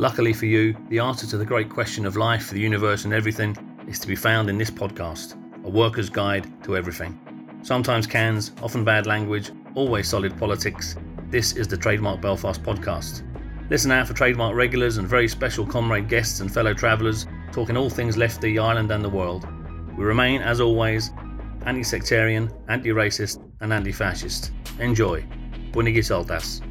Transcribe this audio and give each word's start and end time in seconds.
Luckily 0.00 0.32
for 0.32 0.46
you, 0.46 0.74
the 0.88 0.98
answer 0.98 1.26
to 1.26 1.36
the 1.36 1.44
great 1.44 1.68
question 1.68 2.06
of 2.06 2.16
life, 2.16 2.48
the 2.48 2.58
universe, 2.58 3.04
and 3.04 3.12
everything 3.12 3.54
is 3.86 3.98
to 3.98 4.08
be 4.08 4.16
found 4.16 4.48
in 4.48 4.56
this 4.56 4.70
podcast 4.70 5.36
a 5.66 5.68
worker's 5.68 6.08
guide 6.08 6.50
to 6.64 6.74
everything. 6.74 7.20
Sometimes 7.62 8.06
cans, 8.06 8.52
often 8.62 8.82
bad 8.82 9.06
language, 9.06 9.50
always 9.74 10.08
solid 10.08 10.38
politics. 10.38 10.96
This 11.28 11.52
is 11.52 11.68
the 11.68 11.76
Trademark 11.76 12.22
Belfast 12.22 12.62
podcast. 12.62 13.24
Listen 13.68 13.92
out 13.92 14.08
for 14.08 14.14
Trademark 14.14 14.56
regulars 14.56 14.96
and 14.96 15.06
very 15.06 15.28
special 15.28 15.66
comrade 15.66 16.08
guests 16.08 16.40
and 16.40 16.50
fellow 16.50 16.72
travellers 16.72 17.26
talking 17.52 17.76
all 17.76 17.90
things 17.90 18.16
lefty, 18.16 18.58
Ireland, 18.58 18.90
and 18.90 19.04
the 19.04 19.10
world. 19.10 19.46
We 19.98 20.04
remain, 20.04 20.40
as 20.40 20.62
always, 20.62 21.10
anti 21.66 21.82
sectarian, 21.82 22.50
anti 22.68 22.88
racist, 22.88 23.46
and 23.60 23.70
anti 23.70 23.92
fascist. 23.92 24.50
Enjoy. 24.78 25.22
Buenas 25.72 26.62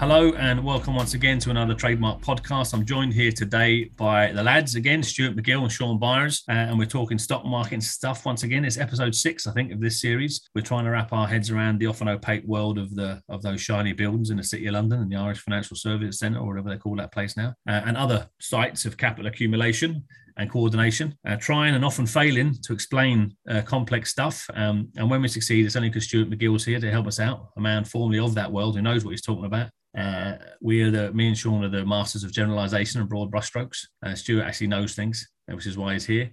Hello 0.00 0.32
and 0.38 0.64
welcome 0.64 0.94
once 0.94 1.12
again 1.12 1.38
to 1.40 1.50
another 1.50 1.74
Trademark 1.74 2.22
podcast. 2.22 2.72
I'm 2.72 2.86
joined 2.86 3.12
here 3.12 3.30
today 3.30 3.84
by 3.98 4.32
the 4.32 4.42
lads 4.42 4.74
again, 4.74 5.02
Stuart 5.02 5.36
McGill 5.36 5.60
and 5.60 5.70
Sean 5.70 5.98
Byers, 5.98 6.42
uh, 6.48 6.52
and 6.52 6.78
we're 6.78 6.86
talking 6.86 7.18
stock 7.18 7.44
market 7.44 7.74
and 7.74 7.84
stuff 7.84 8.24
once 8.24 8.42
again. 8.42 8.64
It's 8.64 8.78
episode 8.78 9.14
six, 9.14 9.46
I 9.46 9.52
think, 9.52 9.72
of 9.72 9.80
this 9.82 10.00
series. 10.00 10.48
We're 10.54 10.62
trying 10.62 10.86
to 10.86 10.90
wrap 10.90 11.12
our 11.12 11.28
heads 11.28 11.50
around 11.50 11.80
the 11.80 11.86
often 11.86 12.08
opaque 12.08 12.44
world 12.46 12.78
of 12.78 12.94
the 12.94 13.20
of 13.28 13.42
those 13.42 13.60
shiny 13.60 13.92
buildings 13.92 14.30
in 14.30 14.38
the 14.38 14.42
city 14.42 14.68
of 14.68 14.72
London 14.72 15.02
and 15.02 15.12
the 15.12 15.16
Irish 15.16 15.40
Financial 15.40 15.76
Services 15.76 16.18
Centre, 16.18 16.38
or 16.38 16.46
whatever 16.46 16.70
they 16.70 16.78
call 16.78 16.96
that 16.96 17.12
place 17.12 17.36
now, 17.36 17.52
uh, 17.68 17.82
and 17.84 17.98
other 17.98 18.26
sites 18.40 18.86
of 18.86 18.96
capital 18.96 19.26
accumulation 19.26 20.02
and 20.38 20.50
coordination, 20.50 21.14
uh, 21.28 21.36
trying 21.36 21.74
and 21.74 21.84
often 21.84 22.06
failing 22.06 22.56
to 22.62 22.72
explain 22.72 23.36
uh, 23.50 23.60
complex 23.60 24.10
stuff. 24.10 24.48
Um, 24.54 24.88
and 24.96 25.10
when 25.10 25.20
we 25.20 25.28
succeed, 25.28 25.66
it's 25.66 25.76
only 25.76 25.90
because 25.90 26.04
Stuart 26.04 26.30
McGill's 26.30 26.64
here 26.64 26.80
to 26.80 26.90
help 26.90 27.06
us 27.06 27.20
out, 27.20 27.50
a 27.58 27.60
man 27.60 27.84
formerly 27.84 28.18
of 28.18 28.34
that 28.36 28.50
world 28.50 28.76
who 28.76 28.80
knows 28.80 29.04
what 29.04 29.10
he's 29.10 29.20
talking 29.20 29.44
about. 29.44 29.68
Uh, 29.96 30.34
we 30.60 30.82
are 30.82 30.90
the 30.90 31.12
me 31.12 31.28
and 31.28 31.36
Sean 31.36 31.64
are 31.64 31.68
the 31.68 31.84
masters 31.84 32.24
of 32.24 32.32
generalization 32.32 33.00
and 33.00 33.08
broad 33.08 33.30
brushstrokes. 33.30 33.78
Uh, 34.04 34.14
Stuart 34.14 34.44
actually 34.44 34.68
knows 34.68 34.94
things, 34.94 35.28
which 35.46 35.66
is 35.66 35.76
why 35.76 35.94
he's 35.94 36.06
here. 36.06 36.30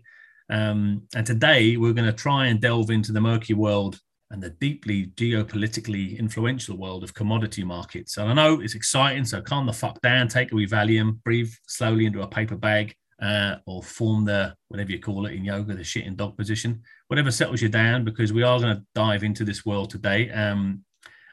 Um, 0.50 1.04
and 1.16 1.26
today 1.26 1.76
we're 1.78 1.94
going 1.94 2.06
to 2.06 2.14
try 2.14 2.48
and 2.48 2.62
delve 2.62 2.90
into 2.90 3.12
the 3.12 3.22
murky 3.22 3.54
world 3.54 4.00
and 4.30 4.42
the 4.42 4.50
deeply 4.50 5.08
geopolitically 5.16 6.18
influential 6.20 6.78
world 6.78 7.04
of 7.04 7.14
commodity 7.14 7.64
markets. 7.64 8.18
And 8.18 8.30
I 8.30 8.34
know 8.34 8.62
it's 8.62 8.76
exciting, 8.76 9.26
so 9.26 9.42
calm 9.42 9.66
the 9.66 9.74
fuck 9.74 10.02
down, 10.02 10.28
take 10.28 10.52
a 10.52 10.56
wee 10.56 10.68
Valium, 10.68 11.22
breathe 11.24 11.52
slowly 11.68 12.06
into 12.06 12.22
a 12.22 12.28
paper 12.28 12.56
bag, 12.56 12.94
uh, 13.22 13.56
or 13.66 13.82
form 13.82 14.26
the 14.26 14.54
whatever 14.68 14.92
you 14.92 15.00
call 15.00 15.26
it 15.26 15.34
in 15.34 15.46
yoga, 15.46 15.74
the 15.74 15.84
shit 15.84 16.06
in 16.06 16.16
dog 16.16 16.38
position, 16.38 16.82
whatever 17.08 17.32
settles 17.32 17.62
you 17.62 17.70
down, 17.70 18.04
because 18.04 18.32
we 18.32 18.44
are 18.44 18.60
going 18.60 18.76
to 18.76 18.84
dive 18.94 19.24
into 19.24 19.44
this 19.44 19.66
world 19.66 19.90
today. 19.90 20.30
Um, 20.30 20.84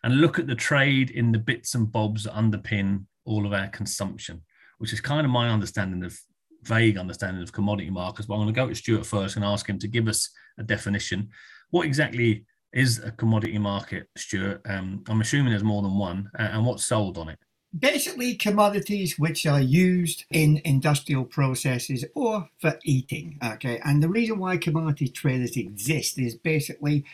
and 0.04 0.20
look 0.20 0.38
at 0.38 0.46
the 0.46 0.54
trade 0.54 1.10
in 1.10 1.32
the 1.32 1.38
bits 1.38 1.74
and 1.74 1.90
bobs 1.90 2.24
that 2.24 2.34
underpin 2.34 3.06
all 3.24 3.46
of 3.46 3.54
our 3.54 3.68
consumption, 3.68 4.42
which 4.76 4.92
is 4.92 5.00
kind 5.00 5.24
of 5.24 5.32
my 5.32 5.48
understanding 5.48 6.04
of 6.04 6.16
vague 6.62 6.98
understanding 6.98 7.42
of 7.42 7.52
commodity 7.52 7.88
markets. 7.88 8.26
But 8.26 8.34
I'm 8.34 8.42
going 8.42 8.54
to 8.54 8.60
go 8.60 8.68
to 8.68 8.74
Stuart 8.74 9.06
first 9.06 9.36
and 9.36 9.44
ask 9.44 9.66
him 9.66 9.78
to 9.78 9.88
give 9.88 10.06
us 10.06 10.28
a 10.58 10.62
definition. 10.62 11.30
What 11.70 11.86
exactly 11.86 12.44
is 12.74 12.98
a 13.02 13.12
commodity 13.12 13.56
market, 13.56 14.08
Stuart? 14.14 14.60
Um, 14.66 15.02
I'm 15.08 15.22
assuming 15.22 15.50
there's 15.50 15.64
more 15.64 15.80
than 15.80 15.96
one, 15.96 16.30
and 16.38 16.66
what's 16.66 16.84
sold 16.84 17.16
on 17.16 17.30
it? 17.30 17.38
Basically, 17.76 18.34
commodities 18.34 19.18
which 19.18 19.46
are 19.46 19.60
used 19.60 20.26
in 20.30 20.60
industrial 20.66 21.24
processes 21.24 22.04
or 22.14 22.46
for 22.60 22.78
eating. 22.84 23.38
Okay, 23.42 23.80
and 23.86 24.02
the 24.02 24.08
reason 24.10 24.38
why 24.38 24.58
commodity 24.58 25.08
traders 25.08 25.56
exist 25.56 26.18
is 26.18 26.34
basically 26.34 27.06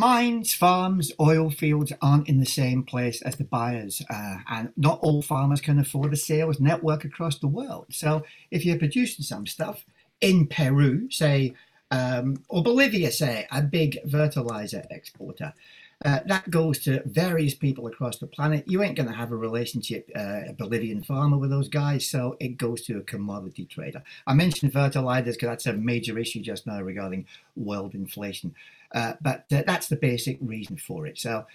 Mines, 0.00 0.54
farms, 0.54 1.12
oil 1.20 1.50
fields 1.50 1.92
aren't 2.00 2.26
in 2.26 2.40
the 2.40 2.46
same 2.46 2.82
place 2.82 3.20
as 3.20 3.36
the 3.36 3.44
buyers, 3.44 4.00
uh, 4.08 4.38
and 4.48 4.72
not 4.74 4.98
all 5.02 5.20
farmers 5.20 5.60
can 5.60 5.78
afford 5.78 6.10
a 6.14 6.16
sales 6.16 6.58
network 6.58 7.04
across 7.04 7.38
the 7.38 7.46
world. 7.46 7.84
So, 7.90 8.24
if 8.50 8.64
you're 8.64 8.78
producing 8.78 9.26
some 9.26 9.46
stuff 9.46 9.84
in 10.22 10.46
Peru, 10.46 11.10
say, 11.10 11.52
um, 11.90 12.42
or 12.48 12.62
Bolivia, 12.62 13.12
say, 13.12 13.46
a 13.52 13.60
big 13.60 13.98
fertilizer 14.10 14.86
exporter, 14.90 15.52
uh, 16.02 16.20
that 16.24 16.48
goes 16.48 16.78
to 16.84 17.02
various 17.04 17.54
people 17.54 17.86
across 17.86 18.16
the 18.16 18.26
planet. 18.26 18.64
You 18.66 18.82
ain't 18.82 18.96
going 18.96 19.10
to 19.10 19.14
have 19.14 19.32
a 19.32 19.36
relationship, 19.36 20.10
uh, 20.16 20.48
a 20.48 20.54
Bolivian 20.54 21.02
farmer 21.02 21.36
with 21.36 21.50
those 21.50 21.68
guys, 21.68 22.06
so 22.08 22.38
it 22.40 22.56
goes 22.56 22.80
to 22.86 22.96
a 22.96 23.02
commodity 23.02 23.66
trader. 23.66 24.02
I 24.26 24.32
mentioned 24.32 24.72
fertilizers 24.72 25.36
because 25.36 25.50
that's 25.50 25.66
a 25.66 25.74
major 25.74 26.18
issue 26.18 26.40
just 26.40 26.66
now 26.66 26.80
regarding 26.80 27.26
world 27.54 27.94
inflation. 27.94 28.54
Uh, 28.94 29.14
but 29.20 29.44
uh, 29.52 29.62
that's 29.66 29.88
the 29.88 29.96
basic 29.96 30.38
reason 30.40 30.76
for 30.76 31.06
it. 31.06 31.18
So, 31.18 31.46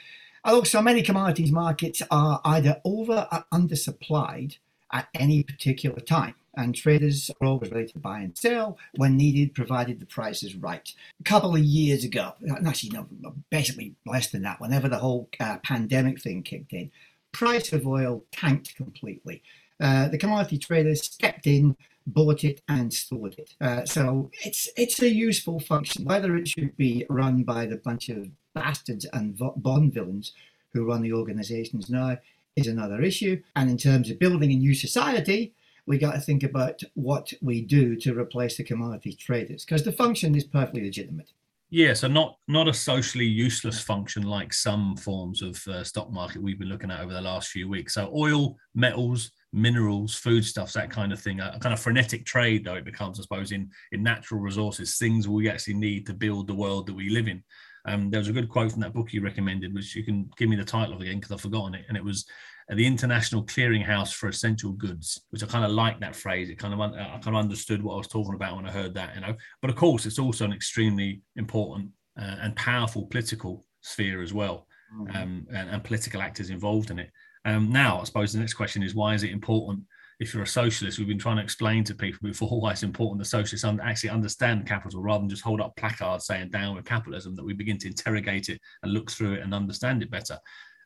although 0.44 0.82
many 0.82 1.02
commodities 1.02 1.52
markets 1.52 2.02
are 2.10 2.42
either 2.46 2.82
over 2.86 3.28
or 3.32 3.46
undersupplied 3.54 4.58
at 4.92 5.08
any 5.14 5.44
particular 5.44 6.00
time, 6.00 6.36
and 6.58 6.74
traders 6.74 7.30
are 7.42 7.48
always 7.48 7.72
ready 7.72 7.88
to 7.88 8.00
buy 8.00 8.20
and 8.20 8.38
sell 8.38 8.78
when 8.96 9.18
needed, 9.18 9.54
provided 9.54 10.00
the 10.00 10.06
price 10.06 10.44
is 10.44 10.56
right. 10.56 10.94
A 11.20 11.24
couple 11.24 11.56
of 11.56 11.62
years 11.62 12.04
ago, 12.04 12.34
actually, 12.66 12.92
no, 12.92 13.08
basically 13.50 13.96
less 14.06 14.28
than 14.28 14.44
that, 14.44 14.62
whenever 14.62 14.88
the 14.88 15.00
whole 15.00 15.30
uh, 15.40 15.58
pandemic 15.64 16.22
thing 16.22 16.44
kicked 16.44 16.74
in, 16.74 16.92
price 17.32 17.74
of 17.74 17.86
oil 17.86 18.24
tanked 18.32 18.76
completely. 18.76 19.44
Uh, 19.80 20.08
the 20.08 20.18
commodity 20.18 20.58
traders 20.58 21.04
stepped 21.04 21.48
in 21.48 21.76
bought 22.08 22.44
it 22.44 22.62
and 22.68 22.94
stored 22.94 23.36
it. 23.38 23.56
Uh, 23.60 23.86
so 23.86 24.30
it's 24.44 24.70
it's 24.78 25.02
a 25.02 25.10
useful 25.10 25.60
function. 25.60 26.06
Whether 26.06 26.36
it 26.36 26.48
should 26.48 26.76
be 26.78 27.06
run 27.10 27.44
by 27.44 27.66
the 27.66 27.78
bunch 27.78 28.10
of 28.10 28.30
bastards 28.54 29.06
and 29.14 29.40
bond 29.58 29.94
villains 29.94 30.34
who 30.74 30.86
run 30.86 31.02
the 31.02 31.14
organizations 31.14 31.90
now 31.90 32.18
is 32.56 32.68
another 32.68 33.02
issue. 33.02 33.42
And 33.56 33.70
in 33.70 33.78
terms 33.78 34.10
of 34.10 34.20
building 34.20 34.52
a 34.52 34.56
new 34.56 34.74
society, 34.74 35.54
we 35.86 35.98
got 35.98 36.14
to 36.14 36.22
think 36.22 36.44
about 36.44 36.82
what 36.94 37.34
we 37.42 37.62
do 37.62 37.96
to 37.98 38.18
replace 38.18 38.58
the 38.58 38.64
commodity 38.64 39.14
traders 39.14 39.66
because 39.66 39.84
the 39.84 39.92
function 39.92 40.36
is 40.36 40.44
perfectly 40.44 40.84
legitimate. 40.84 41.32
Yeah, 41.72 41.94
so 41.94 42.08
not 42.08 42.38
not 42.48 42.68
a 42.68 42.74
socially 42.74 43.26
useless 43.26 43.82
function 43.82 44.24
like 44.24 44.54
some 44.54 44.96
forms 44.96 45.42
of 45.42 45.68
uh, 45.68 45.84
stock 45.84 46.12
market 46.12 46.42
we've 46.42 46.60
been 46.60 46.70
looking 46.70 46.92
at 46.92 47.02
over 47.02 47.14
the 47.14 47.22
last 47.22 47.50
few 47.50 47.68
weeks. 47.68 47.96
So 47.96 48.12
oil, 48.16 48.56
metals, 48.76 49.32
minerals, 49.56 50.16
foodstuffs, 50.16 50.74
that 50.74 50.92
kind 50.92 51.14
of 51.14 51.20
thing. 51.20 51.40
A, 51.40 51.58
kind 51.60 51.74
of 51.74 51.80
frenetic 51.80 52.26
trade, 52.26 52.66
though 52.66 52.76
it 52.76 52.86
becomes, 52.86 53.20
I 53.20 53.24
suppose, 53.24 53.52
in 53.52 53.72
in 53.92 54.04
natural 54.04 54.42
resources, 54.42 54.98
things 54.98 55.28
we 55.28 55.50
actually 55.50 55.76
need 55.76 56.06
to 56.08 56.14
build 56.14 56.48
the 56.48 56.54
world 56.54 56.88
that 56.88 56.94
we 56.94 57.10
live 57.10 57.28
in. 57.28 57.44
Um, 57.88 58.10
there 58.10 58.20
was 58.20 58.30
a 58.30 58.34
good 58.34 58.50
quote 58.50 58.72
from 58.72 58.82
that 58.82 58.94
book 58.94 59.14
you 59.14 59.22
recommended, 59.22 59.74
which 59.74 59.96
you 59.96 60.04
can 60.04 60.30
give 60.38 60.50
me 60.50 60.56
the 60.56 60.66
title 60.66 60.94
of 60.94 61.02
again 61.02 61.16
because 61.16 61.32
I've 61.32 61.42
forgotten 61.42 61.76
it, 61.76 61.86
and 61.88 61.98
it 61.98 62.04
was 62.04 62.26
the 62.70 62.86
International 62.86 63.46
Clearinghouse 63.46 64.14
for 64.14 64.28
Essential 64.28 64.72
Goods, 64.72 65.22
which 65.30 65.44
I 65.44 65.48
kind 65.48 65.66
of 65.66 65.72
like 65.72 66.00
that 66.00 66.16
phrase. 66.16 66.50
It 66.50 66.58
kind 66.58 66.74
of 66.74 66.82
I 66.82 67.20
kind 67.22 67.28
of 67.28 67.36
understood 67.36 67.82
what 67.82 67.94
I 67.94 67.98
was 67.98 68.08
talking 68.08 68.34
about 68.34 68.56
when 68.56 68.66
I 68.66 68.72
heard 68.72 68.94
that, 68.96 69.16
you 69.16 69.22
know. 69.22 69.36
But 69.62 69.70
of 69.70 69.76
course, 69.76 70.06
it's 70.06 70.20
also 70.20 70.46
an 70.46 70.54
extremely 70.54 71.22
important 71.36 71.92
uh, 72.20 72.38
and 72.42 72.56
powerful 72.56 73.06
political 73.06 73.66
sphere 73.82 74.22
as 74.22 74.34
well, 74.34 74.68
mm-hmm. 74.94 75.16
um, 75.16 75.48
and, 75.54 75.70
and 75.70 75.84
political 75.84 76.22
actors 76.22 76.50
involved 76.50 76.90
in 76.90 77.00
it. 77.00 77.12
Um, 77.46 77.72
now, 77.72 78.02
I 78.02 78.04
suppose 78.04 78.34
the 78.34 78.40
next 78.40 78.56
question 78.56 78.84
is 78.84 78.96
why 78.96 79.14
is 79.14 79.24
it 79.24 79.32
important? 79.32 79.84
If 80.20 80.34
you're 80.34 80.44
a 80.44 80.48
socialist, 80.48 80.98
we've 80.98 81.08
been 81.08 81.20
trying 81.20 81.38
to 81.38 81.44
explain 81.44 81.84
to 81.86 81.96
people 81.96 82.20
before 82.24 82.50
why 82.60 82.72
it's 82.72 82.84
important 82.84 83.20
that 83.20 83.26
socialists 83.26 83.66
actually 83.84 84.10
understand 84.10 84.66
capital 84.66 85.02
rather 85.02 85.20
than 85.20 85.30
just 85.30 85.44
hold 85.44 85.62
up 85.62 85.76
placards 85.76 86.26
saying 86.26 86.50
down 86.50 86.76
with 86.76 86.86
capitalism, 86.86 87.36
that 87.36 87.46
we 87.46 87.54
begin 87.54 87.78
to 87.80 87.88
interrogate 87.88 88.50
it 88.50 88.60
and 88.84 88.94
look 88.94 89.12
through 89.12 89.34
it 89.34 89.42
and 89.42 89.54
understand 89.54 90.02
it 90.02 90.10
better. 90.10 90.40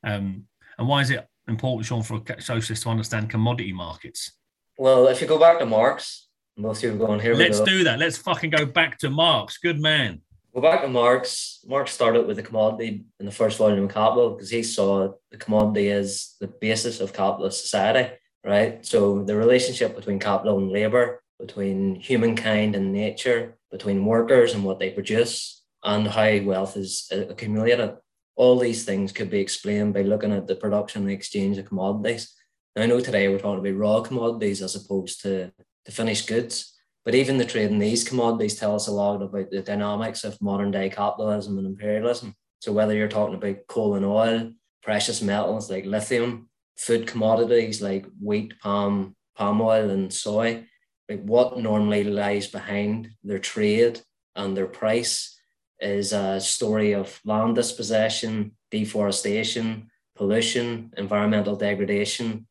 Um, 0.04 0.46
and 0.78 0.88
why 0.88 1.02
is 1.02 1.10
it 1.12 1.26
important, 1.48 1.86
Sean, 1.86 2.04
for 2.04 2.22
a 2.28 2.42
socialist 2.42 2.84
to 2.84 2.90
understand 2.90 3.30
commodity 3.30 3.74
markets? 3.74 4.34
Well, 4.78 5.08
if 5.08 5.22
you 5.22 5.28
go 5.28 5.40
back 5.40 5.60
to 5.60 5.66
Marx, 5.66 6.28
most 6.58 6.84
of 6.84 6.92
you 6.92 6.96
are 6.96 7.08
going 7.08 7.20
here. 7.20 7.36
Let's 7.36 7.62
do 7.62 7.84
that. 7.86 8.00
Let's 8.00 8.18
fucking 8.18 8.50
go 8.50 8.66
back 8.66 8.98
to 9.00 9.10
Marx. 9.10 9.58
Good 9.58 9.80
man. 9.80 10.22
Go 10.54 10.62
back 10.62 10.82
to 10.82 10.88
Marx. 10.88 11.60
Marx 11.68 11.92
started 11.92 12.26
with 12.26 12.38
the 12.38 12.44
commodity 12.44 13.06
in 13.20 13.26
the 13.28 13.32
first 13.32 13.60
volume 13.60 13.84
of 13.84 13.94
Capital 13.94 14.32
because 14.32 14.50
he 14.50 14.64
saw 14.64 15.14
the 15.32 15.38
commodity 15.38 15.92
as 15.92 16.36
the 16.40 16.48
basis 16.48 17.00
of 17.00 17.14
capitalist 17.14 17.62
society, 17.62 18.16
right? 18.44 18.84
So 18.84 19.24
the 19.24 19.36
relationship 19.36 19.96
between 19.96 20.18
capital 20.18 20.58
and 20.58 20.72
labor, 20.72 21.22
between 21.40 21.96
humankind 21.96 22.76
and 22.76 22.92
nature, 22.92 23.58
between 23.70 24.06
workers 24.06 24.56
and 24.56 24.64
what 24.64 24.80
they 24.80 24.90
produce, 24.90 25.64
and 25.84 26.08
how 26.08 26.40
wealth 26.40 26.76
is 26.78 27.08
uh, 27.14 27.28
accumulated. 27.28 27.96
All 28.36 28.58
these 28.58 28.86
things 28.86 29.12
could 29.12 29.30
be 29.30 29.40
explained 29.40 29.94
by 29.94 30.02
looking 30.02 30.34
at 30.34 30.48
the 30.48 30.56
production 30.56 31.04
and 31.04 31.12
exchange 31.12 31.60
of 31.60 31.66
commodities. 31.66 32.34
Now, 32.76 32.84
I 32.84 32.86
know 32.88 33.00
today 33.00 33.28
we're 33.28 33.38
talking 33.38 33.60
about 33.60 33.80
raw 33.80 34.02
commodities 34.02 34.64
as 34.64 34.76
opposed 34.76 35.22
to, 35.22 35.52
to 35.86 35.92
finished 35.92 36.28
goods 36.28 36.79
but 37.06 37.16
even 37.16 37.38
the 37.38 37.46
trade 37.46 37.72
in 37.72 37.80
these 37.80 38.08
commodities 38.08 38.56
tell 38.56 38.76
us 38.76 38.88
a 38.88 38.92
lot 38.92 39.22
about 39.22 39.50
the 39.50 39.62
dynamics 39.62 40.24
of 40.24 40.42
modern 40.42 40.72
day 40.72 40.90
capitalism 40.90 41.58
and 41.58 41.68
imperialism. 41.68 42.36
So 42.60 42.72
whether 42.72 42.94
you're 42.94 43.08
talking 43.08 43.36
about 43.36 43.68
coal 43.68 43.96
and 43.96 44.06
oil, 44.06 44.52
precious 44.84 45.22
metals 45.22 45.70
like 45.70 45.86
lithium, 45.86 46.50
food 46.78 47.08
commodities 47.08 47.82
like 47.82 48.06
wheat, 48.22 48.54
palm, 48.62 49.16
palm 49.36 49.62
oil, 49.62 49.90
and 49.90 50.14
soy, 50.14 50.66
like 51.08 51.24
what 51.24 51.58
normally 51.58 52.04
lies 52.04 52.48
behind 52.48 53.10
their 53.24 53.40
trade 53.40 54.02
and 54.36 54.56
their 54.56 54.68
price 54.68 55.40
is 55.80 56.14
a 56.14 56.40
story 56.40 56.94
of 56.94 57.20
land 57.26 57.56
dispossession, 57.56 58.52
deforestation, 58.72 59.90
pollution, 60.16 60.92
environmental 60.98 61.56
degradation, 61.56 62.46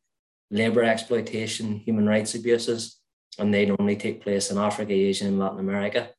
labor 0.51 0.83
exploitation, 0.83 1.77
human 1.77 2.07
rights 2.07 2.33
abuses, 2.35 2.98
and 3.39 3.53
they 3.53 3.65
normally 3.65 3.95
take 3.95 4.21
place 4.21 4.51
in 4.51 4.57
Africa, 4.57 4.93
Asia, 4.93 5.25
and 5.25 5.39
Latin 5.39 5.59
America. 5.59 6.09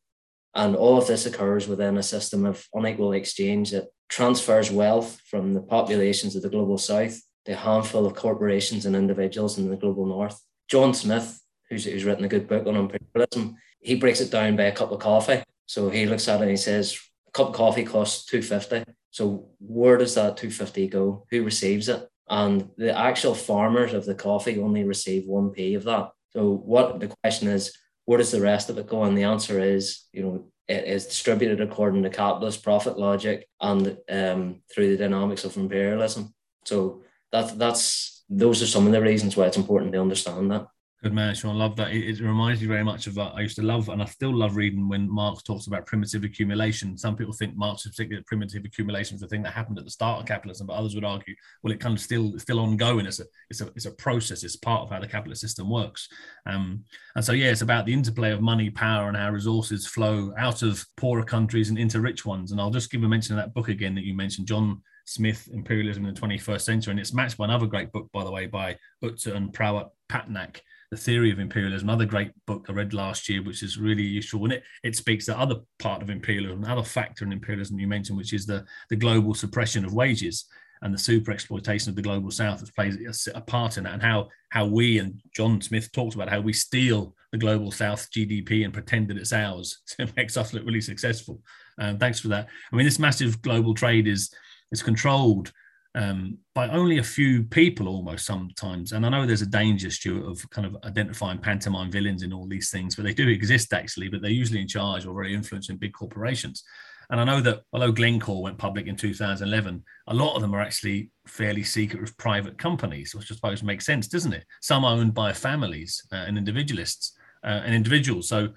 And 0.55 0.75
all 0.75 0.99
of 0.99 1.06
this 1.06 1.26
occurs 1.26 1.69
within 1.69 1.96
a 1.96 2.02
system 2.02 2.44
of 2.44 2.67
unequal 2.75 3.12
exchange 3.12 3.70
that 3.70 3.88
transfers 4.08 4.70
wealth 4.70 5.20
from 5.26 5.55
the 5.55 5.62
populations 5.62 6.34
of 6.34 6.43
the 6.43 6.49
global 6.49 6.78
south 6.78 7.20
to 7.44 7.52
a 7.52 7.56
handful 7.56 8.06
of 8.06 8.17
corporations 8.17 8.87
and 8.87 8.96
individuals 8.96 9.58
in 9.58 9.70
the 9.70 9.76
global 9.76 10.06
north. 10.06 10.40
John 10.69 10.93
Smith, 10.93 11.40
who's, 11.69 11.84
who's 11.84 12.05
written 12.05 12.25
a 12.25 12.28
good 12.28 12.49
book 12.49 12.67
on 12.67 12.76
imperialism, 12.76 13.56
he 13.81 13.94
breaks 13.94 14.20
it 14.20 14.31
down 14.31 14.56
by 14.56 14.64
a 14.64 14.72
cup 14.72 14.90
of 14.90 14.99
coffee. 14.99 15.43
So 15.67 15.88
he 15.88 16.06
looks 16.06 16.26
at 16.26 16.40
it 16.40 16.43
and 16.43 16.50
he 16.50 16.56
says, 16.56 16.99
a 17.28 17.31
cup 17.31 17.49
of 17.49 17.55
coffee 17.55 17.84
costs 17.84 18.26
250. 18.26 18.90
So 19.11 19.49
where 19.61 19.96
does 19.96 20.14
that 20.17 20.37
250 20.37 20.88
go? 20.88 21.26
Who 21.31 21.44
receives 21.44 21.88
it? 21.88 22.08
And 22.28 22.70
the 22.76 22.96
actual 22.96 23.34
farmers 23.34 23.93
of 23.93 24.05
the 24.05 24.14
coffee 24.14 24.61
only 24.61 24.84
receive 24.84 25.25
1p 25.25 25.76
of 25.76 25.84
that. 25.84 26.11
So 26.31 26.53
what 26.53 27.00
the 27.00 27.09
question 27.23 27.49
is, 27.49 27.77
where 28.05 28.19
does 28.19 28.31
the 28.31 28.41
rest 28.41 28.71
of 28.71 28.79
it 28.79 28.88
go? 28.88 29.05
And 29.05 29.17
the 29.17 29.25
answer 29.25 29.61
is, 29.61 30.05
you 30.12 30.23
know, 30.23 30.44
it 30.69 30.85
is 30.85 31.06
distributed 31.06 31.61
according 31.61 32.03
to 32.05 32.11
capitalist 32.11 32.62
profit 32.62 32.97
logic 32.99 33.49
and 33.61 33.99
um, 34.09 34.62
through 34.73 34.91
the 34.91 35.03
dynamics 35.03 35.44
of 35.44 35.56
imperialism. 35.56 36.32
So 36.65 37.03
that 37.32 37.59
that's 37.59 38.25
those 38.29 38.62
are 38.62 38.67
some 38.67 38.87
of 38.87 38.93
the 38.93 39.00
reasons 39.00 39.37
why 39.37 39.47
it's 39.47 39.56
important 39.56 39.93
to 39.93 40.00
understand 40.00 40.50
that. 40.53 40.67
Good 41.02 41.14
man, 41.14 41.35
Sean. 41.35 41.56
Love 41.56 41.76
that. 41.76 41.93
It, 41.93 42.20
it, 42.20 42.20
reminds 42.20 42.61
me 42.61 42.67
very 42.67 42.85
much 42.85 43.06
of 43.06 43.14
that. 43.14 43.32
I 43.35 43.41
used 43.41 43.56
to 43.56 43.62
love, 43.62 43.88
and 43.88 44.02
I 44.02 44.05
still 44.05 44.35
love 44.35 44.56
reading 44.56 44.87
when 44.87 45.11
Marx 45.11 45.43
talks 45.43 45.67
about 45.67 45.87
primitive 45.87 46.25
accumulation. 46.25 46.99
Some 46.99 47.17
people 47.17 47.32
think 47.32 47.56
Marx 47.56 47.85
particularly 47.85 48.23
primitive 48.26 48.67
accumulation 48.67 49.14
is 49.14 49.23
the 49.23 49.26
thing 49.26 49.43
that 49.44 49.55
happened 49.55 49.79
at 49.79 49.87
the 49.87 49.91
start 49.91 50.20
of 50.20 50.26
capitalism, 50.26 50.67
but 50.67 50.75
others 50.75 50.94
would 50.94 51.05
argue, 51.05 51.35
well, 51.62 51.73
it 51.73 51.81
kind 51.81 51.94
of 51.94 52.02
still 52.02 52.38
still 52.38 52.61
ongoing. 52.61 53.06
It's 53.06 53.19
a 53.19 53.25
it's 53.49 53.62
a 53.62 53.69
it's 53.75 53.87
a 53.87 53.93
process. 53.93 54.44
It's 54.44 54.56
part 54.56 54.82
of 54.82 54.91
how 54.91 55.00
the 55.00 55.06
capitalist 55.06 55.41
system 55.41 55.70
works. 55.70 56.06
Um, 56.44 56.85
and 57.17 57.25
so 57.25 57.32
yeah, 57.32 57.50
it's 57.50 57.62
about 57.62 57.87
the 57.87 57.94
interplay 57.94 58.32
of 58.32 58.43
money, 58.43 58.69
power, 58.69 59.08
and 59.08 59.17
how 59.17 59.31
resources 59.31 59.87
flow 59.87 60.35
out 60.37 60.61
of 60.61 60.85
poorer 60.99 61.25
countries 61.25 61.70
and 61.70 61.79
into 61.79 62.03
rich 62.03 62.26
ones. 62.26 62.53
And 62.53 62.61
I'll 62.61 62.69
just 62.69 62.91
give 62.91 63.03
a 63.05 63.08
mention 63.08 63.38
of 63.38 63.43
that 63.43 63.55
book 63.55 63.70
again 63.70 63.94
that 63.94 64.05
you 64.05 64.12
mentioned, 64.12 64.49
John 64.49 64.82
Smith, 65.06 65.49
Imperialism 65.50 66.05
in 66.05 66.12
the 66.12 66.20
21st 66.20 66.61
Century, 66.61 66.91
and 66.91 67.00
it's 67.00 67.14
matched 67.14 67.38
by 67.38 67.46
another 67.46 67.67
great 67.67 67.91
book, 67.91 68.11
by 68.12 68.23
the 68.23 68.31
way, 68.31 68.44
by 68.44 68.76
Utsa 69.03 69.35
and 69.35 69.50
Prabhat 69.50 69.88
Patnaik 70.12 70.61
the 70.90 70.96
Theory 70.96 71.31
of 71.31 71.38
Imperialism, 71.38 71.88
another 71.88 72.04
great 72.04 72.32
book 72.46 72.66
I 72.69 72.72
read 72.72 72.92
last 72.92 73.28
year, 73.28 73.42
which 73.42 73.62
is 73.62 73.78
really 73.78 74.02
useful. 74.02 74.44
And 74.44 74.54
it, 74.54 74.64
it 74.82 74.96
speaks 74.96 75.26
to 75.26 75.38
other 75.38 75.56
part 75.78 76.02
of 76.02 76.10
imperialism, 76.10 76.64
another 76.64 76.82
factor 76.82 77.25
in 77.25 77.32
imperialism 77.32 77.78
you 77.78 77.87
mentioned, 77.87 78.19
which 78.19 78.32
is 78.32 78.44
the, 78.44 78.64
the 78.88 78.96
global 78.96 79.34
suppression 79.34 79.84
of 79.84 79.94
wages 79.94 80.46
and 80.82 80.92
the 80.92 80.98
super 80.98 81.31
exploitation 81.31 81.90
of 81.90 81.96
the 81.96 82.02
global 82.02 82.31
south 82.31 82.60
that 82.60 82.75
plays 82.75 83.28
a, 83.34 83.40
part 83.40 83.76
in 83.76 83.84
that 83.84 83.92
and 83.92 84.02
how 84.02 84.28
how 84.48 84.64
we 84.64 84.98
and 84.98 85.20
John 85.37 85.60
Smith 85.60 85.92
talked 85.92 86.14
about 86.14 86.31
how 86.31 86.40
we 86.40 86.52
steal 86.52 87.14
the 87.32 87.38
global 87.38 87.70
south 87.70 88.08
GDP 88.10 88.64
and 88.64 88.72
pretend 88.72 89.08
that 89.08 89.19
it's 89.19 89.32
ours 89.32 89.82
to 89.98 90.08
make 90.16 90.34
us 90.36 90.52
look 90.52 90.64
really 90.64 90.81
successful. 90.81 91.40
Um, 91.78 91.98
thanks 91.98 92.19
for 92.19 92.28
that. 92.28 92.48
I 92.72 92.76
mean, 92.76 92.86
this 92.86 92.98
massive 92.98 93.43
global 93.43 93.75
trade 93.75 94.08
is 94.08 94.32
is 94.72 94.82
controlled 94.82 95.52
um, 95.94 96.38
by 96.54 96.69
only 96.69 96.98
a 96.98 97.02
few 97.02 97.42
people 97.44 97.88
almost 97.88 98.25
sometimes. 98.25 98.92
And 98.92 99.04
I 99.04 99.08
know 99.08 99.26
there's 99.26 99.42
a 99.42 99.46
danger, 99.46 99.90
Stuart, 99.90 100.31
of 100.31 100.48
kind 100.50 100.66
of 100.66 100.76
identifying 100.84 101.38
pantomime 101.38 101.90
villains 101.90 102.22
in 102.22 102.32
all 102.32 102.46
these 102.46 102.70
things, 102.70 102.94
but 102.94 103.04
they 103.04 103.14
do 103.14 103.28
exist 103.28 103.72
actually, 103.72 104.08
but 104.08 104.22
they're 104.22 104.31
usually 104.31 104.60
in 104.60 104.69
charge 104.69 105.04
or 105.06 105.14
very 105.14 105.34
influencing 105.34 105.78
big 105.78 105.92
corporations. 105.92 106.62
And 107.10 107.20
I 107.20 107.25
know 107.25 107.40
that 107.40 107.62
although 107.72 107.90
Glencore 107.90 108.40
went 108.40 108.56
public 108.56 108.87
in 108.87 108.94
2011, 108.94 109.82
a 110.06 110.14
lot 110.14 110.37
of 110.37 110.42
them 110.42 110.54
are 110.54 110.60
actually 110.60 111.10
fairly 111.26 111.64
secretive 111.64 112.16
private 112.19 112.56
companies, 112.56 113.14
which 113.14 113.32
I 113.32 113.34
suppose 113.34 113.64
makes 113.64 113.84
sense, 113.84 114.06
doesn't 114.06 114.32
it? 114.32 114.44
Some 114.60 114.84
are 114.84 114.94
owned 114.94 115.12
by 115.12 115.32
families 115.32 116.00
uh, 116.12 116.25
and 116.28 116.38
individualists 116.38 117.19
uh, 117.43 117.62
and 117.64 117.75
individuals. 117.75 118.28
So 118.28 118.50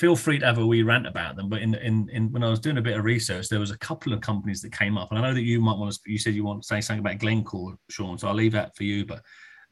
feel 0.00 0.16
free 0.16 0.38
to 0.38 0.46
have 0.46 0.56
a 0.56 0.66
wee 0.66 0.82
rant 0.82 1.06
about 1.06 1.36
them. 1.36 1.50
But 1.50 1.60
in, 1.60 1.74
in, 1.74 2.08
in 2.08 2.32
when 2.32 2.42
I 2.42 2.48
was 2.48 2.58
doing 2.58 2.78
a 2.78 2.82
bit 2.82 2.96
of 2.96 3.04
research, 3.04 3.50
there 3.50 3.60
was 3.60 3.70
a 3.70 3.78
couple 3.78 4.14
of 4.14 4.22
companies 4.22 4.62
that 4.62 4.72
came 4.72 4.96
up, 4.96 5.10
and 5.10 5.18
I 5.18 5.22
know 5.22 5.34
that 5.34 5.42
you 5.42 5.60
might 5.60 5.76
want 5.76 5.92
to. 5.92 6.00
You 6.06 6.18
said 6.18 6.34
you 6.34 6.42
want 6.42 6.62
to 6.62 6.66
say 6.66 6.80
something 6.80 7.04
about 7.04 7.18
Glencore, 7.18 7.76
Sean, 7.90 8.16
so 8.16 8.26
I'll 8.26 8.34
leave 8.34 8.52
that 8.52 8.74
for 8.74 8.84
you. 8.84 9.04
But 9.04 9.20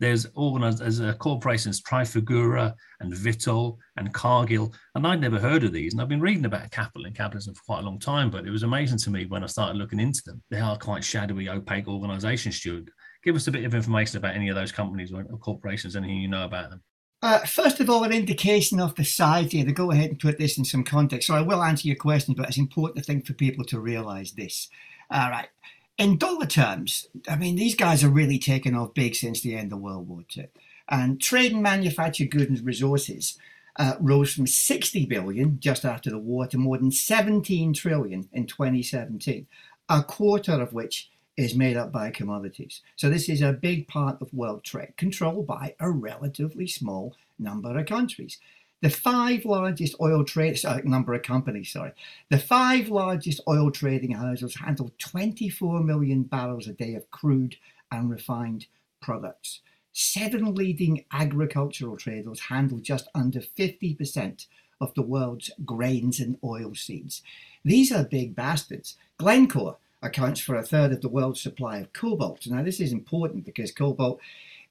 there's 0.00 0.26
organized 0.34 0.82
as 0.82 1.00
a 1.00 1.14
corporations 1.14 1.80
Trafigura 1.80 2.75
and 3.00 3.10
Vitol 3.12 3.78
and 3.96 4.12
Cargill, 4.12 4.75
and 4.94 5.06
I'd 5.06 5.22
never 5.22 5.38
heard 5.38 5.64
of 5.64 5.72
these. 5.72 5.94
And 5.94 6.02
I've 6.02 6.10
been 6.10 6.20
reading 6.20 6.44
about 6.44 6.70
capital 6.70 7.06
and 7.06 7.16
capitalism 7.16 7.54
for 7.54 7.62
quite 7.64 7.80
a 7.80 7.86
long 7.86 7.98
time, 7.98 8.30
but 8.30 8.46
it 8.46 8.50
was 8.50 8.64
amazing 8.64 8.98
to 8.98 9.10
me 9.10 9.25
when 9.25 9.42
I 9.42 9.46
started 9.46 9.78
looking 9.78 9.98
into 9.98 10.20
them. 10.26 10.42
They 10.50 10.60
are 10.60 10.76
quite 10.76 11.02
shadowy, 11.02 11.48
opaque 11.48 11.88
organizations, 11.88 12.56
Stuart. 12.56 12.90
Give 13.25 13.34
us 13.34 13.46
a 13.46 13.50
bit 13.50 13.64
of 13.64 13.75
information 13.75 14.19
about 14.19 14.36
any 14.36 14.50
of 14.50 14.56
those 14.56 14.72
companies 14.72 15.10
or 15.10 15.25
corporations, 15.38 15.96
anything 15.96 16.19
you 16.19 16.28
know 16.28 16.44
about 16.44 16.69
them. 16.69 16.82
Uh, 17.20 17.41
first 17.41 17.81
of 17.81 17.91
all, 17.91 18.05
an 18.05 18.12
indication 18.12 18.79
of 18.79 18.94
the 18.94 19.05
size 19.05 19.50
here, 19.50 19.65
to 19.65 19.73
go 19.73 19.91
ahead 19.91 20.11
and 20.11 20.20
put 20.20 20.38
this 20.38 20.56
in 20.56 20.65
some 20.65 20.85
context. 20.85 21.26
So 21.26 21.35
I 21.35 21.41
will 21.41 21.62
answer 21.62 21.88
your 21.88 21.97
question, 21.97 22.35
but 22.35 22.49
it's 22.49 22.59
important, 22.59 23.00
I 23.00 23.03
think, 23.03 23.26
for 23.26 23.32
people 23.32 23.65
to 23.65 23.81
realize 23.81 24.32
this. 24.32 24.69
All 25.11 25.31
right. 25.31 25.49
In 25.97 26.17
dollar 26.17 26.47
terms, 26.47 27.09
I 27.29 27.35
mean, 27.35 27.56
these 27.56 27.75
guys 27.75 28.05
are 28.05 28.09
really 28.09 28.38
taken 28.38 28.76
off 28.76 28.94
big 28.94 29.17
since 29.17 29.41
the 29.41 29.56
end 29.56 29.73
of 29.73 29.81
World 29.81 30.09
War 30.09 30.23
II. 30.37 30.47
And 30.88 31.20
trade 31.20 31.53
and 31.53 31.62
manufactured 31.62 32.31
goods 32.31 32.61
and 32.61 32.65
resources 32.65 33.37
uh, 33.76 33.94
rose 33.99 34.32
from 34.32 34.47
60 34.47 35.06
billion 35.06 35.59
just 35.59 35.85
after 35.85 36.11
the 36.11 36.19
war 36.19 36.47
to 36.47 36.56
more 36.56 36.79
than 36.79 36.93
17 36.93 37.75
trillion 37.75 38.29
in 38.32 38.47
2017, 38.47 39.47
a 39.88 40.03
quarter 40.05 40.53
of 40.53 40.73
which 40.73 41.11
is 41.38 41.55
made 41.55 41.76
up 41.76 41.93
by 41.93 42.11
commodities. 42.11 42.82
So 42.96 43.08
this 43.08 43.29
is 43.29 43.40
a 43.40 43.52
big 43.52 43.87
part 43.87 44.20
of 44.20 44.35
world 44.35 44.64
trade 44.64 44.94
controlled 44.96 45.46
by 45.46 45.76
a 45.79 45.88
relatively 45.88 46.67
small 46.67 47.14
number 47.38 47.79
of 47.79 47.87
countries. 47.87 48.38
The 48.82 48.90
five 48.90 49.44
largest 49.44 49.94
oil 50.00 50.25
trade 50.25 50.58
uh, 50.64 50.81
number 50.82 51.14
of 51.14 51.23
companies, 51.23 51.73
sorry, 51.73 51.93
the 52.29 52.38
five 52.38 52.88
largest 52.88 53.40
oil 53.46 53.70
trading 53.70 54.12
houses 54.12 54.56
handle 54.56 54.90
24 54.99 55.81
million 55.81 56.25
barrels 56.25 56.67
a 56.67 56.73
day 56.73 56.94
of 56.94 57.08
crude 57.12 57.56
and 57.93 58.11
refined 58.11 58.67
products. 59.00 59.61
Seven 59.93 60.55
leading 60.55 61.05
agricultural 61.12 61.96
traders 61.96 62.40
handle 62.40 62.79
just 62.79 63.08
under 63.14 63.40
50% 63.40 64.46
of 64.81 64.93
the 64.94 65.02
world's 65.02 65.52
grains 65.64 66.19
and 66.19 66.37
oil 66.43 66.75
seeds. 66.75 67.23
These 67.64 67.93
are 67.93 68.05
big 68.05 68.35
bastards. 68.35 68.97
Glencore, 69.18 69.76
accounts 70.02 70.40
for 70.40 70.55
a 70.55 70.62
third 70.62 70.93
of 70.93 71.00
the 71.00 71.09
world's 71.09 71.40
supply 71.40 71.78
of 71.78 71.93
cobalt. 71.93 72.47
Now, 72.47 72.62
this 72.62 72.81
is 72.81 72.93
important 72.93 73.45
because 73.45 73.73
cobalt 73.73 74.21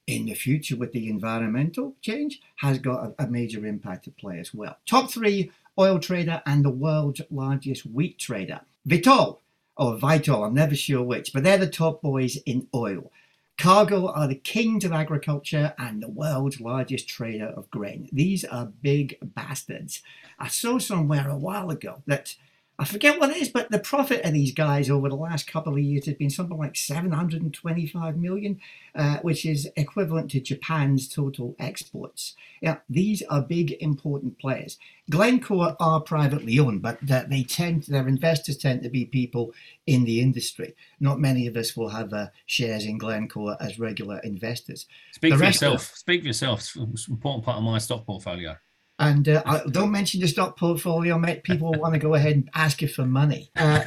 in 0.06 0.26
the 0.26 0.34
future 0.34 0.76
with 0.76 0.92
the 0.92 1.08
environmental 1.08 1.94
change 2.00 2.40
has 2.56 2.78
got 2.78 3.14
a, 3.18 3.24
a 3.24 3.26
major 3.26 3.66
impact 3.66 4.04
to 4.04 4.10
play 4.10 4.38
as 4.38 4.54
well. 4.54 4.78
Top 4.86 5.10
three 5.10 5.52
oil 5.78 5.98
trader 5.98 6.42
and 6.46 6.64
the 6.64 6.70
world's 6.70 7.20
largest 7.30 7.84
wheat 7.86 8.18
trader. 8.18 8.60
Vitol 8.86 9.38
or 9.76 9.96
Vital, 9.96 10.44
I'm 10.44 10.54
never 10.54 10.74
sure 10.74 11.02
which, 11.02 11.32
but 11.32 11.44
they're 11.44 11.58
the 11.58 11.68
top 11.68 12.02
boys 12.02 12.36
in 12.46 12.66
oil. 12.74 13.12
Cargill 13.58 14.08
are 14.08 14.28
the 14.28 14.36
kings 14.36 14.84
of 14.84 14.92
agriculture 14.92 15.74
and 15.78 16.00
the 16.00 16.08
world's 16.08 16.60
largest 16.60 17.08
trader 17.08 17.46
of 17.46 17.70
grain. 17.70 18.08
These 18.12 18.44
are 18.44 18.66
big 18.66 19.18
bastards. 19.20 20.00
I 20.38 20.46
saw 20.48 20.78
somewhere 20.78 21.28
a 21.28 21.36
while 21.36 21.70
ago 21.70 22.02
that 22.06 22.36
I 22.80 22.84
forget 22.84 23.18
what 23.18 23.30
it 23.30 23.38
is, 23.38 23.48
but 23.48 23.72
the 23.72 23.80
profit 23.80 24.24
of 24.24 24.32
these 24.32 24.54
guys 24.54 24.88
over 24.88 25.08
the 25.08 25.16
last 25.16 25.50
couple 25.50 25.72
of 25.72 25.80
years 25.80 26.06
has 26.06 26.14
been 26.14 26.30
something 26.30 26.56
like 26.56 26.76
725 26.76 28.16
million, 28.16 28.60
uh, 28.94 29.18
which 29.22 29.44
is 29.44 29.68
equivalent 29.74 30.30
to 30.30 30.40
Japan's 30.40 31.08
total 31.08 31.56
exports. 31.58 32.36
Yeah, 32.60 32.76
these 32.88 33.22
are 33.22 33.42
big, 33.42 33.72
important 33.80 34.38
players. 34.38 34.78
Glencore 35.10 35.76
are 35.80 36.00
privately 36.00 36.56
owned, 36.60 36.82
but 36.82 36.98
they 37.02 37.42
tend, 37.42 37.84
their 37.84 38.06
investors 38.06 38.56
tend 38.56 38.84
to 38.84 38.88
be 38.88 39.06
people 39.06 39.52
in 39.88 40.04
the 40.04 40.20
industry. 40.20 40.76
Not 41.00 41.18
many 41.18 41.48
of 41.48 41.56
us 41.56 41.76
will 41.76 41.88
have 41.88 42.12
uh, 42.12 42.28
shares 42.46 42.84
in 42.84 42.96
Glencore 42.96 43.56
as 43.60 43.80
regular 43.80 44.20
investors. 44.20 44.86
Speak 45.10 45.32
the 45.32 45.38
for 45.38 45.44
yourself. 45.46 45.90
Of, 45.90 45.98
Speak 45.98 46.20
for 46.20 46.28
yourself. 46.28 46.60
It's 46.60 46.76
an 47.08 47.14
important 47.14 47.44
part 47.44 47.56
of 47.56 47.64
my 47.64 47.78
stock 47.78 48.06
portfolio. 48.06 48.56
And 48.98 49.28
uh, 49.28 49.42
I, 49.46 49.62
don't 49.70 49.92
mention 49.92 50.20
the 50.20 50.28
stock 50.28 50.56
portfolio, 50.58 51.18
mate. 51.18 51.44
People 51.44 51.72
want 51.72 51.94
to 51.94 52.00
go 52.00 52.14
ahead 52.14 52.32
and 52.32 52.50
ask 52.54 52.82
you 52.82 52.88
for 52.88 53.06
money. 53.06 53.50
Uh, 53.58 53.84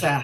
that, 0.00 0.02
uh, 0.02 0.22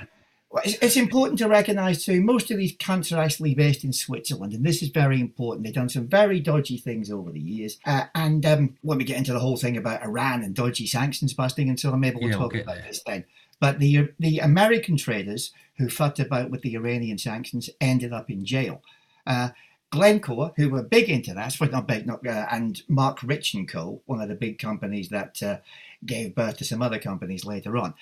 it's, 0.64 0.78
it's, 0.80 0.96
important 0.96 1.38
to 1.38 1.48
recognise 1.48 2.04
too. 2.04 2.20
Most 2.20 2.50
of 2.50 2.56
these 2.56 2.76
cunts 2.76 3.14
are 3.14 3.20
actually 3.20 3.54
based 3.54 3.84
in 3.84 3.92
Switzerland, 3.92 4.52
and 4.52 4.64
this 4.64 4.82
is 4.82 4.88
very 4.88 5.20
important. 5.20 5.64
They've 5.64 5.74
done 5.74 5.88
some 5.88 6.06
very 6.06 6.40
dodgy 6.40 6.78
things 6.78 7.10
over 7.10 7.30
the 7.30 7.40
years. 7.40 7.78
Uh, 7.84 8.04
and 8.14 8.44
um, 8.46 8.76
when 8.82 8.98
we 8.98 9.04
get 9.04 9.18
into 9.18 9.32
the 9.32 9.38
whole 9.38 9.56
thing 9.56 9.76
about 9.76 10.02
Iran 10.02 10.42
and 10.42 10.54
dodgy 10.54 10.86
sanctions 10.86 11.34
busting, 11.34 11.68
and 11.68 11.78
so 11.78 11.90
on, 11.92 12.00
maybe 12.00 12.18
we'll 12.20 12.30
yeah, 12.30 12.36
talk 12.36 12.52
we'll 12.52 12.62
about 12.62 12.76
there. 12.76 12.86
this 12.86 13.02
then. 13.04 13.24
But 13.60 13.78
the 13.78 14.08
the 14.18 14.38
American 14.38 14.96
traders 14.96 15.52
who 15.78 15.88
fucked 15.88 16.20
about 16.20 16.50
with 16.50 16.62
the 16.62 16.74
Iranian 16.74 17.18
sanctions 17.18 17.70
ended 17.80 18.12
up 18.12 18.30
in 18.30 18.44
jail. 18.44 18.82
Uh, 19.26 19.50
Glencore, 19.96 20.52
who 20.56 20.68
were 20.68 20.82
big 20.96 21.08
into 21.08 21.32
that, 21.34 21.56
well, 21.58 21.70
not 21.70 21.86
big, 21.88 22.06
not, 22.06 22.20
uh, 22.26 22.46
and 22.50 22.82
Marc 22.86 23.16
Rich 23.22 23.54
and 23.54 23.66
Co., 23.68 24.02
one 24.06 24.20
of 24.20 24.28
the 24.28 24.34
big 24.46 24.58
companies 24.58 25.08
that 25.08 25.42
uh, 25.42 25.56
gave 26.04 26.34
birth 26.34 26.56
to 26.58 26.64
some 26.64 26.82
other 26.82 26.98
companies 26.98 27.44
later 27.44 27.76
on. 27.76 27.94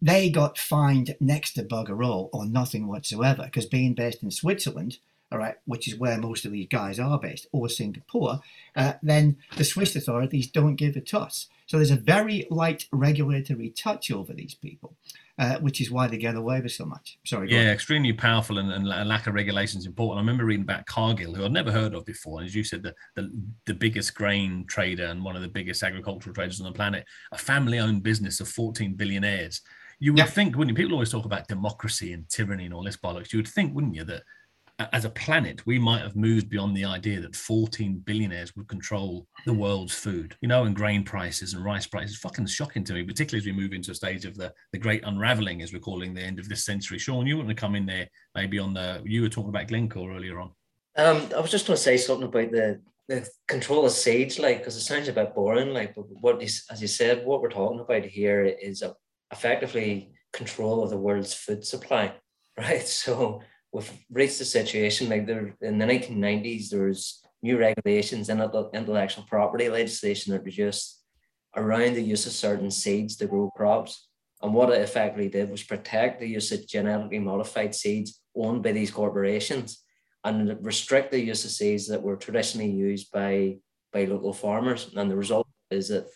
they 0.00 0.30
got 0.30 0.58
fined 0.58 1.16
next 1.20 1.54
to 1.54 1.62
bugger 1.62 2.04
all 2.04 2.30
or 2.32 2.46
nothing 2.46 2.86
whatsoever 2.86 3.44
because 3.44 3.66
being 3.66 3.94
based 3.94 4.22
in 4.22 4.30
Switzerland, 4.30 4.98
all 5.30 5.38
right, 5.38 5.56
which 5.66 5.88
is 5.88 5.98
where 5.98 6.18
most 6.18 6.44
of 6.44 6.52
these 6.52 6.68
guys 6.68 6.98
are 6.98 7.18
based, 7.18 7.46
or 7.52 7.68
Singapore, 7.68 8.40
uh, 8.76 8.94
then 9.02 9.36
the 9.56 9.64
Swiss 9.64 9.94
authorities 9.96 10.46
don't 10.46 10.76
give 10.76 10.96
a 10.96 11.00
toss. 11.00 11.48
So 11.66 11.76
there's 11.76 11.90
a 11.90 11.96
very 11.96 12.46
light 12.50 12.86
regulatory 12.92 13.70
touch 13.70 14.10
over 14.10 14.32
these 14.32 14.54
people. 14.54 14.94
Uh, 15.38 15.56
which 15.60 15.80
is 15.80 15.88
why 15.88 16.08
they 16.08 16.18
get 16.18 16.34
away 16.34 16.60
with 16.60 16.72
so 16.72 16.84
much. 16.84 17.16
Sorry. 17.24 17.48
Yeah, 17.48 17.70
extremely 17.70 18.12
powerful 18.12 18.58
and, 18.58 18.72
and, 18.72 19.08
lack 19.08 19.28
of 19.28 19.34
regulations 19.34 19.86
important. 19.86 20.18
I 20.18 20.20
remember 20.22 20.44
reading 20.44 20.64
about 20.64 20.84
Cargill, 20.86 21.32
who 21.32 21.44
I'd 21.44 21.52
never 21.52 21.70
heard 21.70 21.94
of 21.94 22.04
before. 22.04 22.40
And 22.40 22.48
as 22.48 22.56
you 22.56 22.64
said, 22.64 22.82
the, 22.82 22.92
the, 23.14 23.30
the 23.64 23.74
biggest 23.74 24.16
grain 24.16 24.64
trader 24.66 25.04
and 25.04 25.24
one 25.24 25.36
of 25.36 25.42
the 25.42 25.48
biggest 25.48 25.84
agricultural 25.84 26.34
traders 26.34 26.60
on 26.60 26.66
the 26.66 26.72
planet, 26.72 27.04
a 27.30 27.38
family 27.38 27.78
owned 27.78 28.02
business 28.02 28.40
of 28.40 28.48
14 28.48 28.94
billionaires. 28.94 29.60
You 30.00 30.12
would 30.12 30.18
yeah. 30.18 30.26
think, 30.26 30.56
wouldn't 30.56 30.76
you? 30.76 30.82
People 30.82 30.94
always 30.94 31.12
talk 31.12 31.24
about 31.24 31.46
democracy 31.46 32.14
and 32.14 32.28
tyranny 32.28 32.64
and 32.64 32.74
all 32.74 32.82
this 32.82 32.96
bollocks. 32.96 33.32
You 33.32 33.38
would 33.38 33.46
think, 33.46 33.76
wouldn't 33.76 33.94
you, 33.94 34.02
that 34.04 34.24
as 34.78 35.04
a 35.04 35.10
planet, 35.10 35.66
we 35.66 35.78
might 35.78 36.02
have 36.02 36.14
moved 36.14 36.48
beyond 36.48 36.76
the 36.76 36.84
idea 36.84 37.20
that 37.20 37.34
14 37.34 38.02
billionaires 38.04 38.54
would 38.54 38.68
control 38.68 39.26
the 39.44 39.52
world's 39.52 39.94
food, 39.94 40.36
you 40.40 40.46
know, 40.46 40.64
and 40.64 40.76
grain 40.76 41.02
prices 41.02 41.54
and 41.54 41.64
rice 41.64 41.86
prices. 41.86 42.16
Fucking 42.18 42.46
shocking 42.46 42.84
to 42.84 42.92
me, 42.92 43.02
particularly 43.02 43.42
as 43.42 43.46
we 43.46 43.60
move 43.60 43.72
into 43.72 43.90
a 43.90 43.94
stage 43.94 44.24
of 44.24 44.36
the, 44.36 44.52
the 44.72 44.78
great 44.78 45.02
unraveling, 45.04 45.62
as 45.62 45.72
we're 45.72 45.80
calling 45.80 46.14
the 46.14 46.22
end 46.22 46.38
of 46.38 46.48
this 46.48 46.64
century. 46.64 46.98
Sean, 46.98 47.26
you 47.26 47.36
want 47.36 47.48
to 47.48 47.54
come 47.54 47.74
in 47.74 47.86
there 47.86 48.08
maybe 48.36 48.58
on 48.58 48.72
the, 48.72 49.02
you 49.04 49.22
were 49.22 49.28
talking 49.28 49.50
about 49.50 49.66
Glencore 49.66 50.12
earlier 50.12 50.38
on. 50.38 50.52
Um, 50.96 51.28
I 51.36 51.40
was 51.40 51.50
just 51.50 51.66
going 51.66 51.76
to 51.76 51.82
say 51.82 51.96
something 51.96 52.28
about 52.28 52.52
the, 52.52 52.80
the 53.08 53.28
control 53.48 53.84
of 53.84 53.92
seeds, 53.92 54.38
like, 54.38 54.58
because 54.58 54.76
it 54.76 54.82
sounds 54.82 55.08
a 55.08 55.12
bit 55.12 55.34
boring, 55.34 55.74
like, 55.74 55.96
but 55.96 56.04
what 56.20 56.40
is, 56.40 56.64
as 56.70 56.80
you 56.80 56.88
said, 56.88 57.26
what 57.26 57.42
we're 57.42 57.50
talking 57.50 57.80
about 57.80 58.04
here 58.04 58.44
is 58.44 58.82
a, 58.82 58.94
effectively 59.32 60.12
control 60.32 60.84
of 60.84 60.90
the 60.90 60.96
world's 60.96 61.34
food 61.34 61.64
supply, 61.64 62.14
right? 62.58 62.86
So, 62.86 63.42
reached 64.10 64.40
a 64.40 64.44
situation 64.44 65.08
like 65.08 65.26
there 65.26 65.54
in 65.60 65.78
the 65.78 65.84
1990s 65.84 66.70
there 66.70 66.86
was 66.86 67.22
new 67.42 67.58
regulations 67.58 68.28
and 68.28 68.40
intellectual 68.74 69.24
property 69.24 69.68
legislation 69.68 70.32
that 70.32 70.44
reduced 70.44 71.02
around 71.56 71.94
the 71.94 72.02
use 72.02 72.26
of 72.26 72.32
certain 72.32 72.70
seeds 72.70 73.16
to 73.16 73.26
grow 73.26 73.50
crops. 73.56 74.08
And 74.42 74.54
what 74.54 74.70
it 74.70 74.80
effectively 74.80 75.28
did 75.28 75.50
was 75.50 75.62
protect 75.62 76.20
the 76.20 76.28
use 76.28 76.52
of 76.52 76.66
genetically 76.66 77.18
modified 77.18 77.74
seeds 77.74 78.20
owned 78.36 78.62
by 78.62 78.72
these 78.72 78.90
corporations 78.90 79.82
and 80.24 80.64
restrict 80.64 81.10
the 81.10 81.20
use 81.20 81.44
of 81.44 81.50
seeds 81.50 81.88
that 81.88 82.02
were 82.02 82.16
traditionally 82.16 82.70
used 82.70 83.10
by 83.12 83.58
by 83.92 84.04
local 84.04 84.32
farmers. 84.32 84.90
And 84.94 85.10
the 85.10 85.16
result 85.16 85.48
is 85.70 85.88
that 85.88 86.06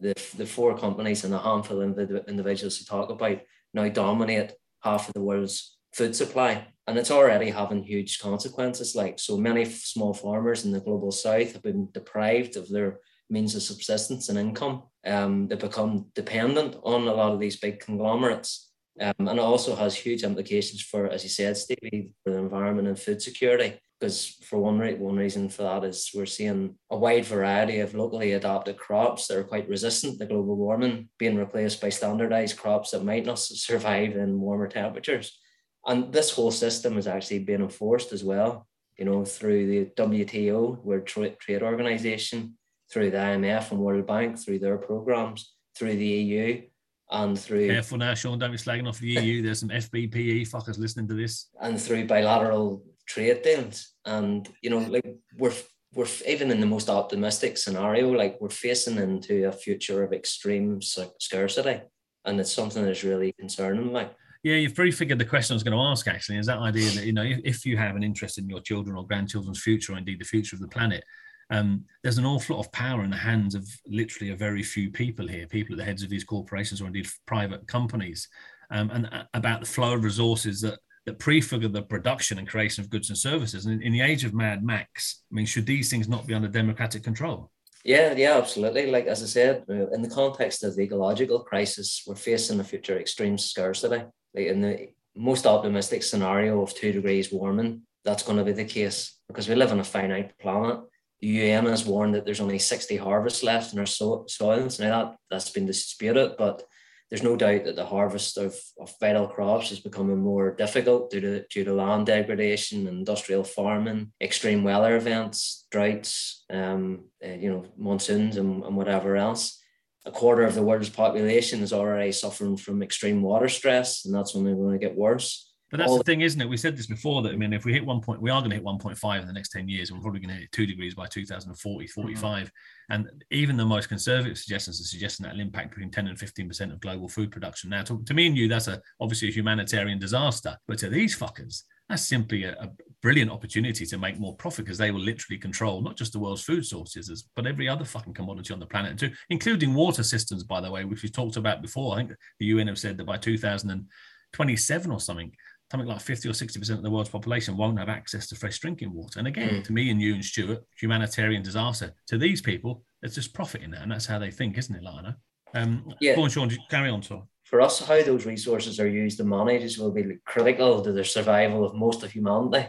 the, 0.00 0.14
the 0.36 0.46
four 0.46 0.76
companies 0.76 1.24
and 1.24 1.32
handful 1.34 1.80
of 1.80 1.98
individuals 2.28 2.78
who 2.78 2.84
talk 2.84 3.10
about 3.10 3.38
now 3.72 3.88
dominate 3.88 4.52
half 4.82 5.08
of 5.08 5.14
the 5.14 5.22
world's 5.22 5.78
food 5.92 6.16
supply 6.16 6.66
and 6.86 6.98
it's 6.98 7.10
already 7.10 7.50
having 7.50 7.82
huge 7.82 8.18
consequences. 8.18 8.96
Like 8.96 9.18
so 9.18 9.36
many 9.36 9.64
small 9.64 10.14
farmers 10.14 10.64
in 10.64 10.72
the 10.72 10.80
global 10.80 11.12
south 11.12 11.52
have 11.52 11.62
been 11.62 11.88
deprived 11.92 12.56
of 12.56 12.68
their 12.68 12.98
means 13.30 13.54
of 13.54 13.62
subsistence 13.62 14.28
and 14.28 14.38
income. 14.38 14.82
Um, 15.06 15.48
they 15.48 15.56
become 15.56 16.06
dependent 16.14 16.76
on 16.82 17.06
a 17.06 17.14
lot 17.14 17.32
of 17.32 17.40
these 17.40 17.56
big 17.56 17.80
conglomerates. 17.80 18.70
Um, 19.00 19.14
and 19.20 19.38
it 19.38 19.38
also 19.38 19.74
has 19.74 19.94
huge 19.94 20.22
implications 20.22 20.82
for, 20.82 21.06
as 21.06 21.22
you 21.22 21.30
said, 21.30 21.56
Stevie, 21.56 22.12
for 22.22 22.32
the 22.32 22.38
environment 22.38 22.88
and 22.88 22.98
food 22.98 23.22
security. 23.22 23.78
Because 23.98 24.36
for 24.42 24.58
one, 24.58 24.78
re- 24.78 24.94
one 24.94 25.16
reason 25.16 25.48
for 25.48 25.62
that 25.62 25.84
is 25.84 26.10
we're 26.12 26.26
seeing 26.26 26.74
a 26.90 26.96
wide 26.98 27.24
variety 27.24 27.78
of 27.78 27.94
locally 27.94 28.32
adapted 28.32 28.76
crops 28.76 29.28
that 29.28 29.38
are 29.38 29.44
quite 29.44 29.68
resistant 29.68 30.18
to 30.18 30.26
global 30.26 30.56
warming 30.56 31.08
being 31.18 31.36
replaced 31.36 31.80
by 31.80 31.88
standardized 31.88 32.58
crops 32.58 32.90
that 32.90 33.04
might 33.04 33.24
not 33.24 33.38
survive 33.38 34.16
in 34.16 34.40
warmer 34.40 34.66
temperatures 34.66 35.38
and 35.86 36.12
this 36.12 36.30
whole 36.30 36.50
system 36.50 36.98
is 36.98 37.06
actually 37.06 37.38
being 37.38 37.60
enforced 37.60 38.12
as 38.12 38.24
well 38.24 38.66
you 38.98 39.04
know 39.04 39.24
through 39.24 39.66
the 39.66 39.84
wto 40.02 40.82
world 40.82 41.06
trade 41.06 41.62
organization 41.62 42.56
through 42.90 43.10
the 43.10 43.16
imf 43.16 43.70
and 43.70 43.80
world 43.80 44.06
bank 44.06 44.38
through 44.38 44.58
their 44.58 44.78
programs 44.78 45.54
through 45.76 45.96
the 45.96 46.06
eu 46.06 46.62
and 47.10 47.38
through 47.38 47.68
careful 47.68 47.98
now 47.98 48.14
sean 48.14 48.38
don't 48.38 48.50
be 48.50 48.56
slagging 48.56 48.88
off 48.88 48.98
the 48.98 49.08
eu 49.08 49.42
there's 49.44 49.60
some 49.60 49.68
fbpe 49.68 50.48
fuckers 50.48 50.78
listening 50.78 51.08
to 51.08 51.14
this. 51.14 51.48
And 51.60 51.80
through 51.80 52.06
bilateral 52.06 52.84
trade 53.06 53.42
deals. 53.42 53.92
And 54.04 54.48
you 54.62 54.70
know 54.70 54.78
like 54.78 55.06
we're 55.38 55.54
we're 55.94 56.06
even 56.26 56.50
in 56.50 56.60
the 56.60 56.66
most 56.66 56.88
optimistic 56.88 57.58
scenario 57.58 58.10
like 58.12 58.40
we're 58.40 58.48
facing 58.48 58.96
into 58.96 59.46
a 59.46 59.52
future 59.52 60.02
of 60.02 60.12
extreme 60.12 60.80
scarcity. 60.80 61.82
And 62.24 62.40
it's 62.40 62.52
something 62.52 62.84
that's 62.84 63.04
really 63.04 63.32
concerning 63.32 63.92
like 63.92 64.12
yeah, 64.42 64.56
you've 64.56 64.74
prefigured 64.74 65.18
the 65.18 65.24
question 65.24 65.54
I 65.54 65.56
was 65.56 65.62
going 65.62 65.76
to 65.76 65.82
ask. 65.82 66.08
Actually, 66.08 66.38
is 66.38 66.46
that 66.46 66.58
idea 66.58 66.90
that 66.90 67.04
you 67.04 67.12
know, 67.12 67.22
if, 67.22 67.40
if 67.44 67.66
you 67.66 67.76
have 67.76 67.94
an 67.94 68.02
interest 68.02 68.38
in 68.38 68.48
your 68.48 68.60
children 68.60 68.96
or 68.96 69.06
grandchildren's 69.06 69.62
future, 69.62 69.92
or 69.92 69.98
indeed 69.98 70.20
the 70.20 70.24
future 70.24 70.56
of 70.56 70.60
the 70.60 70.68
planet, 70.68 71.04
um, 71.50 71.84
there's 72.02 72.18
an 72.18 72.26
awful 72.26 72.56
lot 72.56 72.66
of 72.66 72.72
power 72.72 73.04
in 73.04 73.10
the 73.10 73.16
hands 73.16 73.54
of 73.54 73.68
literally 73.86 74.32
a 74.32 74.36
very 74.36 74.62
few 74.62 74.90
people 74.90 75.28
here, 75.28 75.46
people 75.46 75.74
at 75.74 75.78
the 75.78 75.84
heads 75.84 76.02
of 76.02 76.10
these 76.10 76.24
corporations 76.24 76.80
or 76.80 76.86
indeed 76.86 77.06
private 77.26 77.66
companies, 77.68 78.28
um, 78.70 78.90
and 78.90 79.08
uh, 79.12 79.24
about 79.34 79.60
the 79.60 79.66
flow 79.66 79.94
of 79.94 80.04
resources 80.04 80.60
that 80.62 80.78
that 81.04 81.18
prefigure 81.18 81.68
the 81.68 81.82
production 81.82 82.38
and 82.38 82.46
creation 82.46 82.82
of 82.82 82.88
goods 82.88 83.10
and 83.10 83.18
services. 83.18 83.66
And 83.66 83.74
in, 83.74 83.88
in 83.88 83.92
the 83.92 84.00
age 84.00 84.24
of 84.24 84.34
Mad 84.34 84.64
Max, 84.64 85.22
I 85.32 85.34
mean, 85.34 85.46
should 85.46 85.66
these 85.66 85.90
things 85.90 86.08
not 86.08 86.28
be 86.28 86.34
under 86.34 86.46
democratic 86.46 87.02
control? 87.02 87.50
Yeah, 87.84 88.14
yeah, 88.16 88.38
absolutely. 88.38 88.88
Like 88.88 89.06
as 89.06 89.20
I 89.20 89.26
said, 89.26 89.64
uh, 89.68 89.88
in 89.90 90.02
the 90.02 90.08
context 90.08 90.62
of 90.62 90.76
the 90.76 90.82
ecological 90.82 91.40
crisis, 91.40 92.04
we're 92.06 92.14
facing 92.14 92.60
a 92.60 92.64
future 92.64 92.98
extreme 92.98 93.36
scarcity 93.36 94.04
like 94.34 94.46
in 94.46 94.60
the 94.60 94.88
most 95.14 95.46
optimistic 95.46 96.02
scenario 96.02 96.62
of 96.62 96.74
two 96.74 96.92
degrees 96.92 97.32
warming, 97.32 97.82
that's 98.04 98.22
going 98.22 98.38
to 98.38 98.44
be 98.44 98.52
the 98.52 98.64
case 98.64 99.18
because 99.28 99.48
we 99.48 99.54
live 99.54 99.72
on 99.72 99.80
a 99.80 99.84
finite 99.84 100.38
planet. 100.38 100.80
The 101.20 101.28
UN 101.28 101.66
has 101.66 101.84
warned 101.84 102.14
that 102.14 102.24
there's 102.24 102.40
only 102.40 102.58
60 102.58 102.96
harvests 102.96 103.42
left 103.42 103.72
in 103.72 103.78
our 103.78 103.86
so- 103.86 104.24
soils. 104.28 104.80
Now 104.80 105.04
that 105.04 105.16
that's 105.30 105.50
been 105.50 105.66
disputed, 105.66 106.32
but 106.36 106.64
there's 107.10 107.22
no 107.22 107.36
doubt 107.36 107.64
that 107.64 107.76
the 107.76 107.84
harvest 107.84 108.38
of, 108.38 108.56
of 108.80 108.94
vital 108.98 109.28
crops 109.28 109.70
is 109.70 109.80
becoming 109.80 110.18
more 110.18 110.54
difficult 110.54 111.10
due 111.10 111.20
to 111.20 111.44
due 111.48 111.62
to 111.62 111.74
land 111.74 112.06
degradation, 112.06 112.88
industrial 112.88 113.44
farming, 113.44 114.12
extreme 114.20 114.64
weather 114.64 114.96
events, 114.96 115.66
droughts, 115.70 116.44
um, 116.50 117.04
uh, 117.24 117.28
you 117.28 117.52
know, 117.52 117.66
monsoons, 117.76 118.38
and, 118.38 118.64
and 118.64 118.76
whatever 118.76 119.16
else 119.16 119.61
a 120.04 120.10
quarter 120.10 120.42
of 120.42 120.54
the 120.54 120.62
world's 120.62 120.88
population 120.88 121.62
is 121.62 121.72
already 121.72 122.12
suffering 122.12 122.56
from 122.56 122.82
extreme 122.82 123.22
water 123.22 123.48
stress, 123.48 124.04
and 124.04 124.14
that's 124.14 124.34
only 124.34 124.54
going 124.54 124.72
to 124.72 124.78
get 124.78 124.96
worse. 124.96 125.52
But 125.72 125.78
that's 125.78 125.90
All 125.90 125.96
the 125.96 126.04
thing, 126.04 126.20
isn't 126.20 126.40
it? 126.40 126.48
We 126.48 126.58
said 126.58 126.76
this 126.76 126.86
before 126.86 127.22
that 127.22 127.32
I 127.32 127.36
mean, 127.36 127.54
if 127.54 127.64
we 127.64 127.72
hit 127.72 127.86
one 127.86 128.02
point, 128.02 128.20
we 128.20 128.28
are 128.28 128.40
going 128.40 128.50
to 128.50 128.56
hit 128.56 128.64
1.5 128.64 129.20
in 129.20 129.26
the 129.26 129.32
next 129.32 129.52
10 129.52 129.70
years, 129.70 129.88
and 129.88 129.98
we're 129.98 130.02
probably 130.02 130.20
going 130.20 130.34
to 130.34 130.40
hit 130.42 130.52
two 130.52 130.66
degrees 130.66 130.94
by 130.94 131.06
2040, 131.06 131.86
45. 131.86 132.20
Mm-hmm. 132.20 132.94
And 132.94 133.24
even 133.30 133.56
the 133.56 133.64
most 133.64 133.88
conservative 133.88 134.36
suggestions 134.36 134.78
are 134.82 134.84
suggesting 134.84 135.24
that 135.24 135.32
will 135.32 135.40
impact 135.40 135.70
between 135.70 135.90
10 135.90 136.08
and 136.08 136.18
15 136.18 136.46
percent 136.46 136.72
of 136.72 136.80
global 136.80 137.08
food 137.08 137.32
production. 137.32 137.70
Now, 137.70 137.84
to, 137.84 138.02
to 138.04 138.12
me 138.12 138.26
and 138.26 138.36
you, 138.36 138.48
that's 138.48 138.68
a 138.68 138.82
obviously 139.00 139.28
a 139.28 139.32
humanitarian 139.32 139.98
disaster. 139.98 140.58
But 140.68 140.76
to 140.80 140.90
these 140.90 141.18
fuckers, 141.18 141.62
that's 141.88 142.06
simply 142.06 142.44
a, 142.44 142.52
a 142.52 142.70
brilliant 143.02 143.30
opportunity 143.30 143.84
to 143.84 143.98
make 143.98 144.18
more 144.18 144.34
profit 144.36 144.64
because 144.64 144.78
they 144.78 144.90
will 144.90 145.00
literally 145.00 145.38
control 145.38 145.82
not 145.82 145.96
just 145.96 146.12
the 146.12 146.18
world's 146.18 146.44
food 146.44 146.64
sources, 146.64 147.24
but 147.34 147.46
every 147.46 147.68
other 147.68 147.84
fucking 147.84 148.14
commodity 148.14 148.54
on 148.54 148.60
the 148.60 148.66
planet 148.66 148.98
too, 148.98 149.10
including 149.28 149.74
water 149.74 150.02
systems, 150.02 150.44
by 150.44 150.60
the 150.60 150.70
way, 150.70 150.84
which 150.84 151.02
we 151.02 151.08
talked 151.08 151.36
about 151.36 151.60
before. 151.60 151.94
I 151.94 151.98
think 151.98 152.12
the 152.38 152.46
UN 152.46 152.68
have 152.68 152.78
said 152.78 152.96
that 152.96 153.04
by 153.04 153.18
2027 153.18 154.90
or 154.90 155.00
something, 155.00 155.32
something 155.70 155.88
like 155.88 156.00
50 156.00 156.28
or 156.28 156.32
60% 156.32 156.70
of 156.70 156.82
the 156.82 156.90
world's 156.90 157.10
population 157.10 157.56
won't 157.56 157.78
have 157.78 157.88
access 157.88 158.28
to 158.28 158.36
fresh 158.36 158.58
drinking 158.58 158.92
water. 158.92 159.18
And 159.18 159.26
again, 159.26 159.56
mm. 159.56 159.64
to 159.64 159.72
me 159.72 159.90
and 159.90 160.00
you 160.00 160.14
and 160.14 160.24
Stuart, 160.24 160.64
humanitarian 160.80 161.42
disaster. 161.42 161.92
To 162.08 162.18
these 162.18 162.40
people, 162.40 162.84
it's 163.02 163.14
just 163.14 163.34
profit 163.34 163.62
in 163.62 163.72
that. 163.72 163.82
And 163.82 163.90
that's 163.90 164.06
how 164.06 164.18
they 164.18 164.30
think, 164.30 164.58
isn't 164.58 164.74
it, 164.74 164.82
Lana? 164.82 165.16
Um, 165.54 165.92
yeah. 166.00 166.14
Go 166.14 166.22
on, 166.22 166.30
Sean, 166.30 166.50
carry 166.70 166.88
on, 166.88 167.02
Sean 167.02 167.26
for 167.52 167.60
us, 167.60 167.86
how 167.86 168.02
those 168.02 168.24
resources 168.24 168.80
are 168.80 168.88
used 168.88 169.20
and 169.20 169.28
managed 169.28 169.78
will 169.78 169.90
be 169.90 170.16
critical 170.24 170.80
to 170.80 170.90
the 170.90 171.04
survival 171.04 171.66
of 171.66 171.74
most 171.74 172.02
of 172.02 172.10
humanity. 172.10 172.66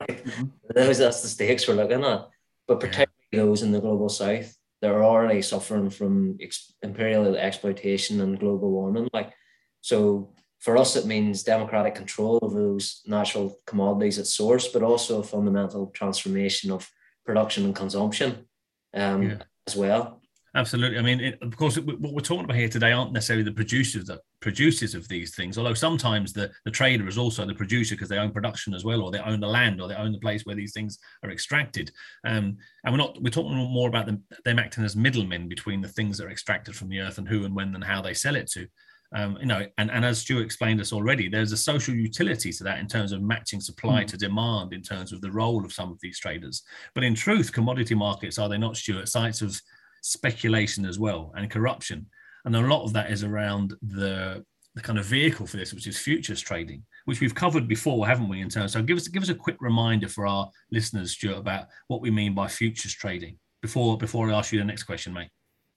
mm-hmm. 0.00 0.44
Those, 0.74 0.96
that's 0.96 1.20
the 1.20 1.28
stakes 1.28 1.68
we're 1.68 1.74
looking 1.74 2.02
at. 2.02 2.30
But 2.66 2.80
particularly 2.80 3.12
yeah. 3.30 3.40
those 3.40 3.60
in 3.60 3.72
the 3.72 3.80
global 3.82 4.08
south, 4.08 4.56
they're 4.80 5.04
already 5.04 5.42
suffering 5.42 5.90
from 5.90 6.38
ex- 6.40 6.72
imperial 6.80 7.36
exploitation 7.36 8.22
and 8.22 8.40
global 8.40 8.70
warming. 8.70 9.10
Like, 9.12 9.34
so 9.82 10.32
for 10.60 10.78
us, 10.78 10.96
it 10.96 11.04
means 11.04 11.42
democratic 11.42 11.94
control 11.94 12.38
of 12.38 12.54
those 12.54 13.02
natural 13.04 13.60
commodities 13.66 14.18
at 14.18 14.26
source, 14.26 14.66
but 14.66 14.82
also 14.82 15.20
a 15.20 15.24
fundamental 15.24 15.88
transformation 15.88 16.70
of 16.70 16.90
production 17.26 17.66
and 17.66 17.76
consumption 17.76 18.46
um, 18.94 19.22
yeah. 19.24 19.42
as 19.66 19.76
well. 19.76 20.21
Absolutely. 20.54 20.98
I 20.98 21.02
mean, 21.02 21.20
it, 21.20 21.38
of 21.40 21.56
course, 21.56 21.78
what 21.78 22.12
we're 22.12 22.20
talking 22.20 22.44
about 22.44 22.58
here 22.58 22.68
today 22.68 22.92
aren't 22.92 23.12
necessarily 23.12 23.42
the 23.42 23.52
producers 23.52 24.04
that 24.06 24.20
producers 24.40 24.94
of 24.94 25.08
these 25.08 25.34
things. 25.34 25.56
Although 25.56 25.72
sometimes 25.72 26.34
the, 26.34 26.50
the 26.66 26.70
trader 26.70 27.08
is 27.08 27.16
also 27.16 27.46
the 27.46 27.54
producer 27.54 27.94
because 27.94 28.10
they 28.10 28.18
own 28.18 28.32
production 28.32 28.74
as 28.74 28.84
well, 28.84 29.00
or 29.00 29.10
they 29.10 29.18
own 29.20 29.40
the 29.40 29.46
land, 29.46 29.80
or 29.80 29.88
they 29.88 29.94
own 29.94 30.12
the 30.12 30.18
place 30.18 30.44
where 30.44 30.56
these 30.56 30.74
things 30.74 30.98
are 31.22 31.30
extracted. 31.30 31.90
Um, 32.26 32.58
and 32.84 32.92
we're 32.92 32.98
not 32.98 33.22
we're 33.22 33.30
talking 33.30 33.54
more 33.54 33.88
about 33.88 34.04
them 34.04 34.24
them 34.44 34.58
acting 34.58 34.84
as 34.84 34.94
middlemen 34.94 35.48
between 35.48 35.80
the 35.80 35.88
things 35.88 36.18
that 36.18 36.26
are 36.26 36.30
extracted 36.30 36.76
from 36.76 36.90
the 36.90 37.00
earth 37.00 37.16
and 37.16 37.28
who 37.28 37.46
and 37.46 37.54
when 37.54 37.74
and 37.74 37.84
how 37.84 38.02
they 38.02 38.14
sell 38.14 38.36
it 38.36 38.50
to. 38.50 38.66
Um, 39.14 39.36
you 39.40 39.46
know, 39.46 39.66
and, 39.76 39.90
and 39.90 40.04
as 40.06 40.20
Stuart 40.20 40.42
explained 40.44 40.80
us 40.80 40.92
already, 40.92 41.28
there's 41.28 41.52
a 41.52 41.56
social 41.56 41.94
utility 41.94 42.50
to 42.52 42.64
that 42.64 42.78
in 42.78 42.88
terms 42.88 43.12
of 43.12 43.22
matching 43.22 43.60
supply 43.60 44.04
mm. 44.04 44.06
to 44.06 44.16
demand 44.16 44.72
in 44.72 44.80
terms 44.80 45.12
of 45.12 45.20
the 45.20 45.30
role 45.30 45.64
of 45.64 45.72
some 45.72 45.90
of 45.90 45.98
these 46.00 46.18
traders. 46.18 46.62
But 46.94 47.04
in 47.04 47.14
truth, 47.14 47.52
commodity 47.52 47.94
markets 47.94 48.38
are 48.38 48.48
they 48.48 48.56
not, 48.56 48.76
Stuart, 48.76 49.08
sites 49.08 49.42
of 49.42 49.60
speculation 50.02 50.84
as 50.84 50.98
well 50.98 51.32
and 51.34 51.50
corruption. 51.50 52.06
And 52.44 52.54
a 52.54 52.60
lot 52.60 52.84
of 52.84 52.92
that 52.92 53.10
is 53.10 53.24
around 53.24 53.74
the 53.80 54.44
the 54.74 54.80
kind 54.80 54.98
of 54.98 55.04
vehicle 55.04 55.46
for 55.46 55.58
this, 55.58 55.74
which 55.74 55.86
is 55.86 55.98
futures 55.98 56.40
trading, 56.40 56.82
which 57.04 57.20
we've 57.20 57.34
covered 57.34 57.68
before, 57.68 58.06
haven't 58.06 58.28
we? 58.28 58.40
In 58.40 58.48
terms, 58.48 58.72
so 58.72 58.82
give 58.82 58.96
us 58.96 59.08
give 59.08 59.22
us 59.22 59.28
a 59.28 59.34
quick 59.34 59.56
reminder 59.60 60.08
for 60.08 60.26
our 60.26 60.50
listeners, 60.70 61.12
Stuart, 61.12 61.38
about 61.38 61.66
what 61.88 62.00
we 62.00 62.10
mean 62.10 62.34
by 62.34 62.48
futures 62.48 62.94
trading 62.94 63.38
before 63.60 63.98
before 63.98 64.30
I 64.30 64.38
ask 64.38 64.52
you 64.52 64.58
the 64.58 64.64
next 64.64 64.84
question, 64.84 65.12
mate. 65.12 65.30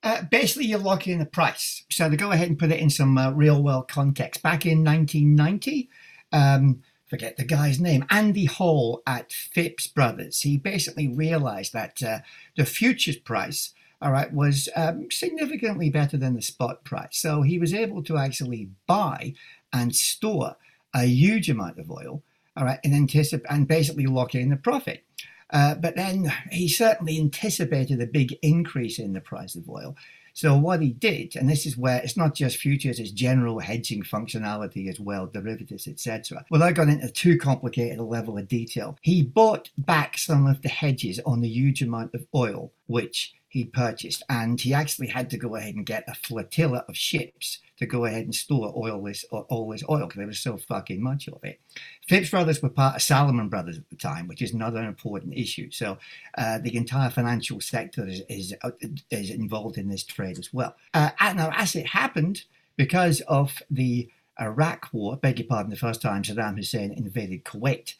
Uh, 0.04 0.22
basically, 0.30 0.66
you're 0.66 0.80
locking 0.80 1.14
in 1.14 1.20
the 1.20 1.26
price. 1.26 1.84
So 1.92 2.10
to 2.10 2.16
go 2.16 2.32
ahead 2.32 2.48
and 2.48 2.60
put 2.60 2.72
it 2.72 2.80
in 2.80 2.90
some 2.90 3.18
uh, 3.18 3.32
real 3.32 3.64
world 3.64 3.88
context, 3.88 4.44
back 4.44 4.66
in 4.66 4.84
1990, 4.84 5.90
um, 6.32 6.82
forget 7.08 7.38
the 7.38 7.44
guy's 7.44 7.80
name, 7.80 8.06
Andy 8.10 8.46
Hall 8.46 9.02
at 9.08 9.32
Phipps 9.32 9.88
Brothers, 9.88 10.42
he 10.42 10.58
basically 10.58 11.08
realized 11.08 11.74
that 11.74 12.04
uh, 12.04 12.20
the 12.56 12.66
futures 12.66 13.18
price, 13.18 13.74
all 14.02 14.12
right, 14.12 14.32
was 14.34 14.70
um, 14.76 15.10
significantly 15.10 15.90
better 15.90 16.18
than 16.18 16.36
the 16.36 16.42
spot 16.42 16.84
price. 16.84 17.18
So 17.18 17.42
he 17.42 17.60
was 17.60 17.74
able 17.74 18.04
to 18.04 18.18
actually 18.18 18.70
buy 18.88 19.34
and 19.72 19.96
store 19.96 20.56
a 20.94 21.06
huge 21.06 21.50
amount 21.50 21.80
of 21.80 21.92
oil, 21.92 22.24
all 22.56 22.66
right, 22.66 22.80
and 22.84 22.94
anticipate 22.94 23.50
and 23.50 23.68
basically 23.68 24.06
lock 24.06 24.36
in 24.36 24.50
the 24.50 24.58
profit. 24.58 25.04
Uh, 25.52 25.76
but 25.76 25.96
then 25.96 26.32
he 26.52 26.68
certainly 26.68 27.20
anticipated 27.20 28.02
a 28.02 28.08
big 28.08 28.38
increase 28.42 29.00
in 29.00 29.14
the 29.14 29.22
price 29.22 29.56
of 29.56 29.70
oil. 29.70 29.96
So 30.36 30.58
what 30.58 30.82
he 30.82 30.92
did, 30.92 31.38
and 31.38 31.50
this 31.50 31.66
is 31.66 31.78
where 31.78 32.02
it's 32.02 32.18
not 32.18 32.36
just 32.36 32.58
futures, 32.58 33.00
it's 33.00 33.12
general 33.12 33.60
hedging 33.60 34.04
functionality 34.04 34.90
as 34.90 35.00
well, 35.00 35.28
derivatives, 35.28 35.88
etc. 35.88 36.46
Without 36.52 36.74
going 36.74 36.90
into 36.90 37.10
too 37.10 37.38
complicated 37.38 38.00
a 38.00 38.04
level 38.04 38.38
of 38.38 38.50
detail, 38.50 38.98
he 39.02 39.24
bought 39.24 39.70
back 39.78 40.18
some 40.18 40.46
of 40.46 40.62
the 40.62 40.68
hedges 40.68 41.22
on 41.26 41.40
the 41.40 41.48
huge 41.48 41.82
amount 41.82 42.14
of 42.14 42.28
oil 42.36 42.74
which 42.88 43.34
he 43.48 43.64
purchased, 43.64 44.24
and 44.28 44.60
he 44.60 44.74
actually 44.74 45.08
had 45.08 45.30
to 45.30 45.38
go 45.38 45.56
ahead 45.56 45.76
and 45.76 45.86
get 45.86 46.04
a 46.10 46.14
flotilla 46.14 46.84
of 46.90 46.98
ships 46.98 47.60
to 47.78 47.86
go 47.86 48.06
ahead 48.06 48.24
and 48.24 48.34
store 48.34 48.70
all 48.70 49.04
this 49.04 49.26
all 49.32 49.70
this 49.70 49.84
oil 49.90 50.06
because 50.06 50.18
there 50.18 50.28
was 50.28 50.40
so 50.40 50.58
fucking 50.58 51.02
much 51.02 51.28
of 51.28 51.44
it. 51.44 51.60
Phipps 52.08 52.30
Brothers 52.30 52.62
were 52.62 52.70
part 52.70 52.96
of 52.96 53.02
Salomon 53.02 53.50
Brothers 53.50 53.78
at 53.78 53.90
the 53.90 53.96
time, 53.96 54.28
which 54.28 54.42
is 54.42 54.54
another 54.54 54.84
important 54.84 55.34
issue. 55.36 55.70
So 55.72 55.98
uh, 56.38 56.60
the 56.60 56.76
entire 56.76 57.10
financial 57.10 57.60
sector 57.60 58.08
is, 58.08 58.22
is, 58.30 58.54
uh, 58.62 58.72
is 59.12 59.30
involved 59.30 59.78
in 59.78 59.90
this 59.90 60.04
trade 60.04 60.40
as 60.40 60.54
well. 60.54 60.76
Uh, 60.94 61.10
now, 61.20 61.52
as 61.54 61.76
it 61.76 61.88
happened, 61.88 62.44
because 62.78 63.22
of 63.22 63.62
the 63.70 64.10
Iraq 64.40 64.90
War, 64.92 65.18
beg 65.18 65.40
your 65.40 65.48
pardon, 65.48 65.70
the 65.70 65.78
first 65.78 66.02
time 66.02 66.24
Saddam 66.24 66.58
Hussein 66.58 66.92
invaded 66.92 67.44
Kuwait, 67.44 67.96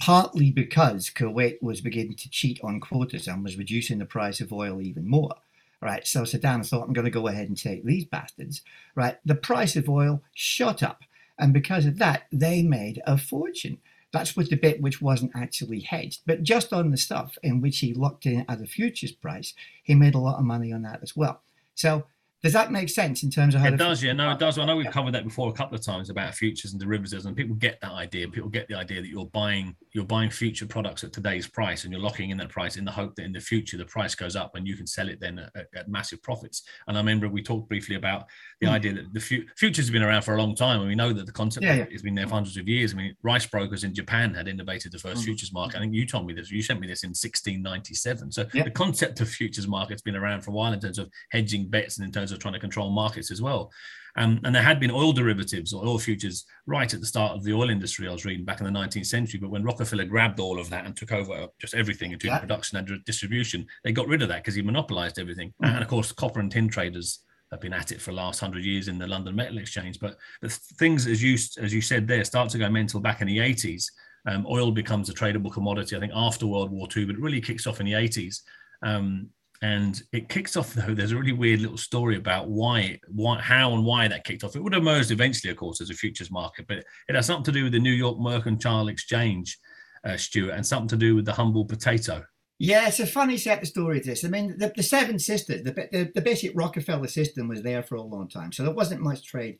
partly 0.00 0.50
because 0.50 1.10
Kuwait 1.10 1.62
was 1.62 1.80
beginning 1.80 2.16
to 2.16 2.30
cheat 2.30 2.60
on 2.62 2.80
quotas 2.80 3.26
and 3.26 3.44
was 3.44 3.58
reducing 3.58 3.98
the 3.98 4.06
price 4.06 4.40
of 4.40 4.52
oil 4.52 4.80
even 4.80 5.08
more 5.08 5.34
right? 5.80 6.06
So 6.06 6.22
Saddam 6.22 6.66
thought, 6.66 6.86
I'm 6.86 6.92
going 6.92 7.04
to 7.04 7.10
go 7.10 7.28
ahead 7.28 7.48
and 7.48 7.56
take 7.56 7.84
these 7.84 8.04
bastards, 8.04 8.62
right? 8.94 9.18
The 9.24 9.34
price 9.34 9.76
of 9.76 9.88
oil 9.88 10.22
shot 10.34 10.82
up. 10.82 11.02
And 11.38 11.52
because 11.54 11.86
of 11.86 11.98
that, 11.98 12.24
they 12.30 12.62
made 12.62 13.00
a 13.06 13.16
fortune. 13.16 13.78
That's 14.12 14.36
with 14.36 14.50
the 14.50 14.56
bit 14.56 14.82
which 14.82 15.00
wasn't 15.00 15.32
actually 15.34 15.80
hedged. 15.80 16.22
But 16.26 16.42
just 16.42 16.72
on 16.72 16.90
the 16.90 16.96
stuff 16.96 17.38
in 17.42 17.60
which 17.60 17.78
he 17.78 17.94
locked 17.94 18.26
in 18.26 18.44
at 18.48 18.60
a 18.60 18.66
futures 18.66 19.12
price, 19.12 19.54
he 19.82 19.94
made 19.94 20.14
a 20.14 20.18
lot 20.18 20.38
of 20.38 20.44
money 20.44 20.72
on 20.72 20.82
that 20.82 21.00
as 21.02 21.16
well. 21.16 21.40
So 21.74 22.04
does 22.42 22.54
that 22.54 22.72
make 22.72 22.88
sense 22.88 23.22
in 23.22 23.30
terms 23.30 23.54
of 23.54 23.60
how 23.60 23.68
it 23.68 23.76
does? 23.76 24.02
Yeah, 24.02 24.14
no, 24.14 24.30
it 24.30 24.38
does. 24.38 24.58
I 24.58 24.64
know 24.64 24.76
we've 24.76 24.90
covered 24.90 25.12
that 25.12 25.24
before 25.24 25.50
a 25.50 25.52
couple 25.52 25.76
of 25.76 25.84
times 25.84 26.08
about 26.08 26.34
futures 26.34 26.72
and 26.72 26.80
derivatives, 26.80 27.26
and 27.26 27.36
people 27.36 27.54
get 27.56 27.78
that 27.82 27.92
idea. 27.92 28.28
People 28.28 28.48
get 28.48 28.66
the 28.68 28.74
idea 28.74 29.02
that 29.02 29.08
you're 29.08 29.26
buying 29.26 29.76
you're 29.92 30.04
buying 30.04 30.30
future 30.30 30.66
products 30.66 31.04
at 31.04 31.12
today's 31.12 31.46
price, 31.46 31.84
and 31.84 31.92
you're 31.92 32.00
locking 32.00 32.30
in 32.30 32.38
that 32.38 32.48
price 32.48 32.76
in 32.76 32.84
the 32.86 32.90
hope 32.90 33.14
that 33.16 33.24
in 33.24 33.32
the 33.32 33.40
future 33.40 33.76
the 33.76 33.84
price 33.84 34.14
goes 34.14 34.36
up 34.36 34.54
and 34.54 34.66
you 34.66 34.74
can 34.74 34.86
sell 34.86 35.08
it 35.08 35.20
then 35.20 35.38
at, 35.54 35.66
at 35.74 35.88
massive 35.88 36.22
profits. 36.22 36.62
And 36.88 36.96
I 36.96 37.00
remember 37.00 37.28
we 37.28 37.42
talked 37.42 37.68
briefly 37.68 37.96
about 37.96 38.26
the 38.60 38.68
mm. 38.68 38.72
idea 38.72 38.94
that 38.94 39.12
the 39.12 39.20
fu- 39.20 39.44
futures 39.58 39.86
have 39.86 39.92
been 39.92 40.02
around 40.02 40.22
for 40.22 40.34
a 40.34 40.40
long 40.40 40.54
time, 40.54 40.80
and 40.80 40.88
we 40.88 40.94
know 40.94 41.12
that 41.12 41.26
the 41.26 41.32
concept 41.32 41.64
yeah, 41.64 41.74
yeah. 41.74 41.86
has 41.92 42.02
been 42.02 42.14
there 42.14 42.26
for 42.26 42.34
hundreds 42.34 42.56
of 42.56 42.66
years. 42.66 42.94
I 42.94 42.96
mean, 42.96 43.14
rice 43.22 43.44
brokers 43.44 43.84
in 43.84 43.94
Japan 43.94 44.32
had 44.32 44.48
innovated 44.48 44.92
the 44.92 44.98
first 44.98 45.20
mm. 45.20 45.24
futures 45.24 45.52
market. 45.52 45.76
I 45.76 45.80
think 45.80 45.92
you 45.92 46.06
told 46.06 46.26
me 46.26 46.32
this. 46.32 46.50
You 46.50 46.62
sent 46.62 46.80
me 46.80 46.86
this 46.86 47.04
in 47.04 47.10
1697. 47.10 48.32
So 48.32 48.46
yeah. 48.54 48.62
the 48.62 48.70
concept 48.70 49.20
of 49.20 49.28
futures 49.28 49.68
market's 49.68 50.00
been 50.00 50.16
around 50.16 50.40
for 50.40 50.52
a 50.52 50.54
while 50.54 50.72
in 50.72 50.80
terms 50.80 50.98
of 50.98 51.10
hedging 51.32 51.68
bets 51.68 51.98
and 51.98 52.06
in 52.06 52.12
terms 52.12 52.29
of 52.32 52.38
trying 52.38 52.54
to 52.54 52.60
control 52.60 52.90
markets 52.90 53.30
as 53.30 53.42
well. 53.42 53.70
Um, 54.16 54.40
and 54.44 54.54
there 54.54 54.62
had 54.62 54.80
been 54.80 54.90
oil 54.90 55.12
derivatives 55.12 55.72
or 55.72 55.84
oil 55.84 55.98
futures 55.98 56.44
right 56.66 56.92
at 56.92 57.00
the 57.00 57.06
start 57.06 57.32
of 57.32 57.44
the 57.44 57.52
oil 57.52 57.70
industry. 57.70 58.08
I 58.08 58.12
was 58.12 58.24
reading 58.24 58.44
back 58.44 58.60
in 58.60 58.66
the 58.66 58.78
19th 58.78 59.06
century, 59.06 59.38
but 59.40 59.50
when 59.50 59.62
Rockefeller 59.62 60.04
grabbed 60.04 60.40
all 60.40 60.58
of 60.58 60.68
that 60.70 60.84
and 60.84 60.96
took 60.96 61.12
over 61.12 61.46
just 61.60 61.74
everything, 61.74 62.12
including 62.12 62.34
yeah. 62.34 62.40
production 62.40 62.78
and 62.78 63.04
distribution, 63.04 63.66
they 63.84 63.92
got 63.92 64.08
rid 64.08 64.22
of 64.22 64.28
that 64.28 64.42
because 64.42 64.54
he 64.54 64.62
monopolized 64.62 65.18
everything. 65.18 65.52
Mm-hmm. 65.62 65.74
And 65.74 65.82
of 65.82 65.88
course, 65.88 66.12
copper 66.12 66.40
and 66.40 66.50
tin 66.50 66.68
traders 66.68 67.20
have 67.50 67.60
been 67.60 67.72
at 67.72 67.92
it 67.92 68.00
for 68.00 68.10
the 68.10 68.16
last 68.16 68.40
hundred 68.40 68.64
years 68.64 68.88
in 68.88 68.98
the 68.98 69.06
London 69.06 69.34
Metal 69.34 69.58
Exchange. 69.58 69.98
But 70.00 70.16
the 70.40 70.48
things, 70.48 71.06
as 71.06 71.22
you 71.22 71.34
as 71.34 71.72
you 71.72 71.80
said 71.80 72.06
there, 72.06 72.24
start 72.24 72.50
to 72.50 72.58
go 72.58 72.68
mental 72.68 73.00
back 73.00 73.20
in 73.20 73.26
the 73.26 73.38
80s. 73.38 73.86
Um, 74.26 74.46
oil 74.46 74.70
becomes 74.70 75.08
a 75.08 75.14
tradable 75.14 75.52
commodity, 75.52 75.96
I 75.96 76.00
think, 76.00 76.12
after 76.14 76.46
World 76.46 76.70
War 76.70 76.86
II, 76.94 77.06
but 77.06 77.16
it 77.16 77.20
really 77.20 77.40
kicks 77.40 77.66
off 77.66 77.80
in 77.80 77.86
the 77.86 77.92
80s. 77.92 78.40
Um, 78.82 79.30
and 79.62 80.02
it 80.12 80.28
kicks 80.28 80.56
off 80.56 80.72
though. 80.72 80.94
There's 80.94 81.12
a 81.12 81.16
really 81.16 81.32
weird 81.32 81.60
little 81.60 81.76
story 81.76 82.16
about 82.16 82.48
why, 82.48 82.98
why, 83.08 83.40
how, 83.40 83.74
and 83.74 83.84
why 83.84 84.08
that 84.08 84.24
kicked 84.24 84.42
off. 84.42 84.56
It 84.56 84.62
would 84.62 84.72
have 84.72 84.82
emerged 84.82 85.10
eventually, 85.10 85.50
of 85.50 85.58
course, 85.58 85.80
as 85.80 85.90
a 85.90 85.94
futures 85.94 86.30
market, 86.30 86.66
but 86.66 86.78
it 86.78 87.14
has 87.14 87.26
something 87.26 87.44
to 87.44 87.52
do 87.52 87.64
with 87.64 87.72
the 87.72 87.78
New 87.78 87.92
York 87.92 88.18
Mercantile 88.18 88.88
Exchange, 88.88 89.58
uh, 90.04 90.16
Stuart, 90.16 90.52
and 90.52 90.66
something 90.66 90.88
to 90.88 90.96
do 90.96 91.14
with 91.14 91.26
the 91.26 91.32
humble 91.32 91.64
potato. 91.64 92.24
Yeah, 92.58 92.88
it's 92.88 93.00
a 93.00 93.06
funny 93.06 93.38
set 93.38 93.62
of 93.62 93.68
stories. 93.68 94.04
This, 94.04 94.24
I 94.24 94.28
mean, 94.28 94.56
the, 94.58 94.72
the 94.74 94.82
Seven 94.82 95.18
Sisters, 95.18 95.62
the, 95.62 95.72
the, 95.72 96.10
the 96.14 96.20
basic 96.20 96.52
Rockefeller 96.54 97.06
system 97.06 97.48
was 97.48 97.62
there 97.62 97.82
for 97.82 97.94
a 97.94 98.02
long 98.02 98.28
time, 98.28 98.52
so 98.52 98.62
there 98.62 98.72
wasn't 98.72 99.00
much 99.00 99.24
trade 99.24 99.58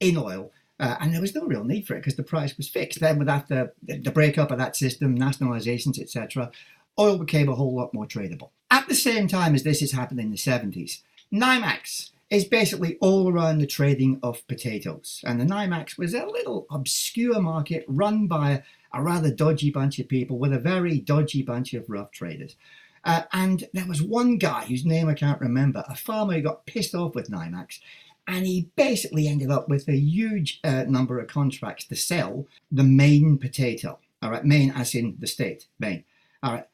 in 0.00 0.16
oil. 0.16 0.52
Uh, 0.80 0.96
and 1.00 1.12
there 1.12 1.20
was 1.20 1.34
no 1.34 1.44
real 1.44 1.62
need 1.62 1.86
for 1.86 1.94
it 1.94 1.98
because 1.98 2.16
the 2.16 2.22
price 2.22 2.56
was 2.56 2.68
fixed. 2.68 3.00
Then, 3.00 3.18
with 3.18 3.28
after 3.28 3.74
the 3.86 4.10
breakup 4.10 4.50
of 4.50 4.58
that 4.58 4.76
system, 4.76 5.14
nationalizations, 5.14 6.00
etc., 6.00 6.50
oil 6.98 7.18
became 7.18 7.50
a 7.50 7.54
whole 7.54 7.76
lot 7.76 7.92
more 7.92 8.06
tradable. 8.06 8.50
At 8.70 8.88
the 8.88 8.94
same 8.94 9.26
time 9.26 9.54
as 9.54 9.64
this 9.64 9.82
is 9.82 9.92
happening 9.92 10.26
in 10.26 10.30
the 10.30 10.36
70s, 10.36 11.00
NYMEX 11.32 12.10
is 12.30 12.44
basically 12.44 12.96
all 13.00 13.30
around 13.30 13.58
the 13.58 13.66
trading 13.66 14.20
of 14.22 14.46
potatoes. 14.46 15.20
And 15.26 15.40
the 15.40 15.44
NYMEX 15.44 15.98
was 15.98 16.14
a 16.14 16.26
little 16.26 16.66
obscure 16.70 17.40
market 17.40 17.84
run 17.88 18.28
by 18.28 18.62
a 18.94 19.02
rather 19.02 19.32
dodgy 19.32 19.70
bunch 19.70 19.98
of 19.98 20.08
people 20.08 20.38
with 20.38 20.52
a 20.52 20.58
very 20.58 21.00
dodgy 21.00 21.42
bunch 21.42 21.74
of 21.74 21.90
rough 21.90 22.12
traders. 22.12 22.54
Uh, 23.04 23.22
and 23.32 23.68
there 23.72 23.86
was 23.86 24.02
one 24.02 24.36
guy 24.36 24.64
whose 24.64 24.84
name 24.84 25.08
I 25.08 25.14
can't 25.14 25.40
remember, 25.40 25.84
a 25.88 25.96
farmer 25.96 26.34
who 26.34 26.42
got 26.42 26.66
pissed 26.66 26.94
off 26.94 27.14
with 27.14 27.30
NYMEX, 27.30 27.80
and 28.28 28.46
he 28.46 28.70
basically 28.76 29.26
ended 29.26 29.50
up 29.50 29.68
with 29.68 29.88
a 29.88 29.96
huge 29.96 30.60
uh, 30.62 30.84
number 30.86 31.18
of 31.18 31.26
contracts 31.26 31.84
to 31.86 31.96
sell 31.96 32.46
the 32.70 32.84
Maine 32.84 33.38
potato. 33.38 33.98
All 34.22 34.30
right, 34.30 34.44
Maine 34.44 34.72
as 34.76 34.94
in 34.94 35.16
the 35.18 35.26
state, 35.26 35.66
Maine. 35.78 36.04
All 36.42 36.52
right, 36.52 36.66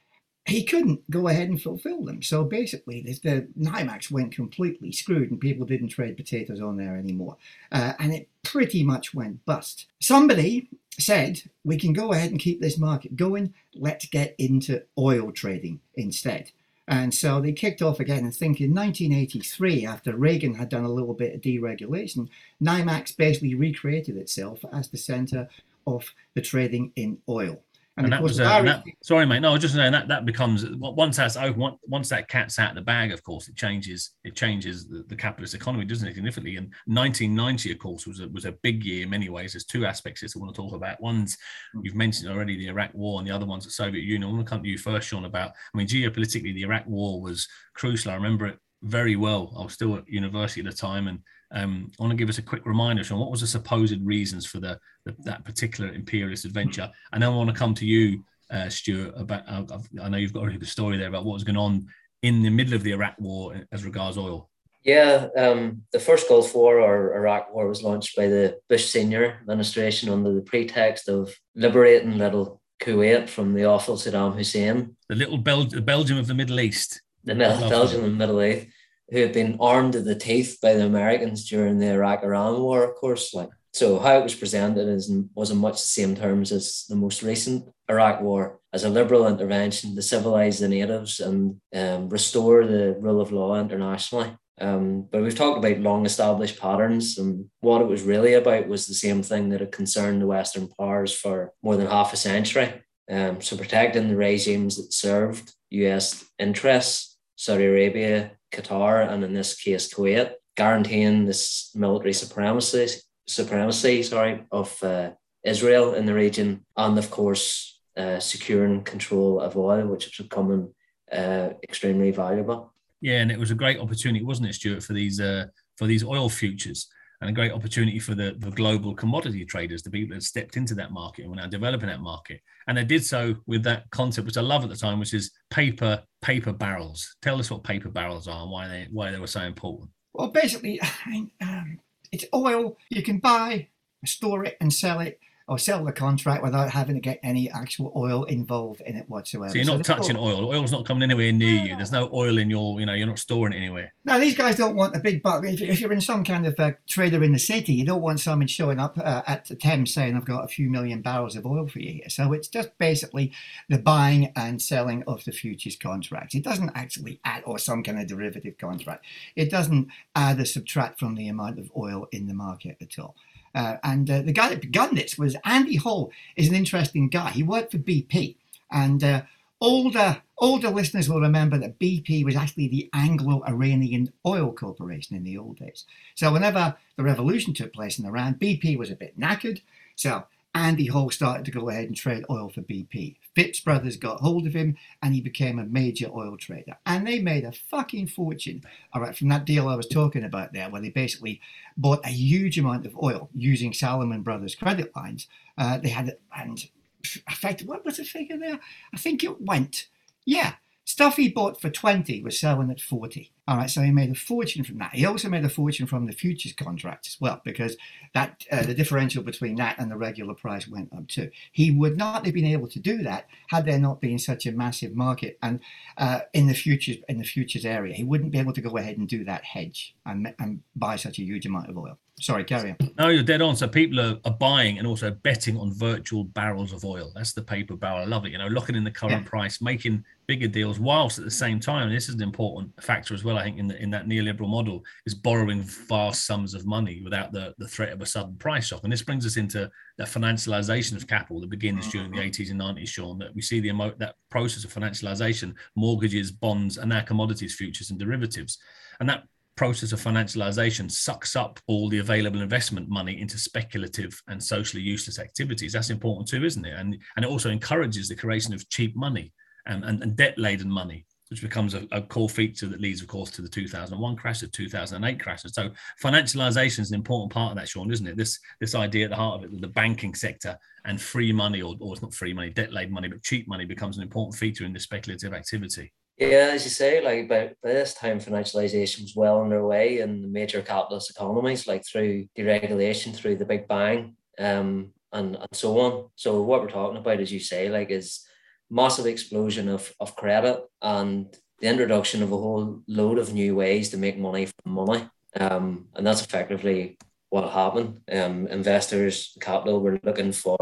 he 0.47 0.63
couldn't 0.63 1.09
go 1.11 1.29
ahead 1.29 1.49
and 1.49 1.61
fulfill 1.61 2.05
them. 2.05 2.23
So 2.23 2.45
basically, 2.45 3.01
the, 3.03 3.13
the 3.15 3.49
NYMEX 3.59 4.11
went 4.11 4.33
completely 4.33 4.93
screwed 4.93 5.31
and 5.31 5.41
people 5.41 5.67
didn't 5.67 5.89
trade 5.89 6.17
potatoes 6.17 6.61
on 6.61 6.77
there 6.77 6.97
anymore. 6.97 7.37
Uh, 7.73 7.95
and 7.99 8.15
it 8.15 8.29
pretty 8.45 8.85
much 8.85 9.13
went 9.13 9.45
bust. 9.45 9.87
Somebody 10.01 10.69
said, 10.99 11.43
we 11.65 11.77
can 11.77 11.93
go 11.93 12.13
ahead 12.13 12.31
and 12.31 12.41
keep 12.41 12.61
this 12.61 12.79
market 12.79 13.17
going. 13.17 13.55
Let's 13.75 14.07
get 14.07 14.37
into 14.39 14.83
oil 14.97 15.33
trading 15.33 15.81
instead. 15.97 16.53
And 16.89 17.13
so 17.13 17.41
they 17.41 17.53
kicked 17.53 17.83
off 17.83 17.99
again. 17.99 18.25
And 18.25 18.35
think 18.35 18.61
in 18.61 18.73
1983, 18.73 19.85
after 19.85 20.17
Reagan 20.17 20.55
had 20.55 20.69
done 20.69 20.85
a 20.85 20.93
little 20.93 21.15
bit 21.15 21.35
of 21.35 21.41
deregulation, 21.41 22.29
NYMEX 22.63 23.17
basically 23.17 23.57
recreated 23.57 24.17
itself 24.17 24.65
as 24.73 24.89
the 24.89 24.99
center 24.99 25.49
of 25.87 26.15
the 26.35 26.41
trading 26.41 26.93
in 26.95 27.19
oil. 27.29 27.63
And, 27.97 28.05
and 28.05 28.13
that 28.13 28.23
was 28.23 28.39
uh, 28.39 28.63
that, 28.63 28.85
sorry, 29.03 29.25
mate. 29.25 29.41
No, 29.41 29.51
I 29.51 29.53
was 29.53 29.63
just 29.63 29.75
saying 29.75 29.93
that 29.93 30.07
that 30.09 30.27
becomes 30.27 30.67
once 30.71 31.17
that's 31.17 31.39
open, 31.39 31.79
once 31.85 32.11
that 32.11 32.29
cat's 32.29 32.59
out 32.59 32.71
of 32.71 32.75
the 32.75 32.83
bag. 32.83 33.11
Of 33.11 33.23
course, 33.23 33.49
it 33.49 33.57
changes. 33.57 34.11
It 34.23 34.37
changes 34.37 34.87
the, 34.87 35.03
the, 35.09 35.17
capitalist 35.17 35.55
economy, 35.55 35.87
doesn't 35.87 36.07
it? 36.07 36.15
Significantly. 36.15 36.57
And 36.57 36.67
1990, 36.85 37.73
of 37.73 37.79
course, 37.79 38.07
was 38.07 38.21
a, 38.21 38.29
was 38.29 38.45
a 38.45 38.53
big 38.63 38.85
year 38.85 39.05
in 39.05 39.11
many 39.11 39.31
ways. 39.31 39.55
There's 39.55 39.65
two 39.65 39.87
aspects 39.87 40.23
I 40.23 40.39
want 40.39 40.55
to 40.55 40.61
talk 40.61 40.75
about. 40.75 41.01
One's 41.01 41.39
hmm. 41.73 41.81
you've 41.85 41.95
mentioned 41.95 42.31
already 42.31 42.59
the 42.59 42.69
Iraq 42.69 42.93
War, 42.93 43.19
and 43.19 43.27
the 43.27 43.35
other 43.35 43.47
one's 43.47 43.65
the 43.65 43.71
Soviet 43.71 44.05
Union. 44.05 44.29
I 44.29 44.33
want 44.33 44.47
to 44.47 44.51
come 44.51 44.63
to 44.63 44.69
you 44.69 44.77
first, 44.77 45.09
Sean. 45.09 45.25
About 45.25 45.53
I 45.75 45.79
mean, 45.79 45.87
geopolitically, 45.87 46.55
the 46.55 46.63
Iraq 46.63 46.87
War 46.87 47.23
was 47.23 47.49
crucial. 47.75 48.11
I 48.11 48.17
remember 48.17 48.47
it 48.47 48.59
very 48.83 49.17
well. 49.17 49.55
I 49.59 49.65
was 49.65 49.73
still 49.73 49.97
at 49.97 50.07
university 50.07 50.61
at 50.61 50.67
the 50.67 50.77
time, 50.77 51.09
and 51.09 51.21
um, 51.53 51.91
I 51.99 52.03
want 52.03 52.11
to 52.11 52.17
give 52.17 52.29
us 52.29 52.39
a 52.39 52.43
quick 52.43 52.67
reminder, 52.67 53.05
Sean. 53.05 53.21
What 53.21 53.31
was 53.31 53.41
the 53.41 53.47
supposed 53.47 54.05
reasons 54.05 54.47
for 54.47 54.59
the, 54.59 54.79
the 55.05 55.15
that 55.25 55.45
particular 55.45 55.93
imperialist 55.93 56.45
adventure? 56.45 56.91
And 57.13 57.23
then 57.23 57.31
I 57.31 57.35
want 57.35 57.51
to 57.51 57.57
come 57.57 57.75
to 57.75 57.87
you, 57.87 58.25
uh, 58.51 58.69
Stuart. 58.69 59.15
About 59.17 59.49
uh, 59.49 59.79
I 60.03 60.09
know 60.09 60.19
you've 60.19 60.33
got 60.33 60.43
already 60.43 60.59
the 60.59 60.67
story 60.67 60.97
there 60.97 61.09
about 61.09 61.25
what 61.25 61.35
was 61.35 61.45
going 61.45 61.57
on 61.57 61.87
in 62.23 62.43
the 62.43 62.51
middle 62.51 62.75
of 62.75 62.83
the 62.83 62.93
Iraq 62.93 63.15
War 63.19 63.55
as 63.73 63.85
regards 63.85 64.19
oil. 64.19 64.51
Yeah, 64.83 65.29
um, 65.37 65.83
the 65.93 65.99
first 65.99 66.29
Gulf 66.29 66.55
War 66.55 66.79
or 66.79 67.17
Iraq 67.17 67.53
War 67.53 67.67
was 67.67 67.83
launched 67.83 68.17
by 68.17 68.29
the 68.29 68.59
Bush 68.69 68.87
senior 68.87 69.39
administration 69.41 70.09
under 70.11 70.33
the 70.33 70.43
pretext 70.43 71.09
of 71.09 71.35
liberating 71.57 72.19
little 72.19 72.61
Kuwait 72.81 73.29
from 73.29 73.53
the 73.55 73.65
awful 73.65 73.97
Saddam 73.97 74.37
Hussein. 74.37 74.97
The 75.09 75.17
little 75.17 75.39
Bel- 75.39 75.65
the 75.65 75.81
Belgium 75.81 76.19
of 76.19 76.29
the 76.29 76.35
Middle 76.35 76.61
East. 76.61 77.03
The 77.25 77.35
Belgium 77.35 78.05
of 78.05 78.11
the 78.11 78.17
Middle 78.17 78.41
East, 78.41 78.69
who 79.11 79.19
had 79.19 79.33
been 79.33 79.57
armed 79.61 79.92
to 79.92 80.03
the 80.03 80.14
teeth 80.14 80.59
by 80.61 80.75
the 80.75 80.85
Americans 80.85 81.49
during 81.49 81.79
the 81.79 81.92
Iraq 81.92 82.23
Iran 82.23 82.61
War, 82.61 82.85
of 82.85 82.95
course. 82.97 83.33
Like 83.33 83.51
so, 83.73 83.99
how 83.99 84.19
it 84.19 84.23
was 84.23 84.35
presented 84.35 84.88
is 84.88 85.12
was 85.35 85.51
in 85.51 85.59
much 85.59 85.75
the 85.75 85.87
same 85.87 86.16
terms 86.16 86.51
as 86.51 86.87
the 86.88 86.97
most 86.97 87.23
recent 87.23 87.69
Iraq 87.90 88.23
War, 88.23 88.59
as 88.73 88.85
a 88.85 88.88
liberal 88.88 89.29
intervention 89.29 89.95
to 89.95 90.03
civilize 90.03 90.59
the 90.59 90.69
natives 90.69 91.21
and 91.21 91.61
um, 91.75 92.09
restore 92.09 92.66
the 92.66 92.97
rule 92.99 93.21
of 93.21 93.33
law 93.33 93.61
internationally. 93.61 94.35
Um, 94.59 95.07
but 95.12 95.23
we've 95.23 95.35
talked 95.35 95.59
about 95.59 95.83
long 95.83 96.07
established 96.07 96.59
patterns, 96.59 97.19
and 97.19 97.51
what 97.61 97.83
it 97.83 97.87
was 97.87 98.03
really 98.03 98.33
about 98.33 98.66
was 98.66 98.87
the 98.87 98.95
same 98.95 99.23
thing 99.23 99.51
that 99.51 99.61
had 99.61 99.73
concerned 99.73 100.23
the 100.23 100.27
Western 100.27 100.69
powers 100.69 101.12
for 101.12 101.53
more 101.62 101.77
than 101.77 101.87
half 101.87 102.14
a 102.14 102.16
century. 102.16 102.83
Um, 103.11 103.42
so, 103.42 103.59
protecting 103.59 104.09
the 104.09 104.16
regimes 104.16 104.77
that 104.77 104.92
served 104.95 105.53
US 105.71 106.25
interests, 106.38 107.19
Saudi 107.37 107.66
Arabia, 107.66 108.33
Qatar, 108.53 109.09
and 109.11 109.25
in 109.25 109.35
this 109.35 109.55
case, 109.55 109.93
Kuwait, 109.93 110.33
guaranteeing 110.57 111.27
this 111.27 111.71
military 111.75 112.13
supremacy, 112.13 112.87
supremacy 113.27 114.03
sorry, 114.03 114.45
of 114.51 114.83
uh, 114.83 115.11
Israel 115.45 115.95
in 115.95 116.07
the 116.07 116.15
region, 116.15 116.65
and 116.77 116.99
of 116.99 117.11
course, 117.11 117.81
uh, 117.97 118.21
securing 118.21 118.83
control 118.83 119.41
of 119.41 119.57
oil, 119.57 119.87
which 119.87 120.07
is 120.07 120.27
becoming 120.27 120.73
uh, 121.13 121.51
extremely 121.63 122.11
valuable. 122.11 122.73
Yeah, 123.01 123.21
and 123.21 123.31
it 123.31 123.39
was 123.39 123.51
a 123.51 123.55
great 123.55 123.79
opportunity, 123.79 124.25
wasn't 124.25 124.49
it, 124.49 124.55
Stuart, 124.55 124.83
for 124.83 124.93
these 124.93 125.21
uh, 125.21 125.47
for 125.77 125.87
these 125.87 126.05
oil 126.05 126.29
futures, 126.29 126.89
and 127.21 127.31
a 127.31 127.33
great 127.33 127.53
opportunity 127.53 127.99
for 127.99 128.15
the, 128.15 128.37
the 128.39 128.51
global 128.51 128.95
commodity 128.95 129.45
traders, 129.45 129.83
the 129.83 129.91
people 129.91 130.15
that 130.15 130.23
stepped 130.23 130.57
into 130.57 130.75
that 130.75 130.93
market 130.93 131.23
and 131.23 131.31
were 131.31 131.37
now 131.37 131.47
developing 131.47 131.89
that 131.89 132.01
market, 132.01 132.41
and 132.69 132.77
they 132.77 132.85
did 132.85 133.05
so 133.05 133.35
with 133.47 133.63
that 133.65 133.89
concept, 133.91 134.27
which 134.27 134.37
I 134.37 134.43
love 134.43 134.65
at 134.65 134.71
the 134.71 134.77
time, 134.77 134.99
which 134.99 135.15
is 135.15 135.33
paper 135.51 136.03
paper 136.23 136.53
barrels. 136.53 137.17
Tell 137.23 137.39
us 137.39 137.51
what 137.51 137.65
paper 137.65 137.89
barrels 137.89 138.29
are 138.29 138.43
and 138.43 138.51
why 138.51 138.69
they 138.69 138.89
why 138.91 139.11
they 139.11 139.19
were 139.19 139.27
so 139.27 139.41
important. 139.43 139.91
Well, 140.13 140.29
basically, 140.29 140.81
um, 141.41 141.81
it's 142.13 142.25
oil 142.35 142.77
you 142.91 143.03
can 143.03 143.19
buy, 143.19 143.69
store 144.05 144.45
it, 144.45 144.57
and 144.61 144.73
sell 144.73 145.01
it 145.01 145.19
or 145.49 145.59
sell 145.59 145.85
the 145.85 145.93
contract 145.93 146.43
without 146.43 146.71
having 146.71 146.97
to 146.97 147.01
get 147.01 147.21
any 147.23 147.49
actual 147.51 147.93
oil 147.95 148.25
involved 148.25 148.81
in 148.81 148.97
it 148.97 149.09
whatsoever. 149.09 149.51
So 149.51 149.59
you're 149.59 149.67
not 149.67 149.87
so 149.87 149.95
touching 149.95 150.17
oil. 150.17 150.45
oil. 150.45 150.55
Oil's 150.57 150.73
not 150.73 150.85
coming 150.85 151.05
anywhere 151.05 151.33
near 151.33 151.65
you. 151.65 151.77
There's 151.77 151.93
no 151.93 152.11
oil 152.13 152.39
in 152.39 152.51
your, 152.51 152.81
you 152.81 152.87
know, 152.87 152.95
you're 152.95 153.07
not 153.07 153.21
storing 153.21 153.53
it 153.53 153.59
anywhere. 153.59 153.93
Now 154.05 154.19
these 154.19 154.37
guys 154.37 154.57
don't 154.57 154.75
want 154.75 154.97
a 154.97 155.01
big 155.01 155.23
buck. 155.23 155.45
If 155.45 155.81
you're 155.81 155.93
in 155.93 156.01
some 156.01 156.25
kind 156.25 156.47
of 156.47 156.59
uh, 156.59 156.73
trader 156.89 157.23
in 157.23 157.33
the 157.33 157.39
city, 157.39 157.75
you 157.75 157.85
don't 157.85 158.03
want 158.03 158.19
someone 158.21 158.49
showing 158.49 158.81
up 158.81 158.99
uh, 158.99 159.23
at 159.27 159.47
the 159.47 159.55
Thames 159.55 159.95
saying, 159.95 160.17
"I've 160.17 160.25
got 160.25 160.45
a 160.45 160.49
few 160.49 160.69
million 160.69 161.01
barrels 161.01 161.37
of 161.37 161.47
oil 161.47 161.69
for 161.69 161.79
you 161.79 161.93
here." 161.93 162.09
So 162.09 162.33
it's 162.33 162.49
just 162.49 162.77
basically 162.79 163.33
the 163.69 163.79
buying 163.79 164.33
and 164.35 164.61
selling 164.61 165.05
of 165.07 165.25
the 165.25 165.33
futures 165.33 165.77
contracts. 165.77 166.35
It 166.35 166.45
doesn't 166.45 166.73
actually 166.75 167.21
add, 167.25 167.45
or 167.47 167.59
some 167.59 167.83
kind 167.83 168.01
of 168.01 168.09
derivative 168.09 168.59
contract. 168.59 169.05
It 169.37 169.51
doesn't 169.51 169.89
add 170.15 170.41
or 170.41 170.45
subtract 170.45 170.99
from 170.99 171.15
the 171.15 171.29
amount 171.29 171.59
of 171.59 171.71
oil 171.77 172.09
in 172.11 172.27
the 172.27 172.35
market 172.35 172.77
at 172.81 172.99
all. 172.99 173.15
Uh, 173.57 173.79
and 173.83 174.11
uh, 174.11 174.21
the 174.21 174.33
guy 174.33 174.51
that 174.51 174.61
begun 174.61 174.95
this 174.95 175.16
was 175.16 175.35
Andy 175.45 175.77
Hall. 175.77 176.12
is 176.37 176.49
an 176.49 176.55
interesting 176.55 177.09
guy. 177.09 177.31
He 177.31 177.42
worked 177.42 177.73
for 177.73 177.79
BP, 177.79 178.37
and 178.71 179.03
uh, 179.03 179.23
older 179.61 180.23
older 180.38 180.69
listeners 180.69 181.09
will 181.09 181.23
remember 181.23 181.57
that 181.57 181.79
BP 181.79 182.23
was 182.23 182.37
actually 182.37 182.69
the 182.69 182.90
Anglo-Iranian 182.92 184.12
Oil 184.27 184.53
Corporation 184.53 185.16
in 185.16 185.25
the 185.25 185.38
old 185.38 185.59
days. 185.59 185.87
So 186.14 186.31
whenever 186.31 186.77
the 186.97 187.03
revolution 187.03 187.55
took 187.55 187.73
place 187.73 187.99
in 187.99 188.05
Iran, 188.05 188.35
BP 188.35 188.77
was 188.77 188.90
a 188.90 188.97
bit 188.97 189.19
knackered. 189.19 189.62
So 189.95 190.27
Andy 190.57 190.87
Hall 190.87 191.11
started 191.11 191.45
to 191.45 191.51
go 191.51 191.69
ahead 191.69 191.85
and 191.85 191.95
trade 191.95 192.25
oil 192.31 192.49
for 192.49 192.62
BP. 192.62 193.16
Phipps 193.35 193.61
Brothers 193.61 193.99
got 193.99 194.23
hold 194.23 194.47
of 194.47 194.55
him 194.55 194.79
and 195.03 195.14
he 195.14 195.21
became 195.21 195.59
a 195.59 195.66
major 195.66 196.09
oil 196.11 196.38
trader. 196.38 196.79
And 196.87 197.07
they 197.07 197.19
made 197.19 197.45
a 197.45 197.53
fucking 197.53 198.07
fortune, 198.07 198.62
all 198.95 199.03
right, 199.03 199.14
from 199.14 199.29
that 199.29 199.45
deal 199.45 199.69
I 199.69 199.77
was 199.77 199.87
talking 199.87 200.25
about 200.25 200.55
there, 200.55 200.71
where 200.71 200.81
they 200.81 200.88
basically 200.88 201.42
bought 201.77 202.07
a 202.07 202.09
huge 202.09 202.59
amount 202.59 202.87
of 202.87 202.97
oil 203.03 203.29
using 203.35 203.75
Salomon 203.75 204.23
Brothers 204.23 204.55
credit 204.55 204.97
lines. 204.97 205.29
Uh, 205.59 205.77
they 205.77 205.90
had, 205.90 206.16
and 206.35 206.64
in 207.05 207.35
fact, 207.35 207.62
what 207.66 207.85
was 207.85 207.99
the 207.99 208.05
figure 208.05 208.38
there? 208.38 208.59
I 208.95 208.97
think 208.97 209.23
it 209.23 209.42
went, 209.42 209.88
yeah, 210.25 210.55
Stuff 210.87 211.16
he 211.16 211.29
bought 211.29 211.61
for 211.61 211.68
20 211.68 212.22
was 212.22 212.38
selling 212.38 212.70
at 212.70 212.81
40. 212.81 213.33
All 213.49 213.57
right, 213.57 213.68
so 213.68 213.83
he 213.83 213.90
made 213.90 214.12
a 214.12 214.14
fortune 214.14 214.62
from 214.62 214.79
that. 214.79 214.94
He 214.94 215.05
also 215.05 215.29
made 215.29 215.44
a 215.44 215.49
fortune 215.49 215.88
from 215.88 216.07
the 216.07 216.12
futures 216.12 216.53
contract 216.53 217.09
as 217.09 217.16
well, 217.20 217.40
because 217.44 217.77
that 218.14 218.44
uh, 218.53 218.62
the 218.62 218.72
differential 218.72 219.25
between 219.25 219.57
that 219.57 219.81
and 219.81 219.90
the 219.90 219.96
regular 219.96 220.33
price 220.33 220.68
went 220.68 220.92
up 220.92 221.09
too. 221.09 221.33
He 221.51 221.72
would 221.72 221.96
not 221.96 222.25
have 222.25 222.35
been 222.35 222.46
able 222.46 222.68
to 222.68 222.79
do 222.79 222.99
that 222.99 223.27
had 223.49 223.66
there 223.66 223.81
not 223.81 224.01
been 224.01 224.20
such 224.20 224.46
a 224.46 224.53
massive 224.53 224.94
market 224.94 225.38
and 225.42 225.59
uh, 225.99 226.20
in 226.33 226.46
the 226.46 226.55
futures 226.55 226.99
in 227.09 227.18
the 227.18 227.25
futures 227.25 227.66
area. 227.66 227.92
He 227.92 228.05
wouldn't 228.05 228.31
be 228.31 228.38
able 228.38 228.53
to 228.53 228.61
go 228.61 228.77
ahead 228.77 228.96
and 228.96 229.09
do 229.09 229.25
that 229.25 229.42
hedge 229.42 229.96
and, 230.07 230.35
and 230.38 230.61
buy 230.77 230.94
such 230.94 231.18
a 231.18 231.25
huge 231.25 231.46
amount 231.46 231.68
of 231.68 231.77
oil. 231.77 231.99
Sorry, 232.19 232.45
carry 232.45 232.71
on. 232.71 232.77
No, 232.99 233.09
you're 233.09 233.23
dead 233.23 233.43
on. 233.43 233.57
So 233.57 233.69
people 233.69 234.01
are, 234.01 234.19
are 234.25 234.33
buying 234.33 234.79
and 234.79 234.87
also 234.87 235.11
betting 235.11 235.59
on 235.59 235.71
virtual 235.75 236.25
barrels 236.25 236.73
of 236.73 236.83
oil. 236.83 237.13
That's 237.15 237.35
the 237.35 237.43
paper 237.43 237.77
barrel. 237.77 237.99
I 237.99 238.05
love 238.05 238.25
it. 238.25 238.33
You 238.33 238.39
know, 238.39 238.47
locking 238.47 238.75
in 238.75 238.85
the 238.85 238.91
current 238.91 239.25
yeah. 239.25 239.29
price, 239.29 239.61
making 239.61 240.03
bigger 240.27 240.49
deals, 240.49 240.81
whilst 240.81 241.19
at 241.19 241.27
the 241.27 241.31
same 241.31 241.61
time, 241.61 241.93
this 241.93 242.09
is 242.09 242.15
an 242.15 242.23
important 242.23 242.73
factor 242.83 243.13
as 243.13 243.23
well. 243.23 243.37
I 243.37 243.43
think 243.43 243.59
in 243.59 243.69
the, 243.69 243.83
in 243.83 243.91
that 243.91 244.07
neoliberal 244.07 244.49
model 244.49 244.83
is 245.05 245.15
borrowing 245.15 245.63
vast 245.63 246.27
sums 246.27 246.55
of 246.55 246.65
money 246.65 247.03
without 247.03 247.33
the, 247.33 247.55
the 247.59 247.69
threat 247.69 247.93
of 247.93 248.01
a 248.01 248.07
sudden 248.07 248.35
price 248.37 248.69
shock. 248.69 248.83
And 248.83 248.93
this 248.93 249.03
brings 249.03 249.27
us 249.27 249.37
into 249.37 249.71
that 249.99 250.09
financialization 250.09 250.97
of 250.97 251.07
capital 251.07 251.43
that 251.43 251.51
begins 251.51 251.87
mm. 251.87 251.91
during 251.91 252.13
the 252.13 252.19
80s 252.19 252.51
and 252.51 252.61
90s, 252.61 252.89
Sean. 252.89 253.19
That 253.19 253.35
we 253.35 253.43
see 253.43 253.61
the 253.61 253.69
emo- 253.69 253.95
that 253.99 254.15
process 254.31 254.65
of 254.65 254.73
financialization, 254.73 255.53
mortgages, 255.75 256.33
bonds, 256.33 256.79
and 256.79 256.89
now 256.89 257.03
commodities, 257.03 257.55
futures, 257.55 257.91
and 257.91 258.01
derivatives, 258.01 258.59
and 259.01 259.09
that 259.11 259.25
process 259.57 259.92
of 259.92 260.01
financialization 260.01 260.90
sucks 260.90 261.35
up 261.35 261.59
all 261.66 261.88
the 261.88 261.99
available 261.99 262.42
investment 262.42 262.88
money 262.88 263.21
into 263.21 263.38
speculative 263.38 264.21
and 264.29 264.42
socially 264.42 264.83
useless 264.83 265.19
activities. 265.19 265.73
That's 265.73 265.90
important 265.90 266.29
too, 266.29 266.45
isn't 266.45 266.64
it? 266.64 266.75
And, 266.77 266.97
and 267.16 267.25
it 267.25 267.31
also 267.31 267.51
encourages 267.51 268.09
the 268.09 268.16
creation 268.16 268.53
of 268.55 268.69
cheap 268.69 268.95
money 268.95 269.33
and, 269.66 269.85
and, 269.85 270.03
and 270.03 270.14
debt 270.14 270.38
laden 270.38 270.71
money, 270.71 271.07
which 271.31 271.40
becomes 271.40 271.75
a, 271.75 271.87
a, 271.90 272.03
core 272.03 272.29
feature 272.29 272.66
that 272.66 272.81
leads, 272.81 273.01
of 273.01 273.09
course, 273.09 273.31
to 273.31 273.42
the 273.42 273.49
2001 273.49 274.16
crash, 274.16 274.40
the 274.40 274.47
2008 274.47 275.21
crash. 275.21 275.42
So 275.47 275.71
financialization 276.03 276.81
is 276.81 276.90
an 276.90 276.97
important 276.97 277.33
part 277.33 277.53
of 277.53 277.57
that, 277.57 277.69
Sean, 277.69 277.90
isn't 277.90 278.07
it? 278.07 278.16
This, 278.16 278.38
this 278.61 278.75
idea 278.75 279.05
at 279.05 279.11
the 279.11 279.16
heart 279.16 279.42
of 279.42 279.53
it 279.53 279.61
the 279.61 279.69
banking 279.69 280.14
sector 280.14 280.59
and 280.85 281.01
free 281.01 281.33
money, 281.33 281.62
or, 281.62 281.75
or 281.81 281.95
it's 281.95 282.03
not 282.03 282.14
free 282.14 282.35
money, 282.35 282.51
debt 282.51 282.73
laden 282.73 282.92
money, 282.92 283.09
but 283.09 283.23
cheap 283.23 283.49
money 283.49 283.64
becomes 283.64 283.97
an 283.97 284.03
important 284.03 284.38
feature 284.38 284.64
in 284.64 284.73
this 284.75 284.85
speculative 284.85 285.33
activity. 285.33 285.92
Yeah, 286.19 286.51
as 286.55 286.65
you 286.65 286.71
say, 286.71 287.03
like 287.05 287.29
by, 287.29 287.53
by 287.63 287.75
this 287.75 287.93
time, 287.93 288.21
financialization 288.21 289.03
was 289.03 289.15
well 289.15 289.43
underway 289.43 290.01
in 290.01 290.23
the 290.23 290.29
major 290.29 290.63
capitalist 290.63 291.11
economies, 291.11 291.67
like 291.67 291.85
through 291.85 292.27
deregulation, 292.37 293.15
through 293.15 293.37
the 293.37 293.45
Big 293.45 293.69
Bang, 293.69 294.17
um, 294.39 294.93
and, 295.13 295.37
and 295.37 295.49
so 295.53 295.79
on. 295.79 296.09
So 296.17 296.41
what 296.41 296.63
we're 296.63 296.71
talking 296.71 296.97
about, 296.97 297.21
as 297.21 297.31
you 297.31 297.41
say, 297.41 297.69
like 297.69 297.91
is 297.91 298.27
massive 298.71 299.05
explosion 299.05 299.69
of, 299.69 299.93
of 300.01 300.17
credit 300.17 300.63
and 300.81 301.37
the 301.61 301.69
introduction 301.69 302.23
of 302.23 302.33
a 302.33 302.37
whole 302.37 302.83
load 302.89 303.19
of 303.19 303.35
new 303.35 303.55
ways 303.55 303.91
to 303.91 303.99
make 303.99 304.19
money 304.19 304.47
from 304.47 304.73
money. 304.73 305.09
Um, 305.39 305.89
and 305.95 306.07
that's 306.07 306.23
effectively 306.23 306.97
what 307.29 307.51
happened. 307.51 308.01
Um, 308.11 308.47
investors, 308.47 309.37
capital 309.43 309.81
were 309.81 310.01
looking 310.03 310.33
for 310.33 310.57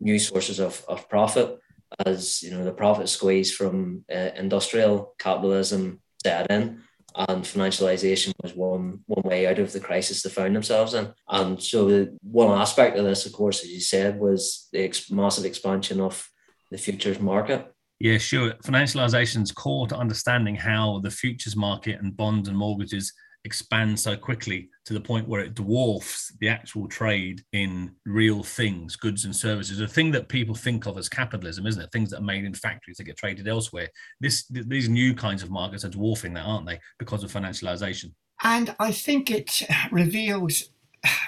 new 0.00 0.18
sources 0.18 0.58
of, 0.58 0.82
of 0.88 1.06
profit 1.10 1.58
as 2.04 2.42
you 2.42 2.50
know 2.50 2.64
the 2.64 2.72
profit 2.72 3.08
squeeze 3.08 3.54
from 3.54 4.04
uh, 4.12 4.30
industrial 4.36 5.14
capitalism 5.18 6.00
set 6.22 6.50
in 6.50 6.82
and 7.16 7.44
financialization 7.44 8.32
was 8.42 8.54
one 8.54 9.00
one 9.06 9.22
way 9.22 9.46
out 9.46 9.58
of 9.58 9.72
the 9.72 9.80
crisis 9.80 10.22
they 10.22 10.30
found 10.30 10.54
themselves 10.54 10.94
in. 10.94 11.12
And 11.28 11.62
so 11.62 11.88
the, 11.88 12.18
one 12.22 12.58
aspect 12.58 12.98
of 12.98 13.04
this, 13.04 13.24
of 13.24 13.32
course, 13.32 13.62
as 13.62 13.70
you 13.70 13.80
said, 13.80 14.18
was 14.18 14.68
the 14.72 14.84
ex- 14.84 15.10
massive 15.10 15.44
expansion 15.44 16.00
of 16.00 16.28
the 16.70 16.78
futures 16.78 17.18
market. 17.18 17.72
Yeah, 17.98 18.18
sure. 18.18 18.52
Financialization 18.62 19.42
is 19.42 19.52
core 19.52 19.86
to 19.88 19.96
understanding 19.96 20.56
how 20.56 21.00
the 21.02 21.10
futures 21.10 21.56
market 21.56 21.98
and 22.00 22.14
bonds 22.14 22.48
and 22.48 22.58
mortgages 22.58 23.12
expand 23.44 23.98
so 23.98 24.16
quickly 24.16 24.68
to 24.86 24.94
the 24.94 25.00
point 25.00 25.28
where 25.28 25.40
it 25.40 25.54
dwarfs 25.54 26.32
the 26.40 26.48
actual 26.48 26.86
trade 26.88 27.42
in 27.52 27.92
real 28.06 28.42
things, 28.42 28.94
goods 28.94 29.24
and 29.24 29.34
services. 29.34 29.80
A 29.80 29.88
thing 29.88 30.12
that 30.12 30.28
people 30.28 30.54
think 30.54 30.86
of 30.86 30.96
as 30.96 31.08
capitalism, 31.08 31.66
isn't 31.66 31.82
it? 31.82 31.90
Things 31.92 32.10
that 32.10 32.20
are 32.20 32.24
made 32.24 32.44
in 32.44 32.54
factories 32.54 32.96
that 32.96 33.04
get 33.04 33.16
traded 33.16 33.48
elsewhere. 33.48 33.88
This 34.20 34.46
these 34.48 34.88
new 34.88 35.14
kinds 35.14 35.42
of 35.42 35.50
markets 35.50 35.84
are 35.84 35.90
dwarfing 35.90 36.34
that, 36.34 36.44
aren't 36.44 36.66
they? 36.66 36.78
Because 36.98 37.24
of 37.24 37.32
financialization. 37.32 38.12
And 38.42 38.74
I 38.78 38.92
think 38.92 39.30
it 39.30 39.62
reveals 39.90 40.70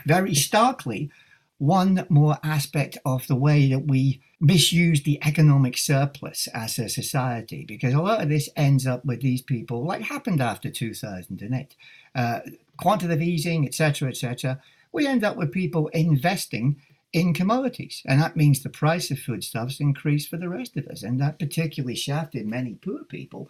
very 0.07 0.35
starkly 0.35 1.11
one 1.59 2.07
more 2.09 2.39
aspect 2.45 2.97
of 3.05 3.27
the 3.27 3.35
way 3.35 3.69
that 3.69 3.87
we 3.87 4.21
misuse 4.41 5.03
the 5.03 5.19
economic 5.27 5.77
surplus 5.77 6.47
as 6.55 6.79
a 6.79 6.89
society, 6.89 7.65
because 7.67 7.93
a 7.93 8.01
lot 8.01 8.23
of 8.23 8.29
this 8.29 8.49
ends 8.55 8.87
up 8.87 9.05
with 9.05 9.21
these 9.21 9.43
people, 9.43 9.85
like 9.85 10.03
happened 10.03 10.41
after 10.41 10.71
2008, 10.71 11.75
uh, 12.15 12.41
quantitative 12.79 13.23
easing, 13.23 13.67
etc., 13.67 14.09
etc. 14.09 14.61
We 14.93 15.07
end 15.07 15.25
up 15.25 15.37
with 15.37 15.53
people 15.53 15.89
investing 15.89 16.81
in 17.13 17.35
commodities, 17.35 18.03
and 18.07 18.21
that 18.21 18.37
means 18.37 18.63
the 18.63 18.69
price 18.69 19.11
of 19.11 19.19
foodstuffs 19.19 19.81
increased 19.81 20.29
for 20.29 20.37
the 20.37 20.49
rest 20.49 20.77
of 20.77 20.87
us, 20.89 21.03
and 21.03 21.21
that 21.21 21.39
particularly 21.39 21.95
shafted 21.95 22.47
many 22.47 22.75
poor 22.75 23.05
people 23.05 23.49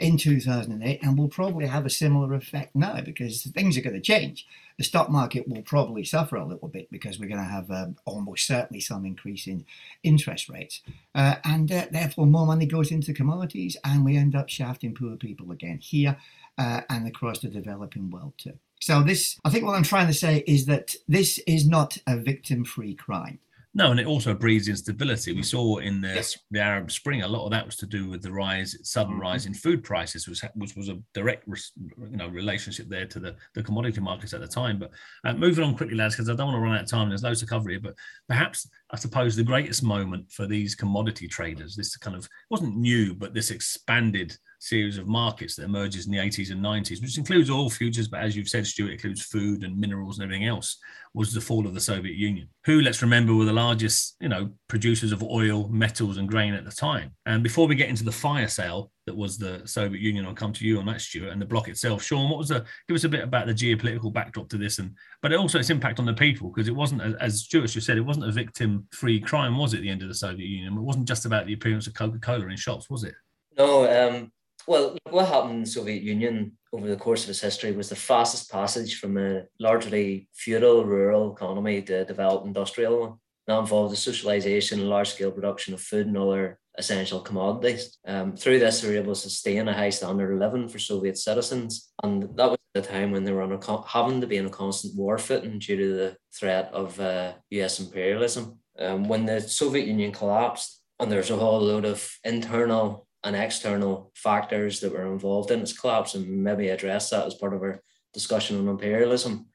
in 0.00 0.16
2008 0.16 1.02
and 1.02 1.18
will 1.18 1.28
probably 1.28 1.66
have 1.66 1.84
a 1.84 1.90
similar 1.90 2.34
effect 2.34 2.74
now 2.74 3.00
because 3.02 3.42
things 3.42 3.76
are 3.76 3.82
going 3.82 3.94
to 3.94 4.00
change. 4.00 4.46
The 4.78 4.84
stock 4.84 5.10
market 5.10 5.46
will 5.46 5.62
probably 5.62 6.04
suffer 6.04 6.36
a 6.36 6.46
little 6.46 6.68
bit 6.68 6.90
because 6.90 7.18
we're 7.18 7.28
going 7.28 7.44
to 7.44 7.44
have 7.44 7.70
um, 7.70 7.96
almost 8.06 8.46
certainly 8.46 8.80
some 8.80 9.04
increase 9.04 9.46
in 9.46 9.66
interest 10.02 10.48
rates. 10.48 10.80
Uh, 11.14 11.36
and 11.44 11.70
uh, 11.70 11.86
therefore, 11.90 12.26
more 12.26 12.46
money 12.46 12.64
goes 12.64 12.90
into 12.90 13.12
commodities 13.12 13.76
and 13.84 14.04
we 14.04 14.16
end 14.16 14.34
up 14.34 14.48
shafting 14.48 14.94
poor 14.94 15.16
people 15.16 15.52
again 15.52 15.78
here 15.82 16.16
uh, 16.56 16.80
and 16.88 17.06
across 17.06 17.40
the 17.40 17.48
developing 17.48 18.10
world 18.10 18.32
too. 18.38 18.58
So, 18.80 19.02
this, 19.02 19.38
I 19.44 19.50
think 19.50 19.64
what 19.64 19.76
I'm 19.76 19.82
trying 19.82 20.06
to 20.06 20.14
say 20.14 20.42
is 20.46 20.66
that 20.66 20.94
this 21.06 21.38
is 21.46 21.68
not 21.68 21.96
a 22.06 22.16
victim 22.16 22.64
free 22.64 22.94
crime. 22.94 23.38
No, 23.72 23.92
and 23.92 24.00
it 24.00 24.06
also 24.06 24.34
breeds 24.34 24.66
instability. 24.66 25.32
We 25.32 25.44
saw 25.44 25.76
in 25.76 26.00
the, 26.00 26.36
the 26.50 26.58
Arab 26.58 26.90
Spring 26.90 27.22
a 27.22 27.28
lot 27.28 27.44
of 27.44 27.52
that 27.52 27.64
was 27.64 27.76
to 27.76 27.86
do 27.86 28.08
with 28.08 28.20
the 28.20 28.32
rise, 28.32 28.76
sudden 28.82 29.12
mm-hmm. 29.12 29.22
rise 29.22 29.46
in 29.46 29.54
food 29.54 29.84
prices, 29.84 30.26
which, 30.26 30.40
which 30.56 30.74
was 30.74 30.88
a 30.88 30.98
direct, 31.14 31.46
you 31.46 32.16
know, 32.16 32.26
relationship 32.26 32.88
there 32.88 33.06
to 33.06 33.20
the, 33.20 33.36
the 33.54 33.62
commodity 33.62 34.00
markets 34.00 34.34
at 34.34 34.40
the 34.40 34.48
time. 34.48 34.80
But 34.80 34.90
uh, 35.24 35.34
moving 35.34 35.64
on 35.64 35.76
quickly, 35.76 35.96
lads, 35.96 36.16
because 36.16 36.28
I 36.28 36.34
don't 36.34 36.48
want 36.48 36.56
to 36.56 36.60
run 36.62 36.74
out 36.74 36.82
of 36.82 36.90
time. 36.90 37.08
There's 37.10 37.22
loads 37.22 37.40
to 37.40 37.46
cover 37.46 37.70
here, 37.70 37.78
but 37.80 37.94
perhaps 38.26 38.68
I 38.90 38.96
suppose 38.96 39.36
the 39.36 39.44
greatest 39.44 39.84
moment 39.84 40.32
for 40.32 40.48
these 40.48 40.74
commodity 40.74 41.28
traders, 41.28 41.76
this 41.76 41.96
kind 41.96 42.16
of 42.16 42.28
wasn't 42.50 42.76
new, 42.76 43.14
but 43.14 43.34
this 43.34 43.52
expanded 43.52 44.36
series 44.60 44.98
of 44.98 45.08
markets 45.08 45.56
that 45.56 45.64
emerges 45.64 46.06
in 46.06 46.12
the 46.12 46.18
80s 46.18 46.52
and 46.52 46.62
90s, 46.62 47.00
which 47.00 47.18
includes 47.18 47.50
all 47.50 47.68
futures, 47.70 48.08
but 48.08 48.20
as 48.20 48.36
you've 48.36 48.48
said, 48.48 48.66
Stuart, 48.66 48.92
includes 48.92 49.22
food 49.22 49.64
and 49.64 49.76
minerals 49.76 50.18
and 50.18 50.24
everything 50.24 50.46
else, 50.46 50.78
was 51.14 51.32
the 51.32 51.40
fall 51.40 51.66
of 51.66 51.74
the 51.74 51.80
Soviet 51.80 52.14
Union, 52.14 52.48
who, 52.64 52.80
let's 52.82 53.02
remember, 53.02 53.34
were 53.34 53.46
the 53.46 53.52
largest, 53.52 54.16
you 54.20 54.28
know, 54.28 54.50
producers 54.68 55.12
of 55.12 55.22
oil, 55.22 55.66
metals, 55.68 56.18
and 56.18 56.28
grain 56.28 56.54
at 56.54 56.64
the 56.64 56.70
time. 56.70 57.12
And 57.26 57.42
before 57.42 57.66
we 57.66 57.74
get 57.74 57.88
into 57.88 58.04
the 58.04 58.12
fire 58.12 58.46
sale 58.46 58.92
that 59.06 59.16
was 59.16 59.38
the 59.38 59.62
Soviet 59.64 60.00
Union, 60.00 60.26
I'll 60.26 60.34
come 60.34 60.52
to 60.52 60.64
you 60.64 60.78
on 60.78 60.86
that, 60.86 61.00
Stuart, 61.00 61.30
and 61.30 61.40
the 61.40 61.46
bloc 61.46 61.68
itself. 61.68 62.02
Sean, 62.02 62.28
what 62.28 62.38
was 62.38 62.48
the 62.48 62.64
give 62.86 62.94
us 62.94 63.04
a 63.04 63.08
bit 63.08 63.24
about 63.24 63.46
the 63.46 63.54
geopolitical 63.54 64.12
backdrop 64.12 64.48
to 64.50 64.58
this, 64.58 64.78
and 64.78 64.94
but 65.22 65.32
also 65.32 65.58
its 65.58 65.70
impact 65.70 65.98
on 65.98 66.06
the 66.06 66.14
people, 66.14 66.50
because 66.50 66.68
it 66.68 66.76
wasn't, 66.76 67.02
as 67.20 67.44
Stuart 67.44 67.68
just 67.68 67.86
said, 67.86 67.96
it 67.96 68.02
wasn't 68.02 68.28
a 68.28 68.32
victim-free 68.32 69.20
crime, 69.20 69.56
was 69.56 69.72
it? 69.72 69.78
At 69.78 69.82
the 69.82 69.88
end 69.88 70.02
of 70.02 70.08
the 70.08 70.14
Soviet 70.14 70.46
Union, 70.46 70.76
it 70.76 70.80
wasn't 70.80 71.08
just 71.08 71.24
about 71.24 71.46
the 71.46 71.54
appearance 71.54 71.86
of 71.86 71.94
Coca-Cola 71.94 72.46
in 72.48 72.56
shops, 72.56 72.90
was 72.90 73.04
it? 73.04 73.14
No, 73.58 74.08
um, 74.08 74.30
well, 74.66 74.96
what 75.08 75.28
happened 75.28 75.52
in 75.52 75.60
the 75.60 75.66
Soviet 75.66 76.02
Union 76.02 76.56
over 76.72 76.88
the 76.88 76.96
course 76.96 77.24
of 77.24 77.30
its 77.30 77.40
history 77.40 77.72
was 77.72 77.88
the 77.88 77.96
fastest 77.96 78.50
passage 78.50 78.98
from 78.98 79.16
a 79.18 79.44
largely 79.58 80.28
feudal 80.34 80.84
rural 80.84 81.32
economy 81.32 81.82
to 81.82 82.00
a 82.00 82.04
developed 82.04 82.46
industrial 82.46 83.00
one. 83.00 83.14
That 83.46 83.58
involved 83.58 83.92
the 83.92 83.96
socialization 83.96 84.80
and 84.80 84.88
large 84.88 85.10
scale 85.10 85.32
production 85.32 85.74
of 85.74 85.80
food 85.80 86.06
and 86.06 86.16
other 86.16 86.58
essential 86.78 87.20
commodities. 87.20 87.98
Um, 88.06 88.36
through 88.36 88.60
this, 88.60 88.80
they 88.80 88.88
were 88.88 88.94
able 88.94 89.14
to 89.14 89.20
sustain 89.20 89.66
a 89.66 89.74
high 89.74 89.90
standard 89.90 90.32
of 90.32 90.38
living 90.38 90.68
for 90.68 90.78
Soviet 90.78 91.18
citizens. 91.18 91.92
And 92.02 92.22
that 92.36 92.50
was 92.50 92.58
the 92.74 92.82
time 92.82 93.10
when 93.10 93.24
they 93.24 93.32
were 93.32 93.42
a, 93.42 93.82
having 93.88 94.20
to 94.20 94.26
be 94.26 94.36
in 94.36 94.46
a 94.46 94.50
constant 94.50 94.96
war 94.96 95.18
footing 95.18 95.58
due 95.58 95.76
to 95.76 95.94
the 95.94 96.16
threat 96.32 96.70
of 96.72 97.00
uh, 97.00 97.32
US 97.50 97.80
imperialism. 97.80 98.58
Um, 98.78 99.08
when 99.08 99.26
the 99.26 99.40
Soviet 99.40 99.86
Union 99.86 100.12
collapsed, 100.12 100.80
and 101.00 101.10
there's 101.10 101.30
a 101.30 101.36
whole 101.36 101.60
load 101.60 101.86
of 101.86 102.08
internal 102.24 103.06
and 103.24 103.36
external 103.36 104.12
factors 104.14 104.80
that 104.80 104.92
were 104.92 105.12
involved 105.12 105.50
in 105.50 105.60
its 105.60 105.78
collapse 105.78 106.14
and 106.14 106.42
maybe 106.42 106.68
address 106.68 107.10
that 107.10 107.26
as 107.26 107.34
part 107.34 107.54
of 107.54 107.62
our 107.62 107.82
discussion 108.12 108.58
on 108.58 108.68
imperialism. 108.68 109.46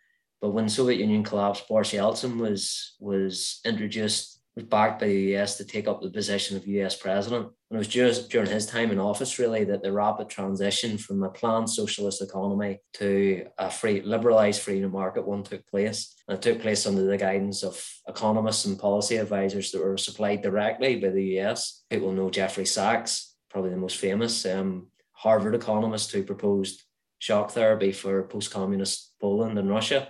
But 0.42 0.52
when 0.52 0.66
the 0.66 0.72
Soviet 0.72 1.00
Union 1.00 1.24
collapsed, 1.24 1.68
Boris 1.68 1.92
Yeltsin 1.92 2.38
was 2.38 2.96
was 3.00 3.62
introduced, 3.66 4.42
was 4.56 4.66
backed 4.66 5.00
by 5.00 5.08
the 5.08 5.36
US 5.36 5.58
to 5.58 5.66
take 5.66 5.88
up 5.88 6.02
the 6.02 6.12
position 6.12 6.56
of 6.56 6.68
US 6.68 6.96
president. 6.96 7.46
And 7.46 7.78
it 7.78 7.80
was 7.80 7.88
just 7.88 8.30
during 8.30 8.50
his 8.50 8.68
time 8.68 8.92
in 8.92 9.00
office, 9.00 9.40
really, 9.40 9.64
that 9.64 9.82
the 9.82 9.92
rapid 9.92 10.30
transition 10.30 10.98
from 10.98 11.24
a 11.24 11.30
planned 11.30 11.70
socialist 11.70 12.22
economy 12.22 12.80
to 12.94 13.48
a 13.58 13.72
free, 13.72 14.02
liberalized 14.02 14.62
free 14.62 14.86
market 14.86 15.26
one 15.26 15.44
took 15.44 15.66
place. 15.68 16.14
And 16.28 16.38
it 16.38 16.42
took 16.42 16.62
place 16.62 16.86
under 16.86 17.06
the 17.06 17.18
guidance 17.18 17.64
of 17.64 17.84
economists 18.08 18.66
and 18.66 18.78
policy 18.78 19.18
advisors 19.18 19.72
that 19.72 19.82
were 19.82 19.98
supplied 19.98 20.44
directly 20.44 20.98
by 20.98 21.10
the 21.10 21.40
US. 21.40 21.84
People 21.90 22.12
know 22.12 22.30
Jeffrey 22.30 22.66
Sachs, 22.66 23.35
probably 23.56 23.72
the 23.72 23.78
most 23.78 23.96
famous 23.96 24.46
um, 24.46 24.88
Harvard 25.14 25.56
economist 25.56 26.12
who 26.12 26.24
proposed 26.24 26.84
shock 27.20 27.52
therapy 27.52 27.94
for 27.94 28.24
post-communist 28.24 29.14
Poland 29.22 29.58
and 29.58 29.70
Russia. 29.70 30.10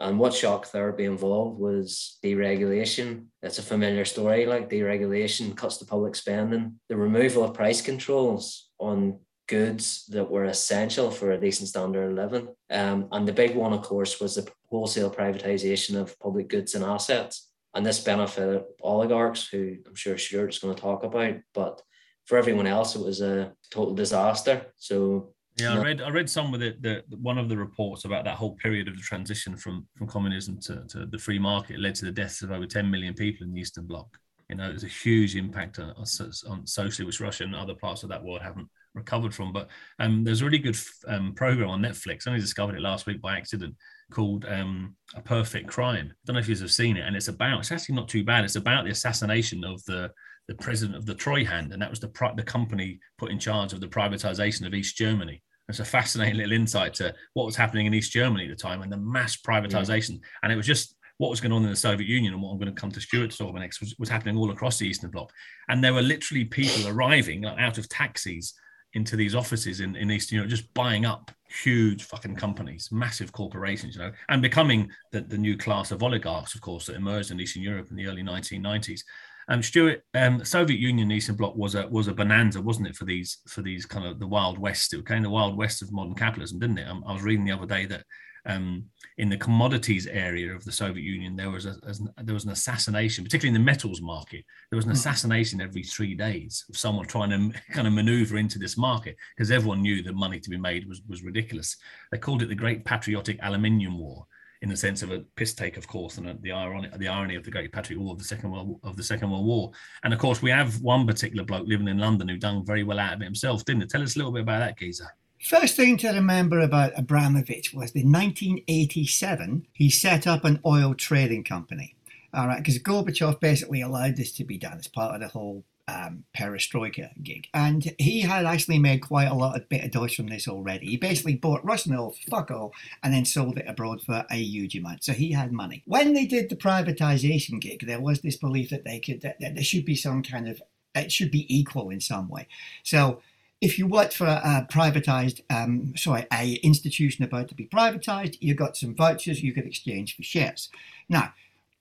And 0.00 0.18
what 0.18 0.34
shock 0.34 0.66
therapy 0.66 1.04
involved 1.04 1.60
was 1.60 2.18
deregulation. 2.24 3.26
That's 3.40 3.60
a 3.60 3.62
familiar 3.62 4.04
story, 4.04 4.46
like 4.46 4.68
deregulation 4.68 5.56
cuts 5.56 5.76
the 5.76 5.84
public 5.84 6.16
spending, 6.16 6.80
the 6.88 6.96
removal 6.96 7.44
of 7.44 7.54
price 7.54 7.80
controls 7.80 8.68
on 8.80 9.20
goods 9.46 10.04
that 10.06 10.28
were 10.28 10.46
essential 10.46 11.08
for 11.12 11.30
a 11.30 11.40
decent 11.40 11.68
standard 11.68 12.10
of 12.10 12.16
living. 12.16 12.48
Um, 12.68 13.06
and 13.12 13.28
the 13.28 13.32
big 13.32 13.54
one, 13.54 13.72
of 13.72 13.82
course, 13.82 14.18
was 14.18 14.34
the 14.34 14.50
wholesale 14.70 15.08
privatization 15.08 15.94
of 15.94 16.18
public 16.18 16.48
goods 16.48 16.74
and 16.74 16.84
assets. 16.84 17.48
And 17.74 17.86
this 17.86 18.00
benefited 18.00 18.64
oligarchs, 18.82 19.46
who 19.46 19.76
I'm 19.86 19.94
sure 19.94 20.18
Stuart's 20.18 20.58
going 20.58 20.74
to 20.74 20.82
talk 20.82 21.04
about. 21.04 21.36
But 21.54 21.80
for 22.26 22.38
everyone 22.38 22.66
else, 22.66 22.94
it 22.94 23.04
was 23.04 23.20
a 23.20 23.52
total 23.70 23.94
disaster. 23.94 24.66
So 24.76 25.34
yeah, 25.58 25.74
I 25.74 25.82
read 25.82 26.00
I 26.00 26.08
read 26.08 26.30
some 26.30 26.54
of 26.54 26.62
it. 26.62 26.82
The, 26.82 27.02
one 27.20 27.36
of 27.36 27.48
the 27.48 27.56
reports 27.56 28.04
about 28.04 28.24
that 28.24 28.36
whole 28.36 28.56
period 28.56 28.88
of 28.88 28.96
the 28.96 29.02
transition 29.02 29.56
from 29.56 29.86
from 29.96 30.06
communism 30.06 30.58
to, 30.60 30.84
to 30.88 31.06
the 31.06 31.18
free 31.18 31.38
market 31.38 31.78
led 31.78 31.94
to 31.96 32.06
the 32.06 32.12
deaths 32.12 32.42
of 32.42 32.50
over 32.50 32.66
10 32.66 32.90
million 32.90 33.14
people 33.14 33.46
in 33.46 33.52
the 33.52 33.60
Eastern 33.60 33.86
Bloc. 33.86 34.06
You 34.48 34.56
know, 34.56 34.70
it's 34.70 34.84
a 34.84 34.88
huge 34.88 35.36
impact 35.36 35.78
on, 35.78 35.94
on 35.96 36.66
socially, 36.66 37.06
which 37.06 37.20
Russia 37.20 37.44
and 37.44 37.54
other 37.54 37.74
parts 37.74 38.02
of 38.02 38.08
that 38.10 38.22
world 38.22 38.42
haven't 38.42 38.68
recovered 38.94 39.34
from. 39.34 39.52
But 39.52 39.68
um, 39.98 40.24
there's 40.24 40.42
a 40.42 40.44
really 40.44 40.58
good 40.58 40.76
um, 41.06 41.34
program 41.34 41.70
on 41.70 41.80
Netflix. 41.80 42.26
I 42.26 42.30
only 42.30 42.40
discovered 42.40 42.76
it 42.76 42.82
last 42.82 43.06
week 43.06 43.20
by 43.20 43.36
accident 43.36 43.74
called 44.10 44.44
um, 44.46 44.94
A 45.14 45.22
Perfect 45.22 45.68
Crime. 45.68 46.10
I 46.10 46.14
don't 46.26 46.34
know 46.34 46.40
if 46.40 46.48
you 46.48 46.56
have 46.56 46.72
seen 46.72 46.96
it, 46.96 47.06
and 47.06 47.16
it's 47.16 47.28
about. 47.28 47.60
It's 47.60 47.72
actually 47.72 47.94
not 47.94 48.08
too 48.08 48.24
bad. 48.24 48.44
It's 48.44 48.56
about 48.56 48.84
the 48.84 48.90
assassination 48.90 49.64
of 49.64 49.82
the 49.84 50.10
the 50.48 50.54
president 50.56 50.96
of 50.96 51.06
the 51.06 51.14
Treuhand, 51.14 51.72
and 51.72 51.80
that 51.80 51.90
was 51.90 52.00
the 52.00 52.10
the 52.36 52.42
company 52.42 52.98
put 53.18 53.30
in 53.30 53.38
charge 53.38 53.72
of 53.72 53.80
the 53.80 53.88
privatization 53.88 54.66
of 54.66 54.74
East 54.74 54.96
Germany. 54.96 55.42
It's 55.68 55.80
a 55.80 55.84
fascinating 55.84 56.36
little 56.36 56.52
insight 56.52 56.94
to 56.94 57.14
what 57.34 57.46
was 57.46 57.56
happening 57.56 57.86
in 57.86 57.94
East 57.94 58.12
Germany 58.12 58.44
at 58.44 58.50
the 58.50 58.62
time 58.62 58.82
and 58.82 58.92
the 58.92 58.96
mass 58.96 59.36
privatization. 59.36 60.10
Yeah. 60.10 60.26
And 60.42 60.52
it 60.52 60.56
was 60.56 60.66
just 60.66 60.96
what 61.18 61.30
was 61.30 61.40
going 61.40 61.52
on 61.52 61.62
in 61.62 61.70
the 61.70 61.76
Soviet 61.76 62.08
Union 62.08 62.34
and 62.34 62.42
what 62.42 62.50
I'm 62.50 62.58
going 62.58 62.74
to 62.74 62.78
come 62.78 62.90
to 62.90 63.00
Stuart 63.00 63.30
to 63.30 63.38
talk 63.38 63.50
about 63.50 63.60
next 63.60 63.80
was, 63.80 63.94
was 63.98 64.08
happening 64.08 64.36
all 64.36 64.50
across 64.50 64.78
the 64.78 64.86
Eastern 64.86 65.10
Bloc. 65.10 65.32
And 65.68 65.82
there 65.82 65.94
were 65.94 66.02
literally 66.02 66.44
people 66.44 66.88
arriving 66.88 67.42
like, 67.42 67.58
out 67.58 67.78
of 67.78 67.88
taxis 67.88 68.54
into 68.94 69.16
these 69.16 69.34
offices 69.34 69.80
in, 69.80 69.96
in 69.96 70.10
Eastern 70.10 70.36
Europe, 70.36 70.50
just 70.50 70.72
buying 70.74 71.06
up 71.06 71.30
huge 71.48 72.02
fucking 72.04 72.36
companies, 72.36 72.88
massive 72.92 73.32
corporations, 73.32 73.94
you 73.94 74.02
know, 74.02 74.12
and 74.28 74.42
becoming 74.42 74.90
the, 75.12 75.20
the 75.20 75.38
new 75.38 75.56
class 75.56 75.90
of 75.90 76.02
oligarchs, 76.02 76.54
of 76.54 76.60
course, 76.60 76.86
that 76.86 76.96
emerged 76.96 77.30
in 77.30 77.40
Eastern 77.40 77.62
Europe 77.62 77.88
in 77.90 77.96
the 77.96 78.06
early 78.06 78.22
1990s. 78.22 79.00
Um, 79.48 79.62
Stuart, 79.62 80.04
um, 80.14 80.44
Soviet 80.44 80.78
Union 80.78 81.10
Eastern 81.10 81.36
Bloc 81.36 81.56
was 81.56 81.74
a 81.74 81.86
was 81.88 82.08
a 82.08 82.14
bonanza, 82.14 82.60
wasn't 82.60 82.88
it, 82.88 82.96
for 82.96 83.04
these 83.04 83.38
for 83.48 83.62
these 83.62 83.86
kind 83.86 84.06
of 84.06 84.18
the 84.18 84.26
Wild 84.26 84.58
West? 84.58 84.94
It 84.94 84.98
became 84.98 85.22
the 85.22 85.30
Wild 85.30 85.56
West 85.56 85.82
of 85.82 85.92
modern 85.92 86.14
capitalism, 86.14 86.58
didn't 86.58 86.78
it? 86.78 86.88
Um, 86.88 87.04
I 87.06 87.12
was 87.12 87.22
reading 87.22 87.44
the 87.44 87.52
other 87.52 87.66
day 87.66 87.86
that 87.86 88.04
um, 88.44 88.84
in 89.18 89.28
the 89.28 89.36
commodities 89.36 90.06
area 90.06 90.52
of 90.54 90.64
the 90.64 90.72
Soviet 90.72 91.04
Union, 91.04 91.36
there 91.36 91.50
was 91.50 91.66
a, 91.66 91.76
a, 91.84 92.24
there 92.24 92.34
was 92.34 92.44
an 92.44 92.50
assassination, 92.50 93.24
particularly 93.24 93.56
in 93.56 93.60
the 93.60 93.64
metals 93.64 94.00
market. 94.00 94.44
There 94.70 94.76
was 94.76 94.84
an 94.84 94.90
hmm. 94.90 94.96
assassination 94.96 95.60
every 95.60 95.82
three 95.82 96.14
days 96.14 96.64
of 96.68 96.76
someone 96.76 97.06
trying 97.06 97.30
to 97.30 97.60
kind 97.72 97.86
of 97.86 97.92
maneuver 97.92 98.38
into 98.38 98.58
this 98.58 98.76
market 98.76 99.16
because 99.36 99.50
everyone 99.50 99.82
knew 99.82 100.02
the 100.02 100.12
money 100.12 100.40
to 100.40 100.50
be 100.50 100.58
made 100.58 100.88
was 100.88 101.02
was 101.08 101.22
ridiculous. 101.22 101.76
They 102.10 102.18
called 102.18 102.42
it 102.42 102.48
the 102.48 102.54
Great 102.54 102.84
Patriotic 102.84 103.38
Aluminium 103.42 103.98
War 103.98 104.26
in 104.62 104.68
the 104.68 104.76
sense 104.76 105.02
of 105.02 105.10
a 105.10 105.20
piss 105.36 105.52
take, 105.54 105.76
of 105.76 105.86
course, 105.86 106.18
and 106.18 106.40
the 106.40 106.52
irony, 106.52 106.88
the 106.96 107.08
irony 107.08 107.34
of 107.34 107.44
the 107.44 107.50
Great 107.50 107.72
Patriot 107.72 108.00
War 108.00 108.12
of 108.12 108.18
the 108.18 108.24
Second 108.24 108.52
World 108.52 108.80
of 108.84 108.96
the 108.96 109.02
Second 109.02 109.30
World 109.30 109.44
War. 109.44 109.72
And 110.04 110.14
of 110.14 110.20
course, 110.20 110.40
we 110.40 110.50
have 110.50 110.80
one 110.80 111.06
particular 111.06 111.44
bloke 111.44 111.66
living 111.66 111.88
in 111.88 111.98
London 111.98 112.28
who 112.28 112.36
done 112.36 112.64
very 112.64 112.84
well 112.84 113.00
out 113.00 113.14
of 113.14 113.20
it 113.20 113.24
himself, 113.24 113.64
didn't 113.64 113.82
it? 113.82 113.90
Tell 113.90 114.02
us 114.02 114.14
a 114.14 114.18
little 114.18 114.32
bit 114.32 114.42
about 114.42 114.60
that, 114.60 114.78
geezer. 114.78 115.08
First 115.40 115.74
thing 115.74 115.96
to 115.98 116.10
remember 116.10 116.60
about 116.60 116.92
Abramovich 116.96 117.74
was 117.74 117.90
in 117.90 118.12
1987 118.12 119.66
he 119.72 119.90
set 119.90 120.28
up 120.28 120.44
an 120.44 120.60
oil 120.64 120.94
trading 120.94 121.42
company. 121.42 121.96
All 122.32 122.46
right, 122.46 122.58
because 122.58 122.78
Gorbachev 122.78 123.40
basically 123.40 123.82
allowed 123.82 124.16
this 124.16 124.32
to 124.32 124.44
be 124.44 124.56
done 124.56 124.78
as 124.78 124.86
part 124.86 125.16
of 125.16 125.20
the 125.20 125.28
whole 125.28 125.64
um, 125.88 126.24
perestroika 126.36 127.10
gig. 127.22 127.48
And 127.52 127.94
he 127.98 128.20
had 128.20 128.46
actually 128.46 128.78
made 128.78 129.00
quite 129.00 129.28
a 129.28 129.34
lot 129.34 129.56
of 129.56 129.68
bit 129.68 129.84
of 129.84 129.90
dosh 129.90 130.16
from 130.16 130.28
this 130.28 130.48
already. 130.48 130.86
He 130.86 130.96
basically 130.96 131.34
bought 131.34 131.64
Russian 131.64 131.94
oil, 131.94 132.14
fuck 132.30 132.50
all, 132.50 132.72
and 133.02 133.12
then 133.12 133.24
sold 133.24 133.58
it 133.58 133.66
abroad 133.68 134.02
for 134.02 134.24
a 134.30 134.36
huge 134.36 134.76
amount. 134.76 135.04
So 135.04 135.12
he 135.12 135.32
had 135.32 135.52
money. 135.52 135.82
When 135.86 136.14
they 136.14 136.26
did 136.26 136.48
the 136.48 136.56
privatization 136.56 137.60
gig, 137.60 137.86
there 137.86 138.00
was 138.00 138.20
this 138.20 138.36
belief 138.36 138.70
that 138.70 138.84
they 138.84 139.00
could 139.00 139.22
that, 139.22 139.40
that 139.40 139.54
there 139.54 139.64
should 139.64 139.84
be 139.84 139.96
some 139.96 140.22
kind 140.22 140.48
of 140.48 140.62
it 140.94 141.10
should 141.10 141.30
be 141.30 141.46
equal 141.54 141.90
in 141.90 142.00
some 142.00 142.28
way. 142.28 142.46
So 142.82 143.22
if 143.62 143.78
you 143.78 143.86
worked 143.86 144.12
for 144.12 144.26
a 144.26 144.66
privatized, 144.70 145.40
um, 145.48 145.96
sorry, 145.96 146.26
a 146.32 146.54
institution 146.64 147.24
about 147.24 147.48
to 147.48 147.54
be 147.54 147.66
privatized, 147.66 148.36
you 148.40 148.54
got 148.54 148.76
some 148.76 148.94
vouchers 148.94 149.42
you 149.42 149.52
could 149.52 149.66
exchange 149.66 150.16
for 150.16 150.22
shares. 150.24 150.68
Now, 151.08 151.32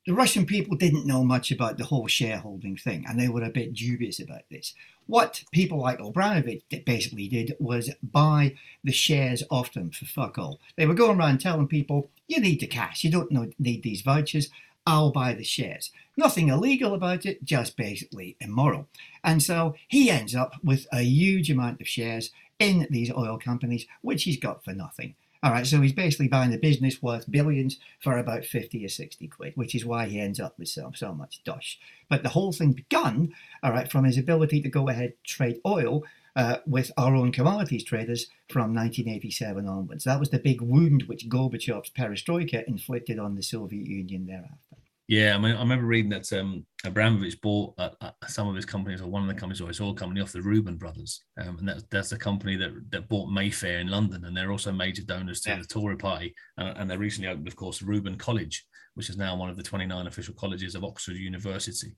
the 0.05 0.13
Russian 0.13 0.45
people 0.45 0.75
didn't 0.75 1.05
know 1.05 1.23
much 1.23 1.51
about 1.51 1.77
the 1.77 1.85
whole 1.85 2.07
shareholding 2.07 2.75
thing, 2.77 3.05
and 3.07 3.19
they 3.19 3.27
were 3.27 3.43
a 3.43 3.49
bit 3.49 3.73
dubious 3.73 4.19
about 4.19 4.43
this. 4.49 4.73
What 5.07 5.43
people 5.51 5.79
like 5.79 5.99
Abramovich 5.99 6.63
basically 6.85 7.27
did 7.27 7.55
was 7.59 7.91
buy 8.01 8.55
the 8.83 8.91
shares 8.91 9.43
off 9.51 9.73
them 9.73 9.91
for 9.91 10.05
fuck 10.05 10.37
all. 10.37 10.59
They 10.75 10.85
were 10.85 10.93
going 10.93 11.19
around 11.19 11.39
telling 11.39 11.67
people, 11.67 12.09
"You 12.27 12.39
need 12.39 12.59
the 12.59 12.67
cash. 12.67 13.03
You 13.03 13.11
don't 13.11 13.59
need 13.59 13.83
these 13.83 14.01
vouchers. 14.01 14.49
I'll 14.85 15.11
buy 15.11 15.33
the 15.33 15.43
shares." 15.43 15.91
Nothing 16.17 16.49
illegal 16.49 16.93
about 16.93 17.25
it, 17.25 17.43
just 17.43 17.77
basically 17.77 18.37
immoral. 18.39 18.87
And 19.23 19.41
so 19.41 19.75
he 19.87 20.09
ends 20.09 20.33
up 20.35 20.55
with 20.63 20.87
a 20.91 21.03
huge 21.03 21.49
amount 21.51 21.81
of 21.81 21.87
shares 21.87 22.31
in 22.59 22.87
these 22.89 23.11
oil 23.11 23.37
companies, 23.37 23.85
which 24.01 24.23
he's 24.23 24.37
got 24.37 24.63
for 24.63 24.73
nothing. 24.73 25.15
All 25.43 25.51
right, 25.51 25.65
so 25.65 25.81
he's 25.81 25.93
basically 25.93 26.27
buying 26.27 26.53
a 26.53 26.57
business 26.57 27.01
worth 27.01 27.29
billions 27.29 27.79
for 27.99 28.17
about 28.17 28.45
50 28.45 28.85
or 28.85 28.89
60 28.89 29.27
quid, 29.27 29.53
which 29.55 29.73
is 29.73 29.83
why 29.83 30.05
he 30.05 30.19
ends 30.19 30.39
up 30.39 30.57
with 30.59 30.67
so, 30.67 30.91
so 30.95 31.13
much 31.13 31.43
dosh. 31.43 31.79
But 32.09 32.21
the 32.21 32.29
whole 32.29 32.51
thing 32.51 32.73
begun, 32.73 33.33
all 33.63 33.71
right, 33.71 33.91
from 33.91 34.05
his 34.05 34.19
ability 34.19 34.61
to 34.61 34.69
go 34.69 34.87
ahead 34.87 35.13
trade 35.23 35.59
oil 35.65 36.03
uh, 36.35 36.57
with 36.67 36.91
our 36.95 37.15
own 37.15 37.31
commodities 37.31 37.83
traders 37.83 38.27
from 38.49 38.75
1987 38.75 39.67
onwards. 39.67 40.03
That 40.03 40.19
was 40.19 40.29
the 40.29 40.37
big 40.37 40.61
wound 40.61 41.03
which 41.03 41.27
Gorbachev's 41.27 41.89
perestroika 41.89 42.63
inflicted 42.65 43.17
on 43.17 43.35
the 43.35 43.43
Soviet 43.43 43.87
Union 43.87 44.27
thereafter. 44.27 44.80
Yeah, 45.11 45.35
I 45.35 45.39
mean, 45.39 45.53
I 45.53 45.59
remember 45.59 45.87
reading 45.87 46.11
that 46.11 46.31
um, 46.31 46.65
Abramovich 46.85 47.41
bought 47.41 47.73
uh, 47.77 47.89
uh, 47.99 48.11
some 48.29 48.47
of 48.47 48.55
his 48.55 48.63
companies, 48.63 49.01
or 49.01 49.09
one 49.09 49.21
of 49.21 49.27
the 49.27 49.33
companies, 49.37 49.59
or 49.59 49.67
his 49.67 49.81
oil 49.81 49.93
company, 49.93 50.21
off 50.21 50.31
the 50.31 50.41
Reuben 50.41 50.77
brothers, 50.77 51.25
um, 51.37 51.57
and 51.57 51.67
that's 51.67 51.83
that's 51.91 52.09
the 52.11 52.17
company 52.17 52.55
that 52.55 52.71
that 52.91 53.09
bought 53.09 53.29
Mayfair 53.29 53.79
in 53.79 53.89
London, 53.89 54.23
and 54.23 54.37
they're 54.37 54.53
also 54.53 54.71
major 54.71 55.03
donors 55.03 55.41
to 55.41 55.49
yeah. 55.49 55.57
the 55.57 55.65
Tory 55.65 55.97
Party, 55.97 56.33
and, 56.55 56.77
and 56.77 56.89
they 56.89 56.95
recently 56.95 57.27
opened, 57.27 57.49
of 57.49 57.57
course, 57.57 57.81
Reuben 57.81 58.15
College, 58.15 58.65
which 58.93 59.09
is 59.09 59.17
now 59.17 59.35
one 59.35 59.49
of 59.49 59.57
the 59.57 59.63
29 59.63 60.07
official 60.07 60.33
colleges 60.33 60.75
of 60.75 60.85
Oxford 60.85 61.17
University. 61.17 61.93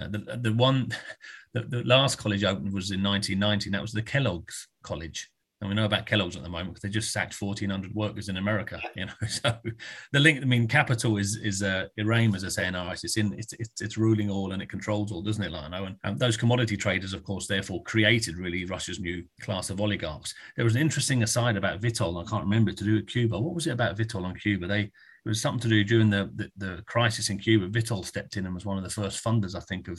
Uh, 0.00 0.08
the 0.08 0.38
the 0.40 0.54
one, 0.54 0.88
the, 1.52 1.64
the 1.64 1.84
last 1.84 2.16
college 2.16 2.44
opened 2.44 2.72
was 2.72 2.92
in 2.92 3.02
1990, 3.02 3.68
and 3.68 3.74
that 3.74 3.82
was 3.82 3.92
the 3.92 4.00
Kellogg's 4.00 4.68
College, 4.82 5.30
and 5.60 5.70
we 5.70 5.76
know 5.76 5.84
about 5.84 6.06
Kellogg's 6.06 6.36
at 6.36 6.42
the 6.42 6.48
moment 6.48 6.74
because 6.74 6.82
they 6.82 6.88
just 6.88 7.12
sacked 7.12 7.40
1,400 7.40 7.94
workers 7.94 8.28
in 8.28 8.36
America. 8.36 8.80
You 8.96 9.06
know, 9.06 9.12
so 9.26 9.56
the 10.12 10.20
link. 10.20 10.42
I 10.42 10.44
mean, 10.44 10.68
capital 10.68 11.16
is 11.16 11.36
is 11.36 11.62
uh, 11.62 11.86
Iran, 11.96 12.34
as 12.34 12.44
I 12.44 12.48
say 12.48 12.66
in 12.66 12.76
RS. 12.76 13.04
It's 13.04 13.16
in 13.16 13.34
it's, 13.34 13.52
it's, 13.54 13.80
it's 13.80 13.96
ruling 13.96 14.30
all 14.30 14.52
and 14.52 14.60
it 14.60 14.68
controls 14.68 15.12
all, 15.12 15.22
doesn't 15.22 15.42
it, 15.42 15.52
Lionel? 15.52 15.86
And, 15.86 15.96
and 16.04 16.18
those 16.18 16.36
commodity 16.36 16.76
traders, 16.76 17.12
of 17.12 17.24
course, 17.24 17.46
therefore 17.46 17.82
created 17.84 18.36
really 18.36 18.64
Russia's 18.64 19.00
new 19.00 19.24
class 19.40 19.70
of 19.70 19.80
oligarchs. 19.80 20.34
There 20.56 20.64
was 20.64 20.74
an 20.74 20.82
interesting 20.82 21.22
aside 21.22 21.56
about 21.56 21.80
Vitol. 21.80 22.24
I 22.24 22.28
can't 22.28 22.44
remember 22.44 22.72
to 22.72 22.84
do 22.84 22.94
with 22.96 23.06
Cuba. 23.06 23.38
What 23.38 23.54
was 23.54 23.66
it 23.66 23.72
about 23.72 23.96
Vitol 23.96 24.24
on 24.24 24.34
Cuba? 24.34 24.66
They 24.66 24.90
it 25.24 25.30
was 25.30 25.40
something 25.40 25.60
to 25.60 25.68
do 25.68 25.84
during 25.84 26.10
the, 26.10 26.30
the, 26.34 26.50
the 26.58 26.82
crisis 26.82 27.30
in 27.30 27.38
Cuba. 27.38 27.68
Vitol 27.68 28.04
stepped 28.04 28.36
in 28.36 28.44
and 28.44 28.54
was 28.54 28.66
one 28.66 28.76
of 28.76 28.84
the 28.84 28.90
first 28.90 29.24
funders, 29.24 29.54
I 29.54 29.60
think, 29.60 29.88
of 29.88 29.98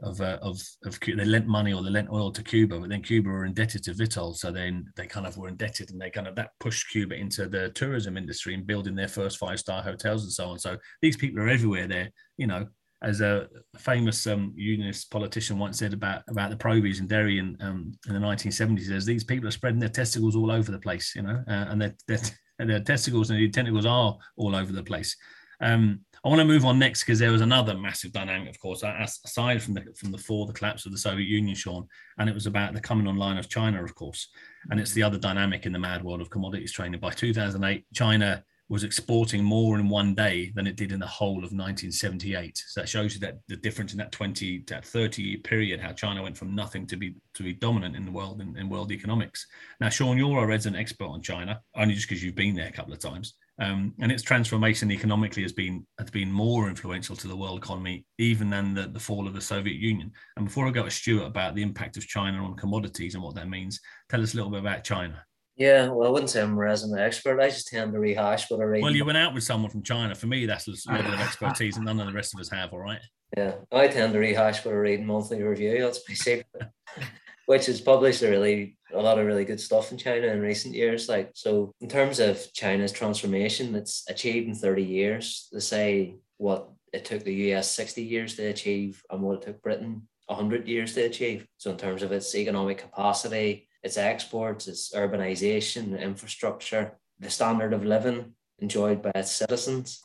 of 0.00 0.20
uh, 0.20 0.38
of 0.42 0.60
of 0.84 0.98
they 1.00 1.24
lent 1.24 1.46
money 1.46 1.72
or 1.72 1.82
they 1.82 1.90
lent 1.90 2.10
oil 2.10 2.30
to 2.30 2.42
Cuba, 2.42 2.78
but 2.78 2.88
then 2.88 3.02
Cuba 3.02 3.28
were 3.28 3.44
indebted 3.44 3.82
to 3.84 3.92
Vitol, 3.92 4.36
so 4.36 4.50
then 4.52 4.86
they 4.96 5.06
kind 5.06 5.26
of 5.26 5.36
were 5.36 5.48
indebted, 5.48 5.90
and 5.90 6.00
they 6.00 6.10
kind 6.10 6.28
of 6.28 6.36
that 6.36 6.50
pushed 6.60 6.90
Cuba 6.90 7.16
into 7.16 7.48
the 7.48 7.70
tourism 7.70 8.16
industry 8.16 8.54
and 8.54 8.66
building 8.66 8.94
their 8.94 9.08
first 9.08 9.38
five 9.38 9.58
star 9.58 9.82
hotels 9.82 10.22
and 10.22 10.32
so 10.32 10.48
on. 10.48 10.58
So 10.58 10.76
these 11.02 11.16
people 11.16 11.40
are 11.42 11.48
everywhere. 11.48 11.88
There, 11.88 12.10
you 12.36 12.46
know, 12.46 12.66
as 13.02 13.20
a 13.20 13.48
famous 13.76 14.26
um, 14.26 14.52
unionist 14.56 15.10
politician 15.10 15.58
once 15.58 15.78
said 15.78 15.92
about 15.92 16.22
about 16.28 16.50
the 16.50 16.56
Probies 16.56 17.00
in 17.00 17.06
Derry 17.06 17.38
in 17.38 17.56
um, 17.60 17.92
in 18.06 18.14
the 18.14 18.20
1970s, 18.20 18.86
says 18.86 19.04
these 19.04 19.24
people 19.24 19.48
are 19.48 19.52
spreading 19.52 19.80
their 19.80 19.88
testicles 19.88 20.36
all 20.36 20.50
over 20.50 20.70
the 20.70 20.78
place, 20.78 21.12
you 21.16 21.22
know, 21.22 21.42
uh, 21.48 21.66
and 21.68 21.80
their, 21.80 21.94
their, 22.06 22.20
their 22.58 22.80
testicles 22.80 23.30
and 23.30 23.40
their 23.40 23.48
tentacles 23.48 23.86
are 23.86 24.16
all 24.36 24.54
over 24.54 24.72
the 24.72 24.82
place. 24.82 25.16
Um, 25.60 26.00
I 26.24 26.28
want 26.28 26.40
to 26.40 26.44
move 26.44 26.64
on 26.64 26.78
next 26.78 27.04
because 27.04 27.18
there 27.18 27.32
was 27.32 27.40
another 27.40 27.76
massive 27.76 28.12
dynamic, 28.12 28.50
of 28.50 28.58
course, 28.58 28.82
aside 28.82 29.62
from 29.62 29.74
the 29.74 29.84
from 29.96 30.10
the 30.10 30.18
fall, 30.18 30.46
the 30.46 30.52
collapse 30.52 30.86
of 30.86 30.92
the 30.92 30.98
Soviet 30.98 31.26
Union, 31.26 31.54
Sean, 31.54 31.86
and 32.18 32.28
it 32.28 32.34
was 32.34 32.46
about 32.46 32.74
the 32.74 32.80
coming 32.80 33.06
online 33.06 33.38
of 33.38 33.48
China, 33.48 33.82
of 33.82 33.94
course, 33.94 34.28
and 34.70 34.80
it's 34.80 34.92
the 34.92 35.02
other 35.02 35.18
dynamic 35.18 35.66
in 35.66 35.72
the 35.72 35.78
mad 35.78 36.02
world 36.02 36.20
of 36.20 36.30
commodities 36.30 36.72
trading. 36.72 36.98
By 36.98 37.10
2008, 37.10 37.84
China 37.94 38.44
was 38.68 38.84
exporting 38.84 39.42
more 39.42 39.78
in 39.78 39.88
one 39.88 40.14
day 40.14 40.52
than 40.54 40.66
it 40.66 40.76
did 40.76 40.92
in 40.92 41.00
the 41.00 41.06
whole 41.06 41.38
of 41.38 41.52
1978. 41.52 42.62
So 42.66 42.80
that 42.80 42.88
shows 42.88 43.14
you 43.14 43.20
that 43.20 43.38
the 43.48 43.56
difference 43.56 43.92
in 43.92 43.98
that 43.98 44.12
20 44.12 44.64
that 44.66 44.84
30 44.84 45.22
year 45.22 45.38
period, 45.38 45.80
how 45.80 45.92
China 45.92 46.22
went 46.22 46.36
from 46.36 46.54
nothing 46.54 46.86
to 46.88 46.96
be 46.96 47.14
to 47.34 47.42
be 47.42 47.54
dominant 47.54 47.96
in 47.96 48.04
the 48.04 48.12
world 48.12 48.40
in, 48.40 48.56
in 48.56 48.68
world 48.68 48.92
economics. 48.92 49.46
Now, 49.80 49.88
Sean, 49.88 50.18
you're 50.18 50.44
a 50.44 50.46
resident 50.46 50.80
expert 50.80 51.06
on 51.06 51.22
China, 51.22 51.60
only 51.76 51.94
just 51.94 52.08
because 52.08 52.22
you've 52.22 52.34
been 52.34 52.54
there 52.54 52.68
a 52.68 52.72
couple 52.72 52.92
of 52.92 52.98
times. 52.98 53.34
Um, 53.60 53.94
and 54.00 54.12
its 54.12 54.22
transformation 54.22 54.92
economically 54.92 55.42
has 55.42 55.52
been 55.52 55.84
has 55.98 56.10
been 56.10 56.30
more 56.30 56.68
influential 56.68 57.16
to 57.16 57.26
the 57.26 57.36
world 57.36 57.58
economy 57.58 58.04
even 58.18 58.50
than 58.50 58.72
the, 58.72 58.86
the 58.86 59.00
fall 59.00 59.26
of 59.26 59.34
the 59.34 59.40
Soviet 59.40 59.76
Union. 59.76 60.12
And 60.36 60.46
before 60.46 60.68
I 60.68 60.70
go 60.70 60.84
to 60.84 60.90
Stuart 60.90 61.26
about 61.26 61.56
the 61.56 61.62
impact 61.62 61.96
of 61.96 62.06
China 62.06 62.44
on 62.44 62.56
commodities 62.56 63.14
and 63.14 63.22
what 63.22 63.34
that 63.34 63.48
means, 63.48 63.80
tell 64.08 64.22
us 64.22 64.32
a 64.32 64.36
little 64.36 64.50
bit 64.50 64.60
about 64.60 64.84
China. 64.84 65.24
Yeah, 65.58 65.88
well, 65.88 66.06
I 66.06 66.10
wouldn't 66.12 66.30
say 66.30 66.40
I'm 66.40 66.52
a 66.52 66.56
resident 66.56 67.00
expert. 67.00 67.40
I 67.40 67.48
just 67.48 67.66
tend 67.66 67.92
to 67.92 67.98
rehash 67.98 68.48
what 68.48 68.60
I 68.60 68.62
read. 68.62 68.82
Well, 68.82 68.94
you 68.94 69.04
went 69.04 69.18
out 69.18 69.34
with 69.34 69.42
someone 69.42 69.72
from 69.72 69.82
China. 69.82 70.14
For 70.14 70.28
me, 70.28 70.46
that's 70.46 70.68
a 70.68 70.92
level 70.92 71.12
of 71.12 71.20
expertise, 71.20 71.76
and 71.76 71.84
none 71.84 71.98
of 71.98 72.06
the 72.06 72.12
rest 72.12 72.32
of 72.32 72.40
us 72.40 72.48
have. 72.50 72.72
All 72.72 72.80
right. 72.80 73.00
Yeah, 73.36 73.56
I 73.70 73.88
tend 73.88 74.14
to 74.14 74.18
rehash 74.18 74.64
what 74.64 74.72
I 74.72 74.78
read 74.78 75.00
in 75.00 75.06
monthly 75.06 75.42
review. 75.42 75.82
That's 75.82 76.00
my 76.08 76.14
secret, 76.14 76.46
which 77.48 77.64
has 77.64 77.80
published 77.80 78.20
a 78.20 78.28
really 78.28 78.76
a 78.92 79.00
lot 79.00 79.18
of 79.18 79.26
really 79.26 79.46
good 79.46 79.58
stuff 79.58 79.90
in 79.90 79.96
China 79.96 80.26
in 80.26 80.40
recent 80.40 80.74
years. 80.74 81.08
Like 81.08 81.30
so, 81.32 81.72
in 81.80 81.88
terms 81.88 82.20
of 82.20 82.46
China's 82.52 82.92
transformation, 82.92 83.72
that's 83.72 84.04
achieved 84.06 84.48
in 84.48 84.54
thirty 84.54 84.84
years. 84.84 85.48
They 85.50 85.60
say 85.60 86.16
what 86.36 86.68
it 86.92 87.06
took 87.06 87.24
the 87.24 87.34
US 87.52 87.70
sixty 87.70 88.02
years 88.02 88.36
to 88.36 88.44
achieve, 88.44 89.02
and 89.10 89.22
what 89.22 89.36
it 89.38 89.42
took 89.42 89.62
Britain 89.62 90.06
hundred 90.28 90.68
years 90.68 90.92
to 90.94 91.06
achieve. 91.06 91.46
So, 91.56 91.70
in 91.70 91.78
terms 91.78 92.02
of 92.02 92.12
its 92.12 92.34
economic 92.34 92.78
capacity, 92.78 93.66
its 93.82 93.96
exports, 93.96 94.68
its 94.68 94.92
urbanization, 94.94 95.98
infrastructure, 95.98 96.98
the 97.18 97.30
standard 97.30 97.72
of 97.72 97.82
living 97.82 98.34
enjoyed 98.58 99.00
by 99.00 99.12
its 99.14 99.32
citizens. 99.32 100.02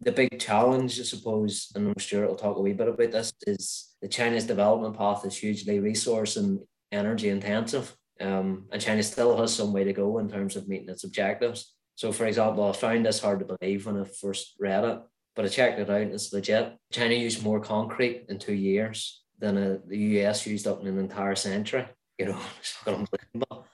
The 0.00 0.12
big 0.12 0.40
challenge, 0.40 0.98
I 0.98 1.02
suppose, 1.02 1.72
and 1.74 1.88
I'm 1.88 1.98
sure 1.98 2.24
it 2.24 2.28
will 2.28 2.36
talk 2.36 2.56
a 2.56 2.60
wee 2.60 2.72
bit 2.72 2.88
about 2.88 3.12
this, 3.12 3.32
is 3.46 3.96
the 4.00 4.08
China's 4.08 4.44
development 4.44 4.96
path 4.96 5.26
is 5.26 5.36
hugely 5.36 5.80
resource 5.80 6.36
and 6.36 6.60
energy 6.92 7.28
intensive. 7.28 7.94
Um, 8.20 8.66
and 8.72 8.80
China 8.80 9.02
still 9.02 9.36
has 9.36 9.54
some 9.54 9.72
way 9.72 9.84
to 9.84 9.92
go 9.92 10.18
in 10.18 10.30
terms 10.30 10.56
of 10.56 10.68
meeting 10.68 10.88
its 10.88 11.04
objectives. 11.04 11.74
So, 11.96 12.12
for 12.12 12.26
example, 12.26 12.64
I 12.68 12.72
found 12.72 13.04
this 13.04 13.20
hard 13.20 13.40
to 13.40 13.56
believe 13.56 13.86
when 13.86 14.00
I 14.00 14.04
first 14.04 14.54
read 14.58 14.84
it, 14.84 15.00
but 15.34 15.44
I 15.44 15.48
checked 15.48 15.78
it 15.78 15.90
out. 15.90 16.00
It's 16.00 16.32
legit. 16.32 16.76
China 16.92 17.14
used 17.14 17.42
more 17.42 17.60
concrete 17.60 18.26
in 18.28 18.38
two 18.38 18.54
years 18.54 19.22
than 19.38 19.56
uh, 19.56 19.78
the 19.86 19.98
US 19.98 20.46
used 20.46 20.66
up 20.66 20.80
in 20.80 20.86
an 20.86 20.98
entire 20.98 21.34
century. 21.34 21.86
You 22.18 22.26
know, 22.26 22.40
it's 22.58 22.76
unbelievable. 22.86 23.66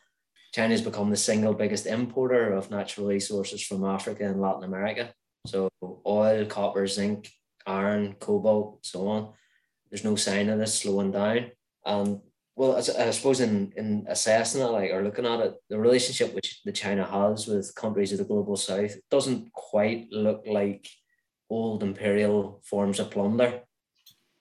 China 0.53 0.70
has 0.70 0.83
become 0.83 1.11
the 1.11 1.16
single 1.16 1.55
biggest 1.55 1.87
importer 1.87 2.53
of 2.53 2.70
natural 2.70 3.07
resources 3.07 3.62
from 3.62 3.85
Africa 3.85 4.25
and 4.25 4.40
Latin 4.40 4.64
America. 4.64 5.14
So, 5.46 5.70
oil, 6.07 6.44
copper, 6.46 6.87
zinc, 6.87 7.29
iron, 7.66 8.14
cobalt, 8.20 8.85
so 8.85 9.09
on. 9.09 9.33
There's 9.90 10.05
no 10.05 10.16
sign 10.16 10.48
of 10.48 10.59
this 10.59 10.79
slowing 10.79 11.11
down. 11.11 11.51
And 11.85 12.20
well, 12.55 12.77
I 12.77 13.11
suppose 13.11 13.41
in, 13.41 13.73
in 13.77 14.05
assessing 14.09 14.61
it, 14.61 14.67
like 14.67 14.91
or 14.91 15.03
looking 15.03 15.25
at 15.25 15.41
it, 15.41 15.55
the 15.71 15.79
relationship 15.79 16.35
which 16.35 16.61
the 16.65 16.73
China 16.73 17.05
has 17.05 17.47
with 17.47 17.75
countries 17.75 18.12
of 18.12 18.19
the 18.19 18.25
global 18.25 18.57
south 18.57 18.95
doesn't 19.11 19.51
quite 19.53 20.09
look 20.11 20.43
like 20.47 20.87
old 21.49 21.83
imperial 21.83 22.61
forms 22.65 23.01
of 23.01 23.11
plunder. 23.11 23.62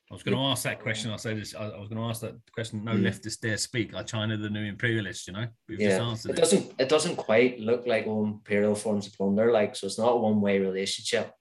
I 0.09 0.13
was 0.13 0.23
going 0.23 0.35
to 0.35 0.43
ask 0.43 0.63
that 0.63 0.81
question. 0.81 1.09
I 1.09 1.15
say 1.15 1.35
this. 1.35 1.55
I, 1.55 1.67
was 1.67 1.87
going 1.87 2.01
to 2.01 2.09
ask 2.09 2.19
that 2.19 2.35
question. 2.53 2.83
No 2.83 2.91
mm. 2.91 3.01
leftists 3.01 3.39
dare 3.39 3.55
speak. 3.55 3.95
Are 3.95 4.03
China 4.03 4.35
the 4.35 4.49
new 4.49 4.65
imperialists? 4.65 5.25
You 5.25 5.33
know, 5.33 5.47
We've 5.69 5.79
yeah. 5.79 6.11
it, 6.11 6.25
it 6.25 6.35
doesn't. 6.35 6.73
It 6.79 6.89
doesn't 6.89 7.15
quite 7.15 7.61
look 7.61 7.87
like 7.87 8.07
old 8.07 8.27
imperial 8.27 8.75
forms 8.75 9.07
of 9.07 9.13
plunder. 9.13 9.53
Like 9.53 9.73
so, 9.73 9.87
it's 9.87 9.97
not 9.97 10.11
a 10.11 10.17
one-way 10.17 10.59
relationship. 10.59 11.31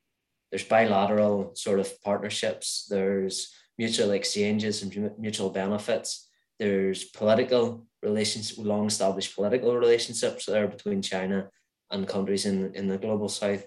There's 0.53 0.63
bilateral 0.63 1.53
sort 1.57 1.81
of 1.81 2.01
partnerships. 2.03 2.87
There's 2.89 3.53
mutual 3.77 4.13
exchanges 4.13 4.85
and 4.85 5.11
mutual 5.19 5.51
benefits 5.51 6.30
there's 6.61 7.05
political 7.05 7.87
relations, 8.03 8.57
long 8.59 8.87
established 8.87 9.35
political 9.35 9.75
relationships 9.77 10.45
there 10.45 10.69
between 10.69 11.01
China 11.01 11.49
and 11.91 12.07
countries 12.07 12.45
in, 12.45 12.75
in 12.75 12.87
the 12.87 12.99
global 12.99 13.29
south. 13.29 13.65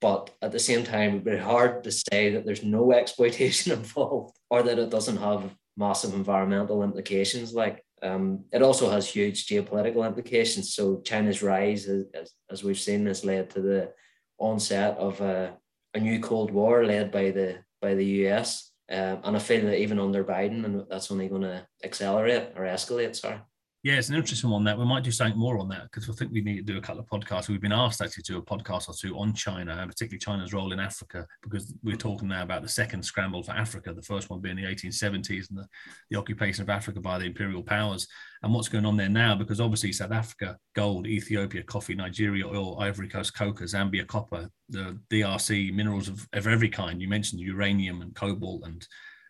But 0.00 0.30
at 0.40 0.50
the 0.50 0.58
same 0.58 0.82
time, 0.82 1.10
it'd 1.10 1.24
be 1.24 1.36
hard 1.36 1.84
to 1.84 1.92
say 1.92 2.30
that 2.30 2.44
there's 2.44 2.64
no 2.64 2.92
exploitation 3.00 3.72
involved 3.72 4.34
or 4.50 4.62
that 4.62 4.78
it 4.78 4.90
doesn't 4.90 5.18
have 5.18 5.54
massive 5.76 6.14
environmental 6.14 6.82
implications. 6.82 7.52
Like 7.52 7.84
um, 8.02 8.44
it 8.50 8.62
also 8.62 8.90
has 8.90 9.06
huge 9.06 9.46
geopolitical 9.46 10.06
implications. 10.06 10.74
So 10.74 11.02
China's 11.02 11.42
rise, 11.42 11.86
as, 11.86 12.32
as 12.50 12.64
we've 12.64 12.80
seen, 12.80 13.06
has 13.06 13.24
led 13.26 13.50
to 13.50 13.60
the 13.60 13.92
onset 14.38 14.96
of 14.96 15.20
a, 15.20 15.54
a 15.94 16.00
new 16.00 16.18
Cold 16.18 16.50
War 16.50 16.84
led 16.84 17.12
by 17.12 17.30
the 17.30 17.58
by 17.80 17.94
the 17.94 18.06
US. 18.26 18.71
Um, 18.90 19.20
and 19.24 19.36
I 19.36 19.38
feel 19.38 19.64
that 19.66 19.78
even 19.78 19.98
under 19.98 20.24
Biden, 20.24 20.64
and 20.64 20.84
that's 20.88 21.10
only 21.10 21.28
going 21.28 21.42
to 21.42 21.66
accelerate 21.84 22.52
or 22.56 22.64
escalate. 22.64 23.16
Sorry. 23.16 23.40
Yeah, 23.84 23.94
it's 23.94 24.10
an 24.10 24.14
interesting 24.14 24.48
one 24.48 24.62
that 24.64 24.78
we 24.78 24.84
might 24.84 25.02
do 25.02 25.10
something 25.10 25.36
more 25.36 25.58
on 25.58 25.68
that 25.70 25.90
because 25.90 26.08
I 26.08 26.12
think 26.12 26.30
we 26.30 26.40
need 26.40 26.64
to 26.64 26.72
do 26.72 26.78
a 26.78 26.80
couple 26.80 27.00
of 27.00 27.08
podcasts. 27.08 27.48
We've 27.48 27.60
been 27.60 27.72
asked 27.72 28.00
actually 28.00 28.22
to 28.22 28.32
do 28.34 28.38
a 28.38 28.42
podcast 28.42 28.88
or 28.88 28.94
two 28.94 29.18
on 29.18 29.34
China 29.34 29.72
and 29.72 29.90
particularly 29.90 30.20
China's 30.20 30.52
role 30.52 30.72
in 30.72 30.78
Africa 30.78 31.26
because 31.42 31.74
we're 31.82 31.96
mm. 31.96 31.98
talking 31.98 32.28
now 32.28 32.44
about 32.44 32.62
the 32.62 32.68
second 32.68 33.02
scramble 33.02 33.42
for 33.42 33.50
Africa, 33.50 33.92
the 33.92 34.00
first 34.00 34.30
one 34.30 34.40
being 34.40 34.54
the 34.54 34.62
1870s 34.62 35.50
and 35.50 35.58
the, 35.58 35.66
the 36.10 36.16
occupation 36.16 36.62
of 36.62 36.70
Africa 36.70 37.00
by 37.00 37.18
the 37.18 37.24
imperial 37.24 37.64
powers 37.64 38.06
and 38.44 38.54
what's 38.54 38.68
going 38.68 38.86
on 38.86 38.96
there 38.96 39.08
now 39.08 39.34
because 39.34 39.60
obviously 39.60 39.90
South 39.90 40.12
Africa, 40.12 40.56
gold, 40.76 41.08
Ethiopia, 41.08 41.64
coffee, 41.64 41.96
Nigeria, 41.96 42.46
oil, 42.46 42.78
Ivory 42.78 43.08
Coast, 43.08 43.36
coca, 43.36 43.64
Zambia, 43.64 44.06
copper, 44.06 44.48
the 44.68 44.96
DRC, 45.10 45.74
minerals 45.74 46.06
of, 46.06 46.28
of 46.32 46.46
every 46.46 46.68
kind. 46.68 47.02
You 47.02 47.08
mentioned 47.08 47.40
uranium 47.40 48.00
and 48.00 48.14
cobalt 48.14 48.62
and 48.64 48.86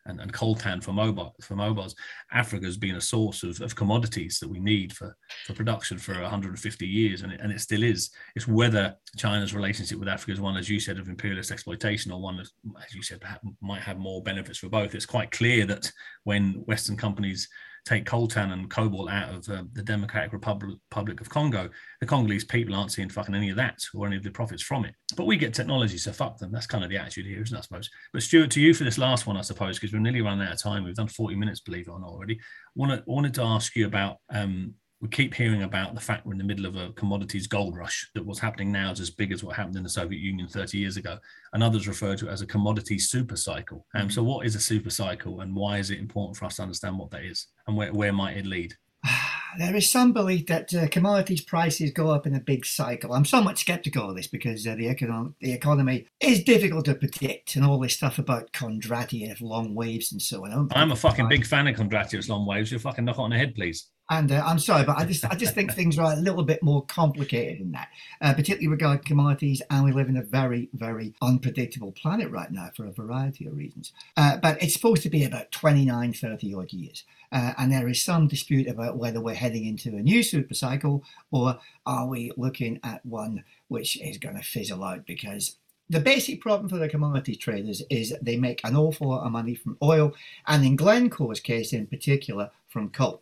and, 0.06 0.20
and 0.20 0.32
coltan 0.32 0.82
for 0.82 0.92
mobile 0.92 1.34
for 1.42 1.54
mobiles. 1.54 1.94
Africa 2.32 2.66
has 2.66 2.76
been 2.76 2.96
a 2.96 3.00
source 3.00 3.42
of, 3.42 3.60
of 3.60 3.74
commodities 3.74 4.38
that 4.40 4.48
we 4.48 4.60
need 4.60 4.92
for, 4.92 5.16
for 5.46 5.54
production 5.54 5.98
for 5.98 6.20
150 6.20 6.86
years, 6.86 7.22
and 7.22 7.32
it, 7.32 7.40
and 7.40 7.52
it 7.52 7.60
still 7.60 7.82
is. 7.82 8.10
It's 8.34 8.48
whether 8.48 8.94
China's 9.16 9.54
relationship 9.54 9.98
with 9.98 10.08
Africa 10.08 10.32
is 10.32 10.40
one, 10.40 10.56
as 10.56 10.68
you 10.68 10.80
said, 10.80 10.98
of 10.98 11.08
imperialist 11.08 11.50
exploitation, 11.50 12.12
or 12.12 12.20
one 12.20 12.36
that, 12.36 12.48
as 12.84 12.94
you 12.94 13.02
said, 13.02 13.20
might 13.60 13.82
have 13.82 13.98
more 13.98 14.22
benefits 14.22 14.58
for 14.58 14.68
both. 14.68 14.94
It's 14.94 15.06
quite 15.06 15.30
clear 15.30 15.66
that 15.66 15.90
when 16.24 16.62
Western 16.66 16.96
companies 16.96 17.48
take 17.84 18.04
coltan 18.04 18.52
and 18.52 18.70
cobalt 18.70 19.10
out 19.10 19.34
of 19.34 19.48
uh, 19.48 19.64
the 19.72 19.82
Democratic 19.82 20.32
Republic, 20.32 20.78
Republic 20.90 21.20
of 21.20 21.28
Congo, 21.28 21.68
the 22.00 22.06
Congolese 22.06 22.44
people 22.44 22.74
aren't 22.74 22.92
seeing 22.92 23.08
fucking 23.08 23.34
any 23.34 23.50
of 23.50 23.56
that 23.56 23.78
or 23.94 24.06
any 24.06 24.16
of 24.16 24.22
the 24.22 24.30
profits 24.30 24.62
from 24.62 24.84
it. 24.84 24.94
But 25.16 25.26
we 25.26 25.36
get 25.36 25.52
technology, 25.52 25.98
so 25.98 26.12
fuck 26.12 26.38
them. 26.38 26.52
That's 26.52 26.66
kind 26.66 26.84
of 26.84 26.90
the 26.90 26.96
attitude 26.96 27.26
here, 27.26 27.42
isn't 27.42 27.56
it, 27.56 27.58
I 27.58 27.62
suppose? 27.62 27.90
But 28.12 28.22
Stuart, 28.22 28.50
to 28.52 28.60
you 28.60 28.72
for 28.72 28.84
this 28.84 28.98
last 28.98 29.26
one, 29.26 29.36
I 29.36 29.42
suppose, 29.42 29.78
because 29.78 29.92
we're 29.92 30.00
nearly 30.00 30.22
running 30.22 30.46
out 30.46 30.54
of 30.54 30.62
time. 30.62 30.84
We've 30.84 30.94
done 30.94 31.08
40 31.08 31.34
minutes, 31.34 31.60
believe 31.60 31.88
it 31.88 31.90
or 31.90 32.00
not, 32.00 32.10
already. 32.10 32.38
Wanted, 32.74 33.02
wanted 33.06 33.34
to 33.34 33.42
ask 33.42 33.74
you 33.74 33.86
about 33.86 34.18
um, 34.30 34.74
we 35.02 35.08
keep 35.08 35.34
hearing 35.34 35.64
about 35.64 35.96
the 35.96 36.00
fact 36.00 36.24
we're 36.24 36.32
in 36.32 36.38
the 36.38 36.44
middle 36.44 36.64
of 36.64 36.76
a 36.76 36.92
commodities 36.92 37.48
gold 37.48 37.76
rush 37.76 38.08
that 38.14 38.24
what's 38.24 38.38
happening 38.38 38.70
now 38.70 38.92
is 38.92 39.00
as 39.00 39.10
big 39.10 39.32
as 39.32 39.42
what 39.42 39.56
happened 39.56 39.74
in 39.74 39.82
the 39.82 39.88
Soviet 39.88 40.20
Union 40.20 40.46
30 40.46 40.78
years 40.78 40.96
ago. 40.96 41.18
And 41.52 41.62
others 41.62 41.88
refer 41.88 42.14
to 42.16 42.28
it 42.28 42.30
as 42.30 42.40
a 42.40 42.46
commodity 42.46 43.00
super 43.00 43.36
cycle. 43.36 43.84
Um, 43.96 44.08
so 44.08 44.22
what 44.22 44.46
is 44.46 44.54
a 44.54 44.60
super 44.60 44.90
cycle 44.90 45.40
and 45.40 45.56
why 45.56 45.78
is 45.78 45.90
it 45.90 45.98
important 45.98 46.36
for 46.36 46.44
us 46.44 46.56
to 46.56 46.62
understand 46.62 46.98
what 46.98 47.10
that 47.10 47.24
is 47.24 47.48
and 47.66 47.76
where, 47.76 47.92
where 47.92 48.12
might 48.12 48.36
it 48.36 48.46
lead? 48.46 48.74
There 49.58 49.76
is 49.76 49.90
some 49.90 50.14
belief 50.14 50.46
that 50.46 50.72
uh, 50.72 50.88
commodities 50.88 51.42
prices 51.42 51.90
go 51.90 52.08
up 52.08 52.26
in 52.26 52.34
a 52.34 52.40
big 52.40 52.64
cycle. 52.64 53.12
I'm 53.12 53.26
somewhat 53.26 53.58
skeptical 53.58 54.08
of 54.08 54.16
this 54.16 54.26
because 54.26 54.66
uh, 54.66 54.76
the, 54.76 54.88
economic, 54.88 55.32
the 55.42 55.52
economy 55.52 56.06
is 56.20 56.42
difficult 56.42 56.86
to 56.86 56.94
predict 56.94 57.56
and 57.56 57.62
all 57.62 57.78
this 57.78 57.92
stuff 57.92 58.18
about 58.18 58.50
Kondratiev 58.54 59.42
long 59.42 59.74
waves 59.74 60.10
and 60.10 60.22
so 60.22 60.46
on. 60.46 60.70
I'm 60.74 60.92
a 60.92 60.96
fucking 60.96 61.28
big 61.28 61.44
fan 61.44 61.68
of 61.68 61.76
Kondratiev's 61.76 62.30
long 62.30 62.46
waves. 62.46 62.72
You 62.72 62.78
fucking 62.78 63.04
knock 63.04 63.18
it 63.18 63.20
on 63.20 63.28
the 63.28 63.36
head, 63.36 63.54
please. 63.54 63.90
And 64.12 64.30
uh, 64.30 64.42
I'm 64.44 64.58
sorry, 64.58 64.84
but 64.84 64.98
I 64.98 65.06
just 65.06 65.24
I 65.24 65.34
just 65.34 65.54
think 65.54 65.72
things 65.74 65.98
are 65.98 66.12
a 66.12 66.16
little 66.16 66.42
bit 66.42 66.62
more 66.62 66.84
complicated 66.84 67.60
than 67.60 67.72
that, 67.72 67.88
uh, 68.20 68.34
particularly 68.34 68.68
regarding 68.68 69.04
commodities. 69.04 69.62
And 69.70 69.84
we 69.84 69.92
live 69.92 70.10
in 70.10 70.18
a 70.18 70.22
very 70.22 70.68
very 70.74 71.14
unpredictable 71.22 71.92
planet 71.92 72.30
right 72.30 72.52
now 72.52 72.70
for 72.76 72.84
a 72.84 72.92
variety 72.92 73.46
of 73.46 73.56
reasons. 73.56 73.92
Uh, 74.18 74.36
but 74.36 74.62
it's 74.62 74.74
supposed 74.74 75.02
to 75.04 75.08
be 75.08 75.24
about 75.24 75.50
29, 75.50 76.12
30 76.12 76.54
odd 76.54 76.72
years, 76.74 77.04
uh, 77.32 77.54
and 77.56 77.72
there 77.72 77.88
is 77.88 78.04
some 78.04 78.28
dispute 78.28 78.68
about 78.68 78.98
whether 78.98 79.18
we're 79.18 79.34
heading 79.34 79.64
into 79.64 79.96
a 79.96 80.02
new 80.02 80.22
super 80.22 80.54
cycle 80.54 81.02
or 81.30 81.58
are 81.86 82.06
we 82.06 82.32
looking 82.36 82.80
at 82.84 83.04
one 83.06 83.44
which 83.68 83.98
is 84.02 84.18
going 84.18 84.36
to 84.36 84.42
fizzle 84.42 84.84
out 84.84 85.06
because 85.06 85.56
the 85.88 86.00
basic 86.00 86.40
problem 86.40 86.68
for 86.68 86.78
the 86.78 86.88
commodity 86.88 87.36
traders 87.36 87.82
is 87.90 88.14
they 88.22 88.36
make 88.36 88.60
an 88.64 88.76
awful 88.76 89.08
lot 89.08 89.26
of 89.26 89.32
money 89.32 89.54
from 89.54 89.76
oil, 89.82 90.14
and 90.46 90.64
in 90.64 90.74
Glencore's 90.76 91.40
case 91.40 91.72
in 91.74 91.86
particular, 91.86 92.50
from 92.68 92.88
coal. 92.88 93.20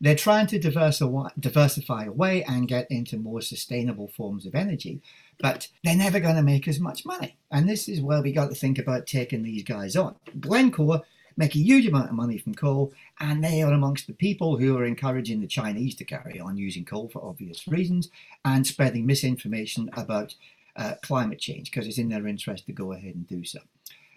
They're 0.00 0.14
trying 0.14 0.46
to 0.48 0.58
diversify 0.58 2.04
away 2.04 2.42
and 2.44 2.66
get 2.66 2.90
into 2.90 3.18
more 3.18 3.42
sustainable 3.42 4.08
forms 4.08 4.46
of 4.46 4.54
energy, 4.54 5.02
but 5.38 5.68
they're 5.84 5.96
never 5.96 6.20
going 6.20 6.36
to 6.36 6.42
make 6.42 6.66
as 6.66 6.80
much 6.80 7.04
money. 7.04 7.36
And 7.50 7.68
this 7.68 7.88
is 7.88 8.00
where 8.00 8.22
we 8.22 8.32
got 8.32 8.48
to 8.48 8.54
think 8.54 8.78
about 8.78 9.06
taking 9.06 9.42
these 9.42 9.62
guys 9.62 9.96
on. 9.96 10.16
Glencore 10.38 11.02
make 11.36 11.54
a 11.54 11.58
huge 11.58 11.86
amount 11.86 12.08
of 12.08 12.14
money 12.14 12.38
from 12.38 12.54
coal, 12.54 12.92
and 13.18 13.42
they 13.42 13.62
are 13.62 13.72
amongst 13.72 14.06
the 14.06 14.12
people 14.14 14.56
who 14.56 14.76
are 14.76 14.84
encouraging 14.84 15.40
the 15.40 15.46
Chinese 15.46 15.94
to 15.96 16.04
carry 16.04 16.40
on 16.40 16.56
using 16.56 16.84
coal 16.84 17.08
for 17.08 17.24
obvious 17.24 17.66
reasons 17.68 18.10
and 18.44 18.66
spreading 18.66 19.06
misinformation 19.06 19.90
about 19.94 20.34
uh, 20.76 20.94
climate 21.02 21.38
change 21.38 21.70
because 21.70 21.86
it's 21.86 21.98
in 21.98 22.08
their 22.08 22.26
interest 22.26 22.66
to 22.66 22.72
go 22.72 22.92
ahead 22.92 23.14
and 23.14 23.26
do 23.26 23.44
so. 23.44 23.58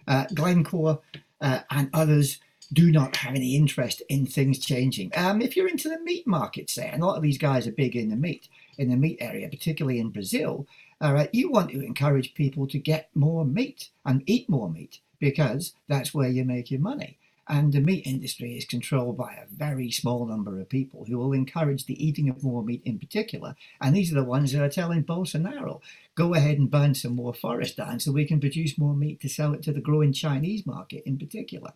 Uh, 0.06 0.24
Glencore 0.34 1.00
uh, 1.40 1.60
and 1.70 1.90
others 1.92 2.40
do 2.72 2.90
not 2.90 3.16
have 3.16 3.34
any 3.34 3.56
interest 3.56 4.02
in 4.08 4.26
things 4.26 4.58
changing. 4.58 5.12
Um, 5.16 5.40
if 5.42 5.56
you're 5.56 5.68
into 5.68 5.88
the 5.88 6.00
meat 6.00 6.26
market, 6.26 6.70
say, 6.70 6.88
and 6.88 7.02
a 7.02 7.06
lot 7.06 7.16
of 7.16 7.22
these 7.22 7.38
guys 7.38 7.66
are 7.66 7.72
big 7.72 7.96
in 7.96 8.10
the 8.10 8.16
meat, 8.16 8.48
in 8.78 8.90
the 8.90 8.96
meat 8.96 9.18
area, 9.20 9.48
particularly 9.48 9.98
in 9.98 10.10
Brazil, 10.10 10.66
all 11.00 11.12
right, 11.12 11.30
you 11.32 11.50
want 11.50 11.70
to 11.70 11.84
encourage 11.84 12.34
people 12.34 12.66
to 12.68 12.78
get 12.78 13.10
more 13.14 13.44
meat 13.44 13.90
and 14.04 14.22
eat 14.26 14.48
more 14.48 14.70
meat 14.70 15.00
because 15.18 15.74
that's 15.88 16.14
where 16.14 16.28
you 16.28 16.44
make 16.44 16.70
your 16.70 16.80
money. 16.80 17.18
And 17.46 17.72
the 17.72 17.80
meat 17.80 18.06
industry 18.06 18.56
is 18.56 18.64
controlled 18.64 19.18
by 19.18 19.34
a 19.34 19.54
very 19.54 19.90
small 19.90 20.24
number 20.24 20.58
of 20.58 20.68
people 20.70 21.04
who 21.04 21.18
will 21.18 21.34
encourage 21.34 21.84
the 21.84 22.02
eating 22.02 22.30
of 22.30 22.42
more 22.42 22.62
meat 22.62 22.80
in 22.84 22.98
particular. 22.98 23.54
And 23.82 23.94
these 23.94 24.10
are 24.10 24.14
the 24.14 24.24
ones 24.24 24.52
that 24.52 24.62
are 24.62 24.70
telling 24.70 25.04
Bolsonaro, 25.04 25.82
go 26.14 26.32
ahead 26.32 26.58
and 26.58 26.70
burn 26.70 26.94
some 26.94 27.16
more 27.16 27.34
forest 27.34 27.76
down 27.76 28.00
so 28.00 28.12
we 28.12 28.24
can 28.24 28.40
produce 28.40 28.78
more 28.78 28.94
meat 28.94 29.20
to 29.20 29.28
sell 29.28 29.52
it 29.52 29.62
to 29.64 29.72
the 29.72 29.82
growing 29.82 30.12
Chinese 30.12 30.64
market 30.64 31.02
in 31.04 31.18
particular. 31.18 31.72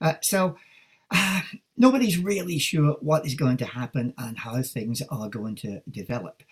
Uh, 0.00 0.14
so 0.22 0.56
uh, 1.10 1.40
nobody's 1.76 2.18
really 2.18 2.58
sure 2.58 2.96
what 3.00 3.26
is 3.26 3.34
going 3.34 3.56
to 3.58 3.66
happen 3.66 4.14
and 4.18 4.38
how 4.38 4.60
things 4.62 5.02
are 5.10 5.28
going 5.28 5.54
to 5.56 5.80
develop. 5.90 6.42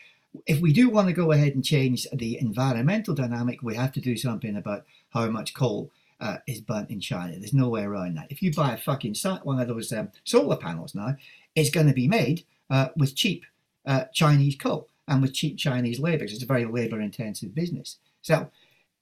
If 0.46 0.60
we 0.60 0.72
do 0.72 0.90
want 0.90 1.08
to 1.08 1.14
go 1.14 1.32
ahead 1.32 1.54
and 1.54 1.64
change 1.64 2.06
the 2.12 2.38
environmental 2.38 3.14
dynamic, 3.14 3.62
we 3.62 3.74
have 3.74 3.92
to 3.92 4.00
do 4.00 4.16
something 4.16 4.56
about 4.56 4.84
how 5.10 5.26
much 5.28 5.54
coal 5.54 5.90
uh, 6.20 6.38
is 6.46 6.60
burnt 6.60 6.90
in 6.90 7.00
China. 7.00 7.38
There's 7.38 7.54
no 7.54 7.68
way 7.68 7.82
around 7.82 8.16
that. 8.16 8.30
If 8.30 8.42
you 8.42 8.52
buy 8.52 8.74
a 8.74 8.78
fucking 8.78 9.16
one 9.42 9.60
of 9.60 9.68
those 9.68 9.92
um, 9.92 10.10
solar 10.24 10.56
panels 10.56 10.94
now, 10.94 11.16
it's 11.54 11.70
going 11.70 11.86
to 11.86 11.92
be 11.92 12.08
made 12.08 12.44
uh, 12.70 12.88
with 12.96 13.14
cheap 13.14 13.44
uh, 13.86 14.04
Chinese 14.12 14.56
coal 14.56 14.88
and 15.08 15.22
with 15.22 15.34
cheap 15.34 15.56
Chinese 15.56 16.00
labour. 16.00 16.18
Because 16.18 16.34
it's 16.34 16.42
a 16.42 16.46
very 16.46 16.64
labour-intensive 16.64 17.54
business. 17.54 17.98
So, 18.22 18.50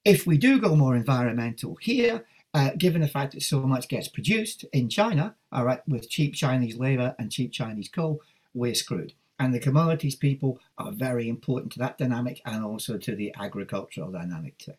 if 0.05 0.27
we 0.27 0.37
do 0.37 0.61
go 0.61 0.77
more 0.77 0.97
environmental 0.97 1.77
here, 1.77 2.25
uh, 2.55 2.71
given 2.79 3.03
the 3.03 3.09
fact 3.09 3.35
that 3.35 3.43
so 3.43 3.61
much 3.61 3.89
gets 3.89 4.09
produced 4.09 4.65
in 4.73 4.89
China, 4.89 5.35
all 5.53 5.65
right, 5.65 5.81
with 5.89 6.09
cheap 6.09 6.35
Chinese 6.35 6.77
labor 6.77 7.15
and 7.19 7.31
cheap 7.31 7.53
Chinese 7.53 7.89
coal, 7.89 8.21
we're 8.55 8.75
screwed. 8.75 9.13
And 9.41 9.53
the 9.53 9.59
commodities 9.59 10.15
people 10.15 10.61
are 10.79 10.93
very 10.93 11.29
important 11.29 11.73
to 11.73 11.81
that 11.81 11.99
dynamic 11.99 12.41
and 12.47 12.65
also 12.65 12.97
to 12.97 13.17
the 13.17 13.35
agricultural 13.41 14.13
dynamic 14.13 14.57
too. 14.59 14.75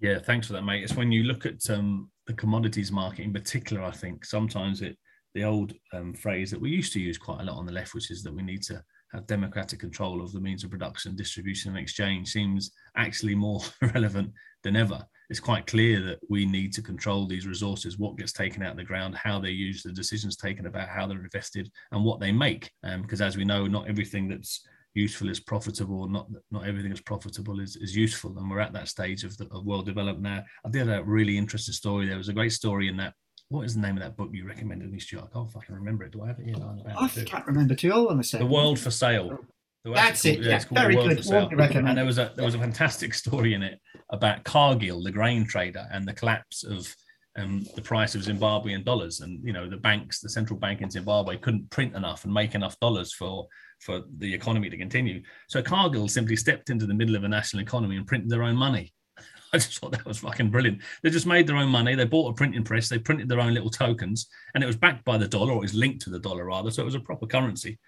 Yeah, 0.00 0.18
thanks 0.18 0.46
for 0.46 0.54
that, 0.54 0.62
mate. 0.62 0.82
It's 0.82 0.96
when 0.96 1.12
you 1.12 1.24
look 1.24 1.44
at 1.44 1.68
um, 1.68 2.10
the 2.26 2.32
commodities 2.32 2.90
market 2.90 3.22
in 3.22 3.32
particular, 3.32 3.82
I 3.82 3.90
think 3.90 4.24
sometimes 4.24 4.80
it 4.80 4.96
the 5.34 5.44
old 5.44 5.72
um, 5.94 6.12
phrase 6.12 6.50
that 6.50 6.60
we 6.60 6.70
used 6.70 6.92
to 6.92 7.00
use 7.00 7.16
quite 7.16 7.40
a 7.40 7.44
lot 7.44 7.56
on 7.56 7.64
the 7.64 7.72
left, 7.72 7.94
which 7.94 8.10
is 8.10 8.22
that 8.22 8.34
we 8.34 8.42
need 8.42 8.62
to 8.62 8.82
have 9.12 9.26
democratic 9.26 9.78
control 9.78 10.22
of 10.22 10.32
the 10.32 10.40
means 10.40 10.64
of 10.64 10.70
production, 10.70 11.16
distribution, 11.16 11.70
and 11.70 11.80
exchange, 11.80 12.28
seems 12.28 12.72
actually 12.96 13.34
more 13.34 13.60
relevant 13.94 14.30
than 14.62 14.76
ever 14.76 15.06
it's 15.32 15.40
quite 15.40 15.66
clear 15.66 15.98
that 16.02 16.18
we 16.28 16.44
need 16.44 16.74
to 16.74 16.82
control 16.82 17.26
these 17.26 17.46
resources, 17.46 17.98
what 17.98 18.18
gets 18.18 18.34
taken 18.34 18.62
out 18.62 18.72
of 18.72 18.76
the 18.76 18.84
ground, 18.84 19.14
how 19.16 19.40
they're 19.40 19.50
used, 19.50 19.82
the 19.82 19.90
decisions 19.90 20.36
taken 20.36 20.66
about 20.66 20.90
how 20.90 21.06
they're 21.06 21.24
invested, 21.24 21.70
and 21.90 22.04
what 22.04 22.20
they 22.20 22.30
make. 22.30 22.70
Because 23.00 23.22
um, 23.22 23.26
as 23.26 23.38
we 23.38 23.46
know, 23.46 23.66
not 23.66 23.88
everything 23.88 24.28
that's 24.28 24.62
useful 24.92 25.30
is 25.30 25.40
profitable. 25.40 26.06
Not 26.06 26.26
not 26.50 26.66
everything 26.66 26.90
that's 26.90 27.00
profitable 27.00 27.60
is, 27.60 27.76
is 27.76 27.96
useful, 27.96 28.36
and 28.36 28.50
we're 28.50 28.60
at 28.60 28.74
that 28.74 28.88
stage 28.88 29.24
of, 29.24 29.34
the, 29.38 29.48
of 29.52 29.64
world 29.64 29.86
development 29.86 30.22
now. 30.22 30.44
I 30.66 30.68
did 30.68 30.90
a 30.90 31.02
really 31.02 31.38
interesting 31.38 31.72
story. 31.72 32.06
There 32.06 32.18
was 32.18 32.28
a 32.28 32.34
great 32.34 32.52
story 32.52 32.88
in 32.88 32.98
that. 32.98 33.14
What 33.48 33.64
is 33.64 33.74
the 33.74 33.80
name 33.80 33.96
of 33.96 34.02
that 34.02 34.18
book 34.18 34.28
you 34.34 34.46
recommended 34.46 34.92
me, 34.92 35.00
Stuart? 35.00 35.28
I 35.30 35.32
can't 35.32 35.50
fucking 35.50 35.74
remember 35.74 36.04
it. 36.04 36.12
Do 36.12 36.24
I 36.24 36.26
have 36.26 36.40
it 36.40 36.44
here? 36.44 36.56
I 36.94 37.08
can't 37.08 37.46
remember 37.46 37.74
too. 37.74 37.90
All 37.90 38.08
on 38.08 38.18
the 38.18 38.36
The 38.36 38.44
World 38.44 38.78
for 38.78 38.90
Sale. 38.90 39.38
That's 39.84 40.24
it. 40.24 40.40
Yeah, 40.40 40.62
very 40.70 40.94
good. 40.94 41.26
And 41.88 41.98
there 41.98 42.04
was 42.04 42.18
a 42.18 42.32
there 42.36 42.44
was 42.44 42.54
a 42.54 42.58
fantastic 42.58 43.14
story 43.14 43.54
in 43.54 43.62
it 43.62 43.80
about 44.10 44.44
Cargill, 44.44 45.02
the 45.02 45.10
grain 45.10 45.44
trader, 45.44 45.86
and 45.90 46.06
the 46.06 46.12
collapse 46.12 46.62
of 46.62 46.94
um, 47.36 47.64
the 47.74 47.82
price 47.82 48.14
of 48.14 48.22
Zimbabwean 48.22 48.84
dollars. 48.84 49.20
And 49.20 49.44
you 49.44 49.52
know, 49.52 49.68
the 49.68 49.76
banks, 49.76 50.20
the 50.20 50.28
central 50.28 50.58
bank 50.58 50.82
in 50.82 50.90
Zimbabwe, 50.90 51.36
couldn't 51.38 51.70
print 51.70 51.96
enough 51.96 52.24
and 52.24 52.32
make 52.32 52.54
enough 52.54 52.78
dollars 52.78 53.12
for 53.12 53.48
for 53.80 54.02
the 54.18 54.32
economy 54.32 54.70
to 54.70 54.76
continue. 54.76 55.20
So 55.48 55.60
Cargill 55.62 56.06
simply 56.06 56.36
stepped 56.36 56.70
into 56.70 56.86
the 56.86 56.94
middle 56.94 57.16
of 57.16 57.24
a 57.24 57.28
national 57.28 57.62
economy 57.62 57.96
and 57.96 58.06
printed 58.06 58.30
their 58.30 58.44
own 58.44 58.54
money. 58.54 58.92
I 59.52 59.58
just 59.58 59.80
thought 59.80 59.92
that 59.92 60.06
was 60.06 60.18
fucking 60.18 60.50
brilliant. 60.50 60.80
They 61.02 61.10
just 61.10 61.26
made 61.26 61.48
their 61.48 61.56
own 61.56 61.68
money. 61.68 61.96
They 61.96 62.04
bought 62.04 62.30
a 62.30 62.34
printing 62.34 62.62
press. 62.62 62.88
They 62.88 62.98
printed 62.98 63.28
their 63.28 63.40
own 63.40 63.52
little 63.52 63.70
tokens, 63.70 64.28
and 64.54 64.62
it 64.62 64.66
was 64.68 64.76
backed 64.76 65.04
by 65.04 65.18
the 65.18 65.26
dollar, 65.26 65.52
or 65.52 65.56
it 65.56 65.62
was 65.62 65.74
linked 65.74 66.02
to 66.02 66.10
the 66.10 66.20
dollar 66.20 66.44
rather. 66.44 66.70
So 66.70 66.82
it 66.82 66.86
was 66.86 66.94
a 66.94 67.00
proper 67.00 67.26
currency. 67.26 67.78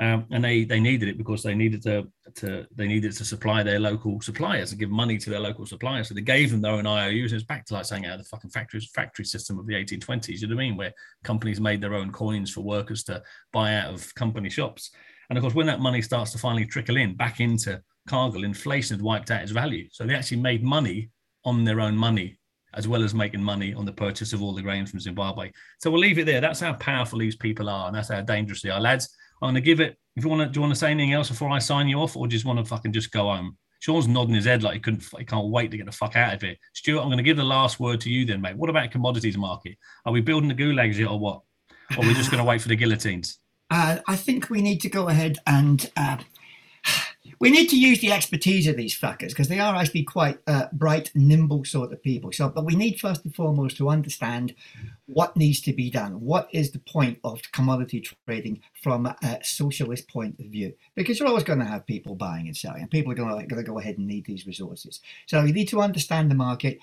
Um, 0.00 0.26
and 0.32 0.42
they 0.42 0.64
they 0.64 0.80
needed 0.80 1.08
it 1.08 1.18
because 1.18 1.42
they 1.42 1.54
needed 1.54 1.82
to 1.82 2.10
to 2.36 2.66
they 2.74 2.88
needed 2.88 3.12
to 3.12 3.24
supply 3.24 3.62
their 3.62 3.78
local 3.78 4.20
suppliers 4.20 4.72
and 4.72 4.80
give 4.80 4.90
money 4.90 5.18
to 5.18 5.30
their 5.30 5.38
local 5.38 5.66
suppliers. 5.66 6.08
So 6.08 6.14
they 6.14 6.20
gave 6.20 6.50
them 6.50 6.60
their 6.60 6.72
own 6.72 6.86
IOUs. 6.86 7.30
And 7.30 7.40
it's 7.40 7.46
back 7.46 7.64
to 7.66 7.74
like 7.74 7.84
saying 7.84 8.04
out 8.04 8.18
of 8.18 8.24
the 8.24 8.28
fucking 8.28 8.50
factory 8.50 8.80
factory 8.80 9.24
system 9.24 9.58
of 9.58 9.66
the 9.66 9.74
1820s. 9.74 10.40
You 10.40 10.48
know 10.48 10.56
what 10.56 10.62
I 10.62 10.64
mean? 10.66 10.76
Where 10.76 10.92
companies 11.22 11.60
made 11.60 11.80
their 11.80 11.94
own 11.94 12.10
coins 12.10 12.50
for 12.50 12.62
workers 12.62 13.04
to 13.04 13.22
buy 13.52 13.76
out 13.76 13.94
of 13.94 14.12
company 14.16 14.50
shops. 14.50 14.90
And 15.30 15.38
of 15.38 15.42
course, 15.42 15.54
when 15.54 15.66
that 15.66 15.80
money 15.80 16.02
starts 16.02 16.32
to 16.32 16.38
finally 16.38 16.66
trickle 16.66 16.96
in 16.96 17.14
back 17.14 17.40
into 17.40 17.80
Cargill, 18.08 18.44
inflation 18.44 18.96
had 18.96 19.04
wiped 19.04 19.30
out 19.30 19.42
its 19.42 19.52
value. 19.52 19.88
So 19.92 20.04
they 20.04 20.14
actually 20.14 20.40
made 20.40 20.62
money 20.64 21.10
on 21.44 21.64
their 21.64 21.80
own 21.80 21.96
money 21.96 22.38
as 22.74 22.88
well 22.88 23.02
as 23.02 23.14
making 23.14 23.42
money 23.42 23.72
on 23.72 23.84
the 23.84 23.92
purchase 23.92 24.32
of 24.32 24.42
all 24.42 24.52
the 24.52 24.62
grain 24.62 24.84
from 24.84 25.00
Zimbabwe. 25.00 25.50
So 25.78 25.90
we'll 25.90 26.00
leave 26.00 26.18
it 26.18 26.26
there. 26.26 26.40
That's 26.40 26.60
how 26.60 26.72
powerful 26.74 27.20
these 27.20 27.36
people 27.36 27.68
are, 27.68 27.86
and 27.86 27.96
that's 27.96 28.08
how 28.08 28.20
dangerous 28.20 28.62
they 28.62 28.70
are, 28.70 28.80
lads. 28.80 29.14
I'm 29.44 29.52
going 29.52 29.62
to 29.62 29.66
give 29.66 29.80
it. 29.80 29.98
If 30.16 30.24
you 30.24 30.30
want 30.30 30.42
to, 30.42 30.48
do 30.48 30.58
you 30.58 30.60
want 30.62 30.72
to 30.72 30.78
say 30.78 30.90
anything 30.90 31.12
else 31.12 31.28
before 31.28 31.50
I 31.50 31.58
sign 31.58 31.88
you 31.88 31.98
off, 31.98 32.16
or 32.16 32.26
just 32.26 32.44
want 32.44 32.58
to 32.58 32.64
fucking 32.64 32.92
just 32.92 33.12
go 33.12 33.24
home? 33.24 33.56
Sean's 33.80 34.08
nodding 34.08 34.34
his 34.34 34.46
head 34.46 34.62
like 34.62 34.74
he 34.74 34.80
couldn't, 34.80 35.04
he 35.18 35.24
can't 35.24 35.48
wait 35.48 35.70
to 35.70 35.76
get 35.76 35.84
the 35.84 35.92
fuck 35.92 36.16
out 36.16 36.32
of 36.32 36.40
here. 36.40 36.56
Stuart, 36.72 37.02
I'm 37.02 37.08
going 37.08 37.18
to 37.18 37.22
give 37.22 37.36
the 37.36 37.44
last 37.44 37.78
word 37.78 38.00
to 38.02 38.10
you 38.10 38.24
then, 38.24 38.40
mate. 38.40 38.56
What 38.56 38.70
about 38.70 38.90
commodities 38.90 39.36
market? 39.36 39.76
Are 40.06 40.12
we 40.12 40.22
building 40.22 40.48
the 40.48 40.54
gulags 40.54 40.96
yet, 40.96 41.08
or 41.08 41.18
what? 41.18 41.42
Or 41.98 42.04
are 42.04 42.08
we 42.08 42.14
just 42.14 42.30
going 42.30 42.42
to 42.42 42.48
wait 42.48 42.62
for 42.62 42.68
the 42.68 42.76
guillotines? 42.76 43.40
Uh, 43.70 43.98
I 44.08 44.16
think 44.16 44.48
we 44.48 44.62
need 44.62 44.80
to 44.82 44.88
go 44.88 45.08
ahead 45.08 45.38
and 45.46 45.90
uh, 45.96 46.16
we 47.38 47.50
need 47.50 47.68
to 47.70 47.78
use 47.78 48.00
the 48.00 48.12
expertise 48.12 48.66
of 48.66 48.76
these 48.76 48.98
fuckers 48.98 49.28
because 49.28 49.48
they 49.48 49.60
are 49.60 49.74
actually 49.74 50.04
quite 50.04 50.38
uh, 50.46 50.66
bright, 50.72 51.10
nimble 51.14 51.64
sort 51.64 51.92
of 51.92 52.02
people. 52.02 52.32
So, 52.32 52.48
but 52.48 52.64
we 52.64 52.76
need 52.76 53.00
first 53.00 53.24
and 53.24 53.34
foremost 53.34 53.76
to 53.78 53.88
understand 53.88 54.54
what 55.06 55.36
needs 55.36 55.60
to 55.62 55.72
be 55.72 55.90
done. 55.90 56.20
What 56.20 56.48
is 56.52 56.72
the 56.72 56.78
point 56.78 57.18
of 57.24 57.40
commodity 57.52 58.06
trading 58.26 58.62
from 58.82 59.06
a 59.06 59.38
socialist 59.42 60.08
point 60.08 60.38
of 60.38 60.46
view? 60.46 60.74
Because 60.94 61.18
you're 61.18 61.28
always 61.28 61.44
going 61.44 61.58
to 61.58 61.64
have 61.64 61.86
people 61.86 62.14
buying 62.14 62.46
and 62.46 62.56
selling, 62.56 62.82
and 62.82 62.90
people 62.90 63.12
are 63.12 63.16
going 63.16 63.48
to, 63.48 63.62
go 63.64 63.78
ahead 63.78 63.98
and 63.98 64.06
need 64.06 64.26
these 64.26 64.46
resources. 64.46 65.00
So, 65.26 65.42
you 65.42 65.52
need 65.52 65.68
to 65.68 65.80
understand 65.80 66.30
the 66.30 66.34
market 66.34 66.78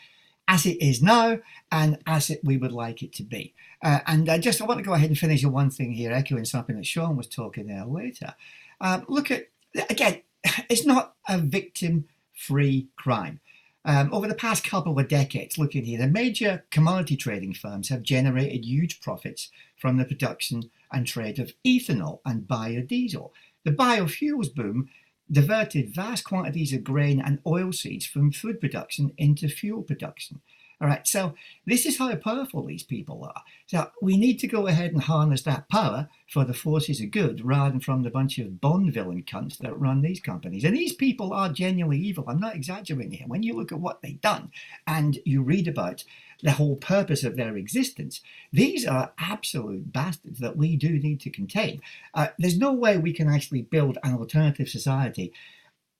as 0.47 0.65
it 0.65 0.81
is 0.81 1.01
now 1.01 1.39
and 1.71 1.99
as 2.07 2.29
it, 2.29 2.41
we 2.43 2.57
would 2.57 2.71
like 2.73 3.03
it 3.03 3.13
to 3.13 3.23
be. 3.23 3.53
Uh, 3.81 3.99
and 4.07 4.27
uh, 4.27 4.37
just 4.37 4.61
I 4.61 4.65
want 4.65 4.79
to 4.79 4.83
go 4.83 4.93
ahead 4.93 5.09
and 5.09 5.17
finish 5.17 5.45
on 5.45 5.51
one 5.51 5.69
thing 5.69 5.93
here, 5.93 6.11
echoing 6.11 6.45
something 6.45 6.75
that 6.75 6.85
Sean 6.85 7.15
was 7.15 7.27
talking 7.27 7.67
there 7.67 7.85
later. 7.85 8.33
Um, 8.81 9.05
look 9.07 9.31
at 9.31 9.47
again 9.89 10.21
it's 10.69 10.85
not 10.85 11.15
a 11.27 11.37
victim 11.37 12.05
free 12.33 12.87
crime. 12.95 13.39
Um, 13.83 14.13
over 14.13 14.27
the 14.27 14.35
past 14.35 14.63
couple 14.63 14.99
of 14.99 15.07
decades, 15.07 15.57
looking 15.57 15.85
here, 15.85 15.99
the 15.99 16.07
major 16.07 16.65
commodity 16.69 17.17
trading 17.17 17.53
firms 17.53 17.89
have 17.89 18.03
generated 18.03 18.63
huge 18.63 19.01
profits 19.01 19.49
from 19.79 19.97
the 19.97 20.05
production 20.05 20.69
and 20.91 21.07
trade 21.07 21.39
of 21.39 21.53
ethanol 21.65 22.19
and 22.25 22.47
biodiesel. 22.47 23.31
The 23.63 23.71
biofuels 23.71 24.53
boom 24.53 24.89
diverted 25.31 25.95
vast 25.95 26.25
quantities 26.25 26.73
of 26.73 26.83
grain 26.83 27.19
and 27.19 27.43
oilseeds 27.43 28.05
from 28.05 28.31
food 28.31 28.59
production 28.59 29.13
into 29.17 29.47
fuel 29.47 29.81
production. 29.81 30.41
All 30.81 30.87
right, 30.87 31.05
so 31.07 31.35
this 31.67 31.85
is 31.85 31.99
how 31.99 32.15
powerful 32.15 32.65
these 32.65 32.81
people 32.81 33.23
are. 33.23 33.43
So 33.67 33.91
we 34.01 34.17
need 34.17 34.39
to 34.39 34.47
go 34.47 34.65
ahead 34.65 34.91
and 34.91 35.03
harness 35.03 35.43
that 35.43 35.69
power 35.69 36.09
for 36.27 36.43
the 36.43 36.55
forces 36.55 36.99
of 36.99 37.11
good 37.11 37.45
rather 37.45 37.69
than 37.69 37.81
from 37.81 38.01
the 38.01 38.09
bunch 38.09 38.39
of 38.39 38.59
Bond 38.59 38.91
villain 38.91 39.21
cunts 39.21 39.59
that 39.59 39.79
run 39.79 40.01
these 40.01 40.19
companies. 40.19 40.63
And 40.63 40.75
these 40.75 40.93
people 40.93 41.33
are 41.33 41.49
genuinely 41.49 41.99
evil. 41.99 42.25
I'm 42.27 42.39
not 42.39 42.55
exaggerating 42.55 43.11
here. 43.11 43.27
When 43.27 43.43
you 43.43 43.53
look 43.53 43.71
at 43.71 43.79
what 43.79 44.01
they've 44.01 44.19
done 44.21 44.49
and 44.87 45.19
you 45.23 45.43
read 45.43 45.67
about 45.67 46.03
the 46.41 46.53
whole 46.53 46.77
purpose 46.77 47.23
of 47.23 47.35
their 47.35 47.55
existence, 47.57 48.21
these 48.51 48.83
are 48.83 49.13
absolute 49.19 49.93
bastards 49.93 50.39
that 50.39 50.57
we 50.57 50.75
do 50.75 50.97
need 50.97 51.21
to 51.21 51.29
contain. 51.29 51.81
Uh, 52.15 52.29
there's 52.39 52.57
no 52.57 52.73
way 52.73 52.97
we 52.97 53.13
can 53.13 53.29
actually 53.29 53.61
build 53.61 53.99
an 54.03 54.15
alternative 54.15 54.67
society 54.67 55.31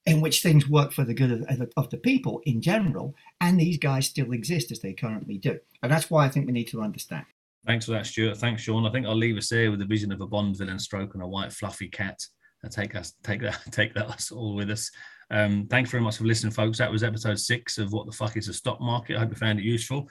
in 0.06 0.22
which 0.22 0.41
things 0.41 0.68
work 0.68 0.91
for 0.91 1.04
the 1.04 1.14
good 1.14 1.32
of, 1.32 1.72
of, 1.78 1.89
the 1.89 1.97
people 1.97 2.41
in 2.45 2.62
general, 2.62 3.14
and 3.39 3.60
these 3.60 3.78
guys 3.78 4.08
still 4.08 4.32
exist 4.32 4.72
as 4.72 4.80
they 4.80 4.93
currently 4.93 5.38
do. 5.38 5.60
And 5.84 5.91
that's 5.91 6.10
why 6.10 6.26
I 6.26 6.30
think 6.30 6.47
we 6.47 6.54
need 6.54 6.70
to 6.70 6.82
understand. 6.82 7.26
Thanks 7.68 7.86
for 7.86 7.91
that, 7.91 8.08
Stuart. 8.08 8.38
Thanks, 8.38 8.64
Sean. 8.64 8.88
I 8.88 8.91
think 8.91 9.06
I'll 9.06 9.16
leave 9.16 9.38
us 9.38 9.52
here 9.52 9.70
with 9.70 9.80
the 9.80 9.86
vision 9.86 10.12
of 10.12 10.22
a 10.22 10.28
Bond 10.28 10.58
villain 10.58 10.80
stroking 10.80 11.22
a 11.22 11.28
white 11.28 11.54
fluffy 11.54 11.88
cat. 11.88 12.20
And 12.64 12.72
take 12.72 12.95
us, 12.95 13.14
take 13.24 13.41
that, 13.41 13.60
take 13.72 13.93
that 13.93 14.08
us 14.08 14.32
all 14.32 14.56
with 14.56 14.72
us. 14.72 14.89
Um, 15.30 15.68
thanks 15.70 15.89
very 15.89 16.04
much 16.04 16.18
for 16.18 16.26
listening, 16.26 16.52
folks. 16.52 16.80
That 16.80 16.91
was 16.91 17.04
episode 17.04 17.39
six 17.39 17.78
of 17.78 17.93
What 17.93 18.06
the 18.06 18.12
Fuck 18.12 18.38
is 18.38 18.47
a 18.47 18.54
Stock 18.54 18.82
Market. 18.82 19.16
I 19.16 19.20
hope 19.20 19.30
you 19.30 19.36
found 19.36 19.60
it 19.60 19.66
useful. 19.66 20.10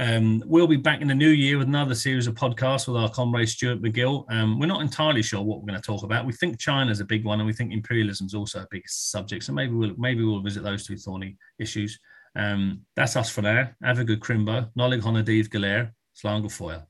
Um, 0.00 0.42
we'll 0.46 0.66
be 0.66 0.76
back 0.76 1.02
in 1.02 1.08
the 1.08 1.14
new 1.14 1.28
year 1.28 1.58
with 1.58 1.68
another 1.68 1.94
series 1.94 2.26
of 2.26 2.34
podcasts 2.34 2.88
with 2.88 2.96
our 2.96 3.10
comrade 3.10 3.50
Stuart 3.50 3.82
McGill. 3.82 4.24
Um, 4.32 4.58
we're 4.58 4.64
not 4.64 4.80
entirely 4.80 5.20
sure 5.20 5.42
what 5.42 5.60
we're 5.60 5.66
going 5.66 5.80
to 5.80 5.86
talk 5.86 6.04
about. 6.04 6.24
We 6.24 6.32
think 6.32 6.58
China's 6.58 7.00
a 7.00 7.04
big 7.04 7.22
one, 7.22 7.38
and 7.38 7.46
we 7.46 7.52
think 7.52 7.70
imperialism 7.70 8.26
is 8.26 8.32
also 8.32 8.60
a 8.60 8.66
big 8.70 8.88
subject. 8.88 9.44
So 9.44 9.52
maybe 9.52 9.74
we'll 9.74 9.94
maybe 9.98 10.24
we'll 10.24 10.40
visit 10.40 10.62
those 10.62 10.86
two 10.86 10.96
thorny 10.96 11.36
issues. 11.58 12.00
Um, 12.34 12.80
that's 12.96 13.14
us 13.14 13.28
for 13.28 13.42
now. 13.42 13.68
Have 13.82 13.98
a 13.98 14.04
good 14.04 14.20
crimbo. 14.20 14.70
Nolig 14.74 15.02
Honadiv 15.02 15.50
Galer. 15.50 15.92
Slangle 16.16 16.50
Foil. 16.50 16.86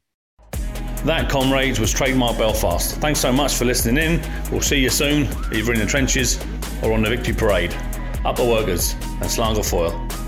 That, 1.04 1.28
comrades, 1.28 1.80
was 1.80 1.92
Trademark 1.92 2.38
Belfast. 2.38 2.94
Thanks 2.96 3.18
so 3.18 3.32
much 3.32 3.54
for 3.54 3.64
listening 3.64 4.04
in. 4.04 4.52
We'll 4.52 4.60
see 4.60 4.78
you 4.78 4.90
soon, 4.90 5.24
either 5.52 5.72
in 5.72 5.80
the 5.80 5.86
trenches 5.86 6.38
or 6.80 6.92
on 6.92 7.02
the 7.02 7.10
victory 7.10 7.34
parade. 7.34 7.74
Up 8.24 8.36
the 8.36 8.44
workers 8.44 8.92
and 8.92 9.24
Slangle 9.24 9.68
Foil. 9.68 10.19